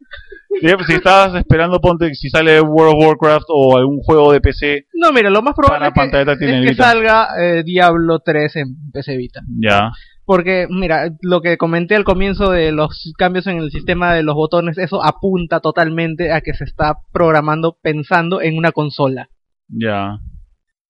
[0.61, 4.87] Si, si estás esperando, ponte, si sale World of Warcraft o algún juego de PC.
[4.95, 6.85] No, mira, lo más probable Para es que, es Vita.
[6.85, 9.41] salga eh, Diablo 3 en PC Vita.
[9.61, 9.91] Ya.
[10.25, 14.35] Porque, mira, lo que comenté al comienzo de los cambios en el sistema de los
[14.35, 19.29] botones, eso apunta totalmente a que se está programando pensando en una consola.
[19.69, 20.19] Ya.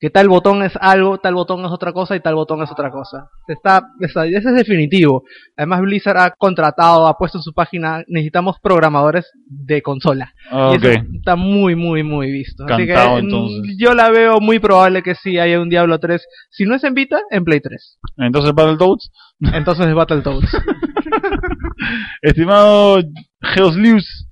[0.00, 2.90] Que tal botón es algo, tal botón es otra cosa y tal botón es otra
[2.90, 3.30] cosa.
[3.48, 5.22] Está, está, ese es definitivo.
[5.56, 10.34] Además, Blizzard ha contratado, ha puesto en su página, necesitamos programadores de consola.
[10.50, 10.84] Ah, Y Ok.
[10.84, 12.64] eso está muy, muy, muy visto.
[12.68, 13.76] Así que Cantado, mm, entonces.
[13.78, 16.22] yo la veo muy probable que sí haya un Diablo 3.
[16.50, 17.98] Si no es en Vita, en Play 3.
[18.18, 19.10] Entonces, Battletoads.
[19.54, 20.50] Entonces es Battletoads.
[22.22, 22.98] Estimado
[23.42, 24.28] Geoslius,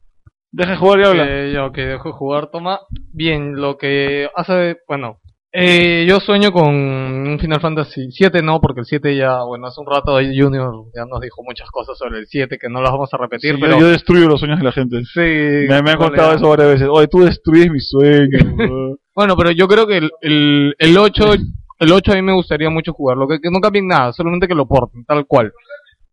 [0.50, 1.24] deja de jugar y habla.
[1.28, 2.80] Eh, yo que dejo de jugar, toma.
[3.12, 5.18] Bien, lo que hace, bueno,
[5.52, 9.80] eh, yo sueño con un Final Fantasy 7, no, porque el 7 ya, bueno, hace
[9.80, 13.12] un rato Junior ya nos dijo muchas cosas sobre el 7 que no las vamos
[13.12, 15.02] a repetir, Sí, pero yo, yo destruyo los sueños de la gente.
[15.04, 15.20] sí,
[15.68, 16.88] Me, me han contado eso varias veces.
[16.90, 18.42] Oye, tú destruyes mis sueños.
[19.14, 21.34] Bueno, pero yo creo que el, el, el 8,
[21.80, 24.54] el 8 a mí me gustaría mucho jugarlo, que, que no cambien nada, solamente que
[24.54, 25.52] lo porten, tal cual.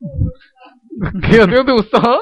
[1.29, 2.19] ¿Qué, ¿A ti no te gustó?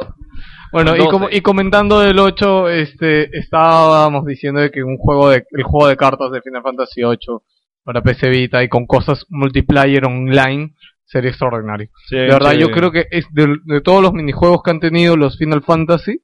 [0.83, 1.11] Bueno, y, 12.
[1.11, 5.87] como, y comentando del 8, este, estábamos diciendo de que un juego de, el juego
[5.87, 7.43] de cartas de Final Fantasy 8
[7.83, 10.73] para PC Vita y con cosas multiplayer online
[11.05, 11.89] sería extraordinario.
[12.07, 12.59] Sí, De verdad, sí.
[12.59, 16.19] yo creo que es de, de todos los minijuegos que han tenido los Final Fantasy,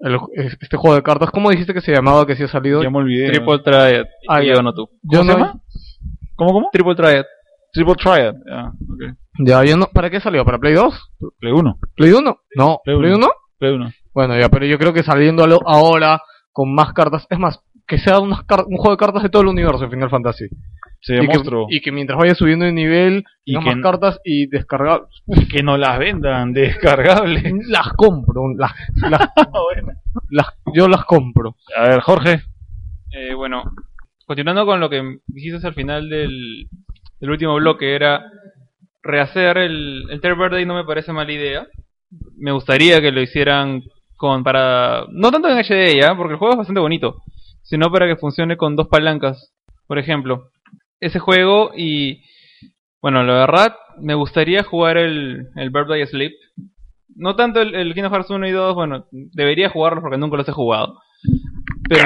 [0.00, 0.18] el-
[0.60, 2.82] este juego de cartas, ¿cómo dijiste que se llamaba que sí ha salido?
[2.82, 3.28] Ya me olvidé.
[3.30, 4.06] Triple Triad.
[4.28, 4.88] Ah, yo no tú.
[5.02, 5.60] Yo ¿Cómo se no- llama?
[6.36, 6.68] ¿Cómo, cómo?
[6.72, 7.24] Triple Triad.
[7.72, 8.34] Triple Triad.
[8.48, 9.16] Ya, ok.
[9.40, 10.44] Ya, yo no, ¿para qué salió?
[10.44, 11.12] ¿Para Play 2?
[11.40, 11.78] Play 1.
[11.96, 12.38] ¿Play 1?
[12.56, 13.26] No, Play ¿Play uno.
[13.26, 13.34] 1?
[13.58, 13.92] Play 1.
[14.12, 16.20] Bueno, ya, pero yo creo que saliendo a lo- ahora
[16.52, 19.48] con más cartas, es más, que sea unas un juego de cartas de todo el
[19.48, 20.46] universo Final Fantasy.
[21.00, 21.66] Se y, que, monstruo.
[21.68, 25.02] y que mientras vaya subiendo de nivel, Y que más cartas y descargar,
[25.50, 27.42] que no las vendan descargables.
[27.68, 29.20] las compro, las, las,
[30.30, 31.56] las- yo las compro.
[31.76, 32.42] A ver, Jorge.
[33.10, 33.62] Eh, bueno,
[34.26, 36.68] continuando con lo que dijiste al final del,
[37.20, 38.24] del último bloque, era
[39.02, 41.66] rehacer el, el Third Birthday no me parece mala idea.
[42.36, 43.82] Me gustaría que lo hicieran
[44.16, 47.22] con para no tanto en HD ya, porque el juego es bastante bonito,
[47.62, 49.52] sino para que funcione con dos palancas.
[49.86, 50.50] Por ejemplo,
[51.00, 52.22] ese juego y
[53.00, 56.32] bueno, la verdad me gustaría jugar el el Birthday Sleep.
[57.16, 60.48] No tanto el, el Kingdom Hearts 1 y 2, bueno, debería jugarlos porque nunca los
[60.48, 60.98] he jugado.
[61.88, 62.04] Pero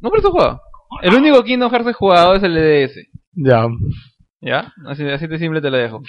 [0.00, 0.60] no, pero eso jugado.
[1.02, 3.08] El único Kingdom Hearts que he jugado es el de DS.
[3.32, 3.66] Ya.
[4.40, 4.72] ¿Ya?
[4.86, 6.02] Así, así de simple te la dejo.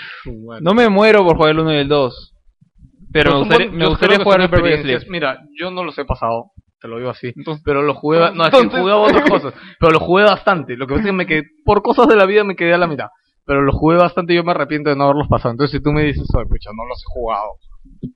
[0.62, 2.35] No me muero por jugar el 1 y el 2.
[3.16, 5.06] Pero me gustaría, me gustaría jugar experiencias.
[5.08, 6.52] Mira, yo no los he pasado,
[6.82, 7.32] te lo digo así.
[7.34, 10.76] Entonces- pero lo jugué, no, es que Entonces- jugaba otras cosas, pero lo jugué bastante.
[10.76, 12.78] Lo que pasa es que me quedé, por cosas de la vida me quedé a
[12.78, 13.08] la mitad.
[13.46, 15.52] Pero lo jugué bastante y yo me arrepiento de no haberlos pasado.
[15.52, 17.52] Entonces si tú me dices, oye, pucha, no los he jugado.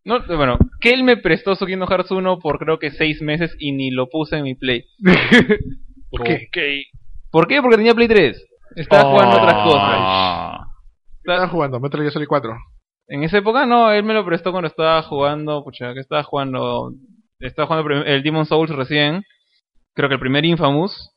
[0.03, 3.55] No, bueno, que él me prestó su Kingdom Hearts 1 por creo que 6 meses
[3.59, 4.83] y ni lo puse en mi Play.
[6.09, 6.47] ¿Por qué?
[7.31, 7.61] ¿Por qué?
[7.61, 8.45] Porque tenía Play 3.
[8.75, 9.81] Estaba jugando otras cosas.
[10.01, 10.65] Ah.
[11.23, 12.51] Estaba jugando Metal Gear Solid 4.
[13.09, 16.91] En esa época no, él me lo prestó cuando estaba jugando, pucha, que estaba jugando,
[17.39, 19.23] estaba jugando el Demon Souls recién,
[19.95, 21.11] creo que el primer Infamous,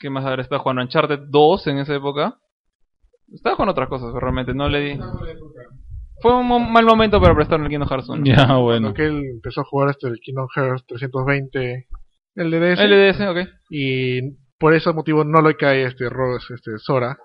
[0.00, 0.82] ¿qué más ahora estaba jugando?
[0.82, 2.38] Uncharted 2 en esa época,
[3.32, 5.00] estaba jugando otras cosas, pero realmente no le di.
[6.20, 8.24] Fue un mo- mal momento para prestarme el Kingdom Hearts 1.
[8.24, 8.94] Ya, Cuando bueno.
[8.94, 11.88] que él empezó a jugar este el Kingdom Hearts 320
[12.36, 13.48] el DDS LDS, ok.
[13.70, 14.20] y
[14.58, 17.18] por ese motivo no le cae este Rox, este Sora,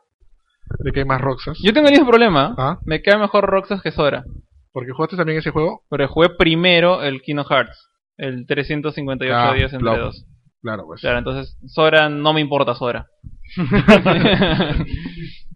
[0.83, 1.57] le cae más Roxas.
[1.63, 2.77] Yo tengo el mismo problema, Ah.
[2.85, 4.23] me cae mejor Roxas que Sora,
[4.71, 9.73] Porque jugaste también ese juego, pero jugué primero el Kingdom Hearts, el 358 Ah, días
[9.73, 10.25] entre dos.
[10.61, 11.01] claro, pues.
[11.01, 13.07] Claro, entonces Sora no me importa Sora.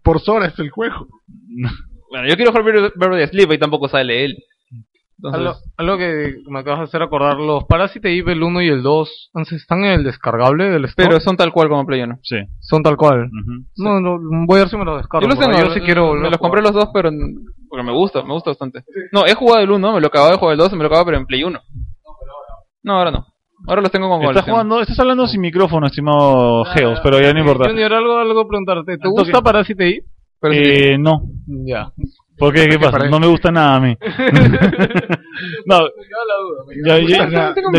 [0.02, 1.06] Por Sora es el juego.
[2.12, 4.36] Bueno, yo quiero jugar Bird- Birthday Sleep y tampoco sale él.
[5.24, 8.68] Algo, Entonces, algo que me acabas de hacer acordar, los Parasite Eve el 1 y
[8.68, 11.08] el 2, ¿están en el descargable del store?
[11.08, 12.18] pero son tal cual como Play 1.
[12.22, 12.36] Sí.
[12.60, 13.26] son tal cual.
[13.26, 13.64] Ujú.
[13.76, 15.22] No, no, voy a ver si me los descargo.
[15.22, 17.10] Yo los tengo, yo sí quiero volver me los compré los dos, pero
[17.68, 18.82] porque me gusta, me gusta bastante.
[19.12, 21.04] No, he jugado el 1, me lo acababa de jugar el 2, me lo acababa
[21.06, 21.60] pero en Play 1.
[22.82, 23.26] No, ahora no.
[23.68, 24.54] Ahora los tengo con Estás colección.
[24.54, 27.68] jugando, estás hablando sin micrófono, estimado Geos, pero ya no importa.
[27.68, 28.98] Junior, algo, algo preguntarte.
[28.98, 29.40] ¿Te gusta.
[29.40, 30.04] Parasite Eve?
[30.50, 31.22] Eh, no.
[31.46, 31.92] Ya.
[32.42, 32.68] ¿Por qué?
[32.68, 32.98] ¿Qué pasa?
[33.08, 33.96] No me gusta nada a mí.
[35.64, 35.78] no,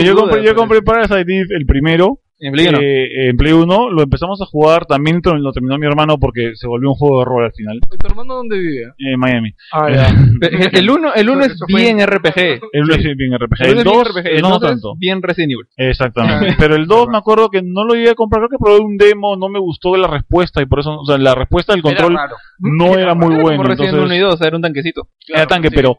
[0.02, 2.80] yo, compré, yo compré Parasite Eve, el primero, En Play uno.
[2.82, 6.68] eh, en Play 1, lo empezamos a jugar, también lo terminó mi hermano porque se
[6.68, 8.94] volvió un juego de rol al final, ¿Y ¿Tu hermano dónde vivía?
[8.98, 9.52] en Miami.
[9.72, 10.07] Ah, ya.
[10.74, 12.38] El 1 el uno es bien RPG.
[12.74, 14.64] El 1 es bien RPG, El uno el es bien 2 RPG, no el dos
[14.64, 14.94] es tanto.
[14.98, 15.68] bien Resident Evil.
[15.78, 16.56] Exactamente.
[16.60, 18.98] Pero el 2 me acuerdo que no lo llegué a comprar, creo que probé un
[18.98, 22.11] demo, no me gustó la respuesta y por eso, o sea, la respuesta del control
[22.14, 22.30] Era
[22.60, 23.57] no era muy Era buena.
[23.57, 25.07] como Resident entonces- 1 y 2, era un tanquecito.
[25.30, 25.76] era tanque, sí.
[25.76, 25.95] pero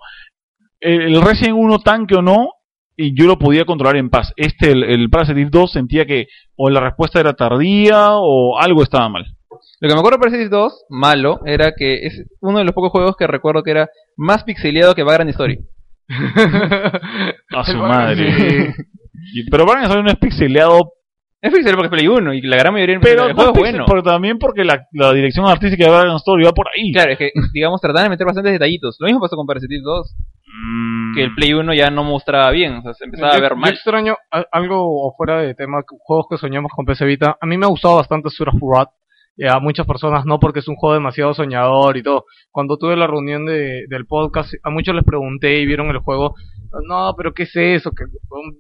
[0.81, 2.51] el, el Resident 1 tanque o no,
[2.97, 4.33] y yo lo podía controlar en paz.
[4.37, 6.27] Este, el, el Parasite 2, sentía que
[6.57, 9.25] o la respuesta era tardía o algo estaba mal.
[9.81, 12.91] Lo que me acuerdo de Resident 2, malo, era que es uno de los pocos
[12.93, 15.59] juegos que recuerdo que era más pixeleado que Vagrant Story.
[17.51, 18.75] A su madre.
[19.35, 20.93] Y- pero Vagrant Story no es pixeleado,
[21.41, 23.85] Es pixel porque es Play 1 y la gran mayoría pero no juego es bueno.
[23.87, 26.93] pero también porque la, la dirección artística de Vagrant Story va por ahí.
[26.93, 28.97] Claro, es que, digamos, trataban de meter bastantes detallitos.
[29.01, 30.15] Lo mismo pasó con Parasite 2,
[30.57, 30.94] Mm.
[31.15, 33.51] Que el Play 1 ya no mostraba bien, o sea, se empezaba a Yo- ver
[33.53, 33.70] yo mal.
[33.73, 37.36] extraño a- algo fuera de tema, juegos que soñamos con PC Vita.
[37.41, 38.28] A mí me ha gustado bastante
[38.59, 38.89] Furat.
[39.36, 42.24] Y a muchas personas no, porque es un juego demasiado soñador y todo.
[42.53, 46.36] Cuando tuve la reunión de, del podcast, a muchos les pregunté y vieron el juego.
[46.89, 47.91] No, pero ¿qué es eso?
[47.91, 48.05] Que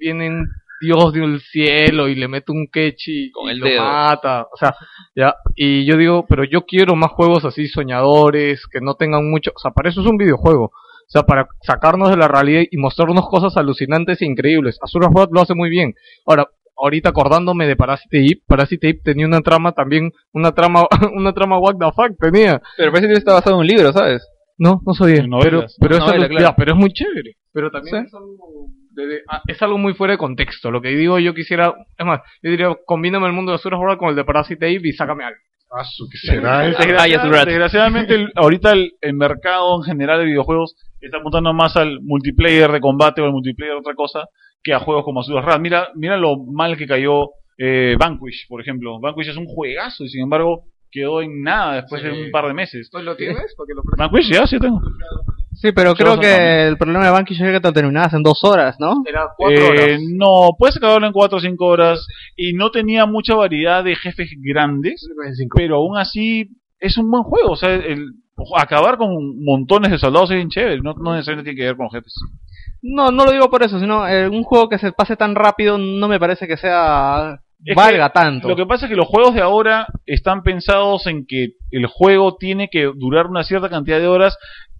[0.00, 0.48] vienen
[0.80, 3.84] Dios del cielo y le mete un quechi Con y el lo dedo.
[3.84, 4.48] mata.
[4.52, 4.74] O sea,
[5.14, 5.36] ya.
[5.54, 9.52] Y yo digo, pero yo quiero más juegos así soñadores, que no tengan mucho.
[9.54, 10.72] O sea, para eso es un videojuego.
[11.06, 14.78] O sea, para sacarnos de la realidad y mostrarnos cosas alucinantes e increíbles.
[14.82, 15.94] Azura Road lo hace muy bien.
[16.26, 21.32] Ahora, ahorita acordándome de Parasite Eve, Parasite Eve tenía una trama también, una trama, una
[21.32, 22.60] trama what the fuck tenía.
[22.76, 24.26] Pero Parasite 2 está basado en un libro, ¿sabes?
[24.58, 25.26] No, no sabía.
[25.26, 25.76] Novelas.
[25.80, 26.46] Pero, pero, es Novela, algo, claro.
[26.48, 27.32] ya, pero es muy chévere.
[27.52, 28.06] Pero también Sí.
[28.06, 30.70] es algo de- de- ah, es algo muy fuera de contexto.
[30.70, 33.98] Lo que digo yo quisiera, es más, yo diría, combíname el mundo de Azura Road
[33.98, 35.38] con el de Parasite Eve y sácame algo.
[35.76, 36.78] Ah, su, ¿qué será eso?
[37.46, 42.70] Desgraciadamente, el- ahorita el, el mercado en general de videojuegos está apuntando más al multiplayer
[42.70, 44.20] de combate o al multiplayer de otra cosa
[44.62, 45.60] que a juegos como Azure Rat.
[45.60, 48.98] Mira, mira lo mal que cayó eh, Vanquish, por ejemplo.
[49.00, 52.08] Vanquish es un juegazo y sin embargo quedó en nada después Sí.
[52.08, 52.88] de un par de meses.
[52.92, 53.52] ¿Lo tienes?
[53.56, 54.80] Porque lo Vanquish ya, sí tengo.
[55.54, 56.66] Sí, pero Yo creo que también.
[56.68, 59.02] el problema de Banky es que te lo terminabas en dos horas, ¿no?
[59.06, 60.00] Era cuatro Eh, horas.
[60.14, 62.06] no, puedes acabarlo en 4 o 5 horas
[62.36, 65.08] y no tenía mucha variedad de jefes grandes,
[65.54, 66.48] pero aún así
[66.80, 67.52] es un buen juego.
[67.52, 68.06] O sea, el,
[68.56, 69.10] acabar con
[69.44, 72.14] montones de soldados es bien chévere, no, no necesariamente tiene que ver con jefes.
[72.82, 75.78] No, no lo digo por eso, sino eh, un juego que se pase tan rápido
[75.78, 78.48] no me parece que sea Es valga que tanto.
[78.48, 82.36] Lo que pasa es que los juegos de ahora están pensados en que el juego
[82.36, 84.36] tiene que durar una cierta cantidad de horas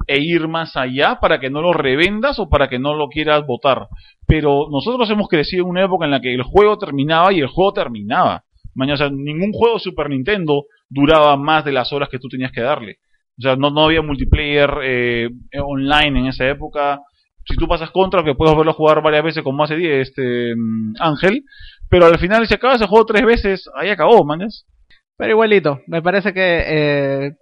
[0.06, 3.46] e ir más allá para que no lo revendas o para que no lo quieras
[3.46, 3.88] votar.
[4.26, 7.48] Pero nosotros hemos crecido en una época en la que el juego terminaba y el
[7.48, 8.44] juego terminaba.
[8.76, 12.60] O sea, ningún juego Super Nintendo duraba más de las horas que tú tenías que
[12.60, 12.98] darle.
[13.38, 15.28] O sea, no, no había multiplayer eh,
[15.60, 17.00] online en esa época.
[17.46, 20.94] Si tú pasas contra, que puedes verlo jugar varias veces como hace 10 este, mm,
[20.98, 21.44] Ángel,
[21.90, 24.66] pero al final si acabas el juego tres veces, ahí acabó, manes.
[25.16, 27.32] Pero igualito, me parece que eh,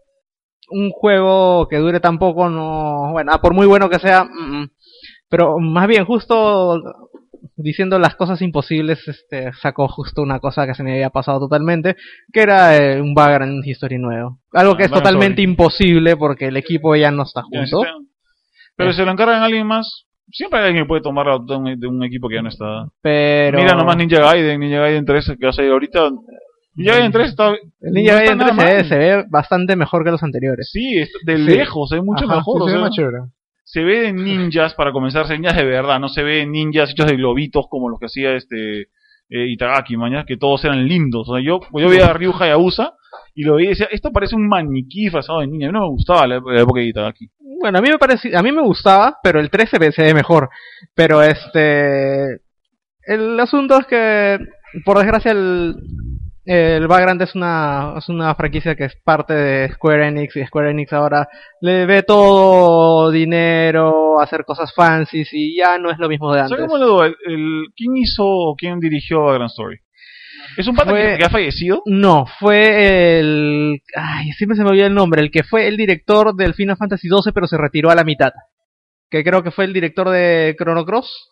[0.72, 4.62] un juego que dure tan poco no, bueno, ah, por muy bueno que sea, mm,
[4.62, 4.70] mm.
[5.28, 6.82] pero más bien justo
[7.56, 11.96] diciendo las cosas imposibles, este sacó justo una cosa que se me había pasado totalmente,
[12.32, 14.38] que era eh, un Vagrant History nuevo.
[14.52, 15.50] Algo Ah, que es totalmente Story.
[15.50, 17.82] imposible porque el equipo ya no está junto.
[18.76, 18.92] Pero Eh.
[18.92, 21.78] si se lo encargan a alguien más, siempre hay alguien que puede tomar de un,
[21.78, 22.86] de un equipo que ya no está.
[23.02, 26.08] Pero Mira nomás Ninja Gaiden, Ninja Gaiden 3 que va a salir ahorita.
[26.74, 27.50] Ninja Gaiden 3 está...
[27.80, 28.88] el Ninja no está Gaiden 3 nada se ve, mal.
[28.88, 30.70] se ve bastante mejor que los anteriores.
[30.72, 30.94] Sí,
[31.24, 31.42] de Sí.
[31.44, 32.58] lejos, se ve mucho Ajá, mejor.
[32.58, 33.18] Sí, o se ve sea, más chévere.
[33.64, 37.16] se ve de ninjas, para comenzar, ninjas de verdad, no se ve ninjas hechos de
[37.16, 38.82] globitos como los que hacía este
[39.30, 41.28] eh, Itagaki, mañana, que todos eran lindos.
[41.28, 42.92] O sea, yo, yo veía a Ryu Hayabusa
[43.34, 45.68] y lo veía y decía, esto parece un maniquí disfrazado de ninja.
[45.68, 47.28] A mí no me gustaba la, la época de Itagaki.
[47.60, 50.02] Bueno, a mí me parece, a mí me gustaba, pero el 3 se ve, se
[50.02, 50.50] ve mejor.
[50.94, 52.40] Pero este,
[53.06, 54.38] el asunto es que,
[54.84, 55.76] por desgracia, el,
[56.44, 60.70] el Vagrant es una, es una franquicia que es parte de Square Enix y Square
[60.72, 61.28] Enix ahora
[61.60, 66.58] le ve todo dinero, hacer cosas fancies y ya no es lo mismo de antes.
[66.58, 69.78] El, ¿Quién hizo o quién dirigió a Grand Story?
[70.56, 71.82] ¿Es un pata Fue- que, que ha fallecido?
[71.86, 76.34] No, fue el, ay, siempre se me olvida el nombre, el que fue el director
[76.34, 78.32] del Final Fantasy XII pero se retiró a la mitad.
[79.08, 81.28] Que creo que fue el director de Chrono Cross.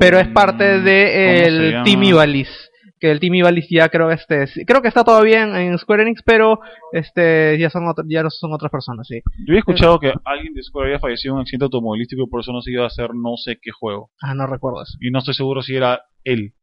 [0.00, 1.80] pero es parte Mm, de.
[1.84, 2.52] Team Ivalice
[3.00, 6.22] que el Team Ivalice ya creo este creo que está todavía en, en Square Enix
[6.24, 6.58] pero
[6.92, 10.54] este ya son otro- ya no son otras personas sí Yo había escuchado que alguien
[10.54, 12.88] de Square había fallecido en un accidente automovilístico y por eso no se iba a
[12.88, 14.10] hacer no sé qué juego.
[14.22, 16.54] ah no recuerdo eso Y no estoy seguro si era él.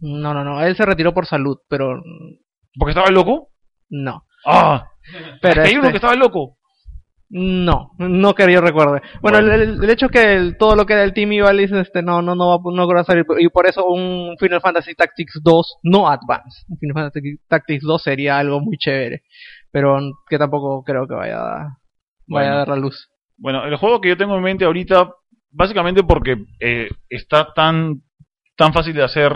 [0.00, 2.00] no no no él se retiró por salud pero
[2.78, 3.48] ¿Porque estaba loco?
[3.88, 4.86] no ¡Ah!
[5.42, 6.56] pero es que hay uno este- que estaba loco.
[7.32, 9.02] No, no que yo recuerde.
[9.22, 9.52] Bueno, Bueno.
[9.54, 12.48] El, hecho que el- todo lo que era el Team Ivalice este, no, no, no,
[12.48, 13.24] va, no va a salir.
[13.38, 16.64] Y por eso un Final Fantasy Tactics 2 no Advance.
[16.68, 19.22] Un Final Fantasy Tactics 2 sería algo muy chévere.
[19.70, 21.76] Pero que tampoco creo que vaya a, vaya
[22.26, 22.52] Bueno.
[22.52, 23.08] a dar la luz.
[23.36, 25.10] Bueno, el juego que yo tengo en mente ahorita,
[25.52, 28.02] básicamente porque eh, está tan,
[28.56, 29.32] tan fácil de hacer,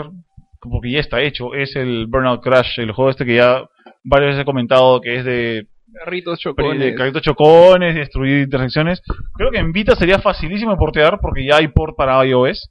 [0.59, 3.63] porque ya está hecho, es el Burnout Crash, el juego este que ya
[4.03, 5.67] varias veces he comentado que es de,
[6.03, 6.95] Perritos de chocones.
[6.97, 9.01] carritos chocones, destruir intersecciones.
[9.35, 12.69] Creo que en Vita sería facilísimo portear porque ya hay port para iOS.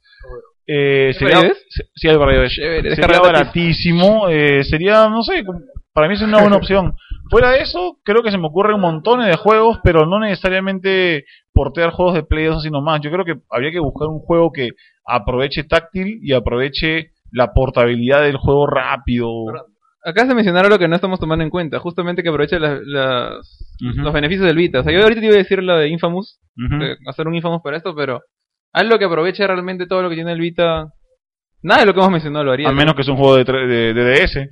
[0.67, 1.57] Eh, ¿Es sería, para iOS?
[1.69, 2.51] se- sí, hay para iOS.
[2.53, 5.43] Chévere, sería baratísimo, eh, sería, no sé,
[5.93, 6.93] para mí es una buena opción.
[7.29, 11.91] Fuera de eso, creo que se me ocurren montones de juegos, pero no necesariamente portear
[11.91, 13.01] juegos de Play 2 sino más.
[13.01, 14.69] Yo creo que habría que buscar un juego que
[15.05, 19.27] aproveche táctil y aproveche la portabilidad del juego rápido.
[20.05, 23.77] Acá se mencionaron lo que no estamos tomando en cuenta, justamente que aproveche las- las-
[23.81, 24.01] Ujú.
[24.03, 24.79] los beneficios del Vita.
[24.81, 27.61] O sea, yo ahorita te iba a decir lo de Infamous, de hacer un Infamous
[27.63, 28.21] para esto, pero
[28.71, 30.89] algo que aproveche realmente todo lo que tiene el Vita.
[31.63, 32.69] Nada de lo que hemos mencionado lo haría.
[32.69, 34.49] A menos que es un juego de, tre- de, de DS.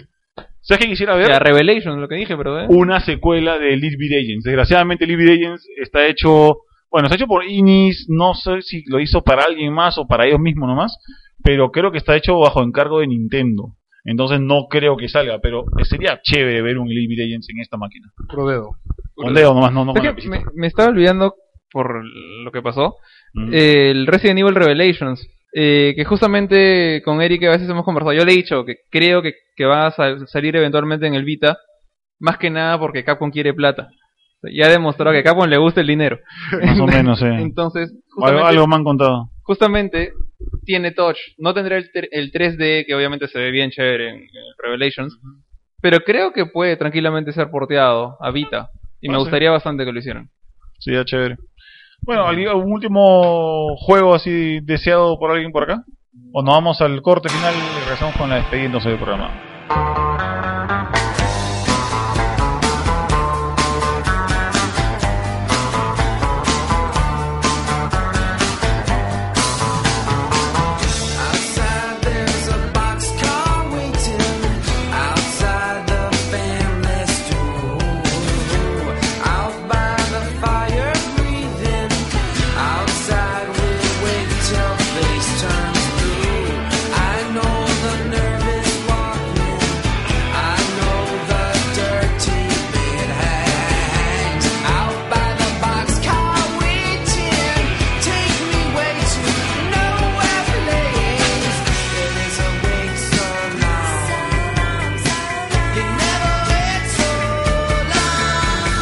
[0.62, 1.28] ¿Sabes qué quisiera ver?
[1.28, 2.66] Ya, Revelation, lo que dije, pero ¿eh?
[2.70, 4.44] una secuela de Elite Beat Agents.
[4.46, 6.58] Desgraciadamente, Elite Beat Agents está hecho,
[6.90, 10.26] bueno, está hecho por Inis, no sé si lo hizo para alguien más o para
[10.26, 10.98] ellos mismos nomás,
[11.44, 13.76] pero creo que está hecho bajo encargo de Nintendo.
[14.06, 17.78] Entonces no creo que salga, pero sería chévere ver un Elite Beat Agents en esta
[17.78, 18.08] máquina.
[18.28, 18.72] Pro dedo.
[19.16, 21.36] Con dedo nomás, no, no con la me, me estaba olvidando
[21.72, 22.96] por lo que pasó.
[23.34, 23.50] Mm.
[23.54, 25.26] El Resident Evil Revelations.
[25.56, 28.14] eh, que justamente con Eric a veces hemos conversado.
[28.14, 31.24] Yo le he dicho que creo que, que va a sal- salir eventualmente en el
[31.24, 31.58] Vita.
[32.20, 33.90] Más que nada porque Capcom quiere plata.
[33.92, 36.20] O sea, Ya ha demostrado que a Capcom le gusta el dinero.
[36.62, 37.38] Más o menos, eh.
[37.40, 39.30] Entonces, algo me han contado.
[39.44, 40.12] justamente
[40.64, 41.18] tiene touch.
[41.38, 45.18] No tendrá el, el 3D, que obviamente se ve bien chévere en, en Revelations.
[45.82, 48.70] Pero creo que puede tranquilamente ser porteado a Vita.
[49.02, 49.20] Y me sí.
[49.20, 50.30] gustaría bastante que lo hicieran.
[50.80, 51.38] Sería chévere.
[52.02, 55.84] Bueno, ¿algún último juego así deseado por alguien por acá?
[56.34, 59.32] O nos vamos al corte final y regresamos con la despedida entonces del programa.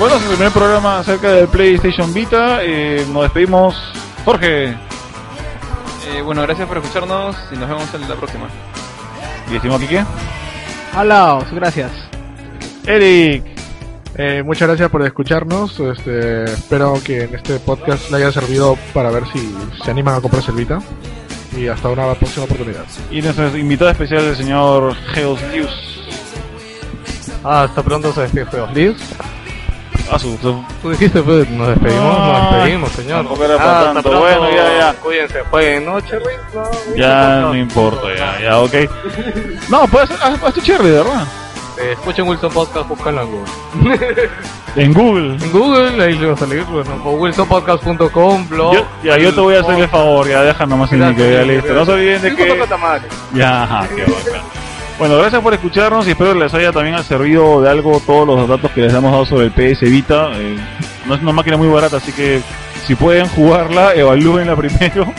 [0.01, 2.63] Bueno, es el primer programa acerca del PlayStation Vita.
[2.63, 3.75] Eh, nos despedimos.
[4.25, 4.75] Jorge,
[6.13, 8.47] Eh, bueno, gracias por escucharnos y nos vemos en la próxima.
[9.51, 10.03] y estimado Quique.
[10.97, 11.91] Hola, gracias.
[12.87, 13.43] Eric,
[14.17, 15.79] Eh, muchas gracias por escucharnos.
[15.79, 19.55] Este, espero que en este podcast le haya servido para ver si
[19.85, 20.79] se animan a comprarse el Vita.
[21.55, 22.85] Y hasta una próxima oportunidad.
[23.11, 26.01] y nuestro invitado especial, el señor Geos News.
[27.43, 28.95] Ah, hasta pronto se despide Juegos Live.
[30.09, 30.37] Ah, su,
[30.81, 33.17] Tú dijiste, pues, nos despedimos, Ah, nos despedimos, señor.
[33.17, 34.09] tampoco era para Ah, hasta tanto.
[34.09, 34.19] pronto.
[34.27, 34.93] Bueno, ya, ya.
[34.93, 36.23] Cuídense, jueguen, ¿no, Cherry?
[36.53, 38.73] No, ya no, no importa, ya, ya, ok.
[39.69, 41.25] No, puedes hacer haz tu cherry, ¿verdad?
[41.77, 44.29] Eh, escuchen Wilson Podcast, búscanlo en Google.
[44.77, 45.35] En Google.
[45.43, 48.73] En Google, ahí le va a salir, bueno, o wilsonpodcast.com, blog.
[48.73, 51.33] Yo, ya, yo te voy a hacer el favor, ya deja nomás en Gracias, que
[51.33, 51.73] ya listo.
[51.73, 52.57] No se olviden de que.
[53.33, 54.41] Ya, ajá, qué bacán.
[54.99, 58.47] Bueno, gracias por escucharnos y espero que les haya también servido de algo todos los
[58.47, 60.29] datos que les hemos dado sobre el PS Vita.
[60.35, 60.57] Eh,
[61.07, 62.41] no es una máquina muy barata, así que
[62.85, 65.11] si pueden jugarla, evalúenla primero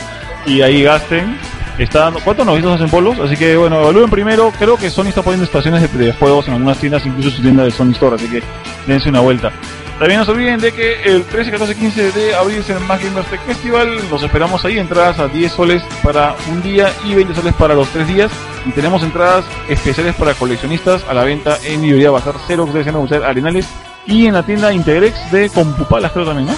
[0.45, 1.37] y ahí gasten.
[1.77, 3.19] Está ¿Cuántos novitos hacen polos?
[3.19, 4.53] Así que bueno, evalúen primero.
[4.57, 7.63] Creo que Sony está poniendo estaciones de, de juegos en algunas tiendas, incluso su tienda
[7.63, 8.43] de Sony Store, así que
[8.85, 9.51] dense una vuelta.
[9.99, 13.01] También no se olviden de que el 13, 14, 15 de abril es el Más
[13.01, 14.09] Gamers Tech Festival.
[14.09, 17.87] Los esperamos ahí, entradas a 10 soles para un día y 20 soles para los
[17.89, 18.31] 3 días.
[18.65, 23.23] Y tenemos entradas especiales para coleccionistas a la venta en librería Bazar Xerox de Musical
[23.23, 23.67] Arenales
[24.05, 26.55] y en la tienda Integrex de Compupalas, creo también, ¿no?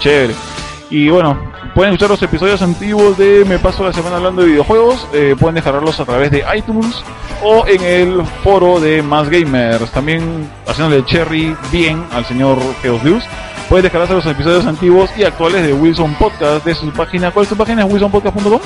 [0.00, 0.34] Chévere.
[0.90, 5.06] Y bueno, pueden escuchar los episodios antiguos de Me Paso la Semana hablando de videojuegos.
[5.12, 7.02] eh, pueden descargarlos a través de iTunes
[7.42, 9.90] o en el foro de Más Gamers.
[9.90, 13.24] También haciéndole cherry bien al señor Geos News.
[13.68, 17.30] Pueden descargarse los episodios antiguos y actuales de Wilson Podcast de su página.
[17.30, 17.84] ¿Cuál es su página?
[17.84, 18.60] wilsonpodcast.com.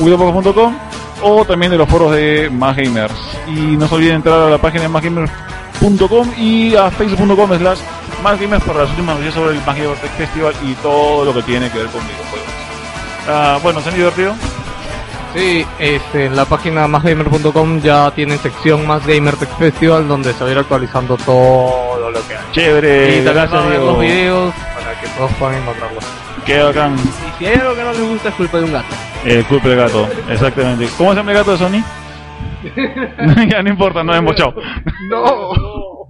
[0.00, 0.74] wilsonpodcast.com
[1.22, 3.14] o también de los foros de Más Gamers.
[3.46, 7.78] Y no se olviden entrar a la página de másgamers.com y a facebook.com slash
[8.24, 11.34] Más Gamers para las últimas noticias sobre el Más Gamer Tech Festival y todo lo
[11.34, 12.48] que tiene que ver con videojuegos.
[13.28, 14.34] Ah, bueno, ¿se han divertido?
[15.34, 20.42] Sí, este, en la página másgamer.com ya tienen sección Más Gamer Tech Festival donde se
[20.42, 22.44] va a ir actualizando todo lo que hay.
[22.52, 26.04] Chévere, y también gracias los videos para que todos puedan encontrarlos.
[26.46, 26.96] Qué bacán.
[26.96, 28.94] Y si hay algo que no les gusta es culpa de un gato.
[29.26, 30.88] El culpa del gato, exactamente.
[30.96, 31.84] ¿Cómo se llama el gato de Sony?
[33.50, 34.54] ya no importa, no hemos chao.
[35.10, 35.94] No.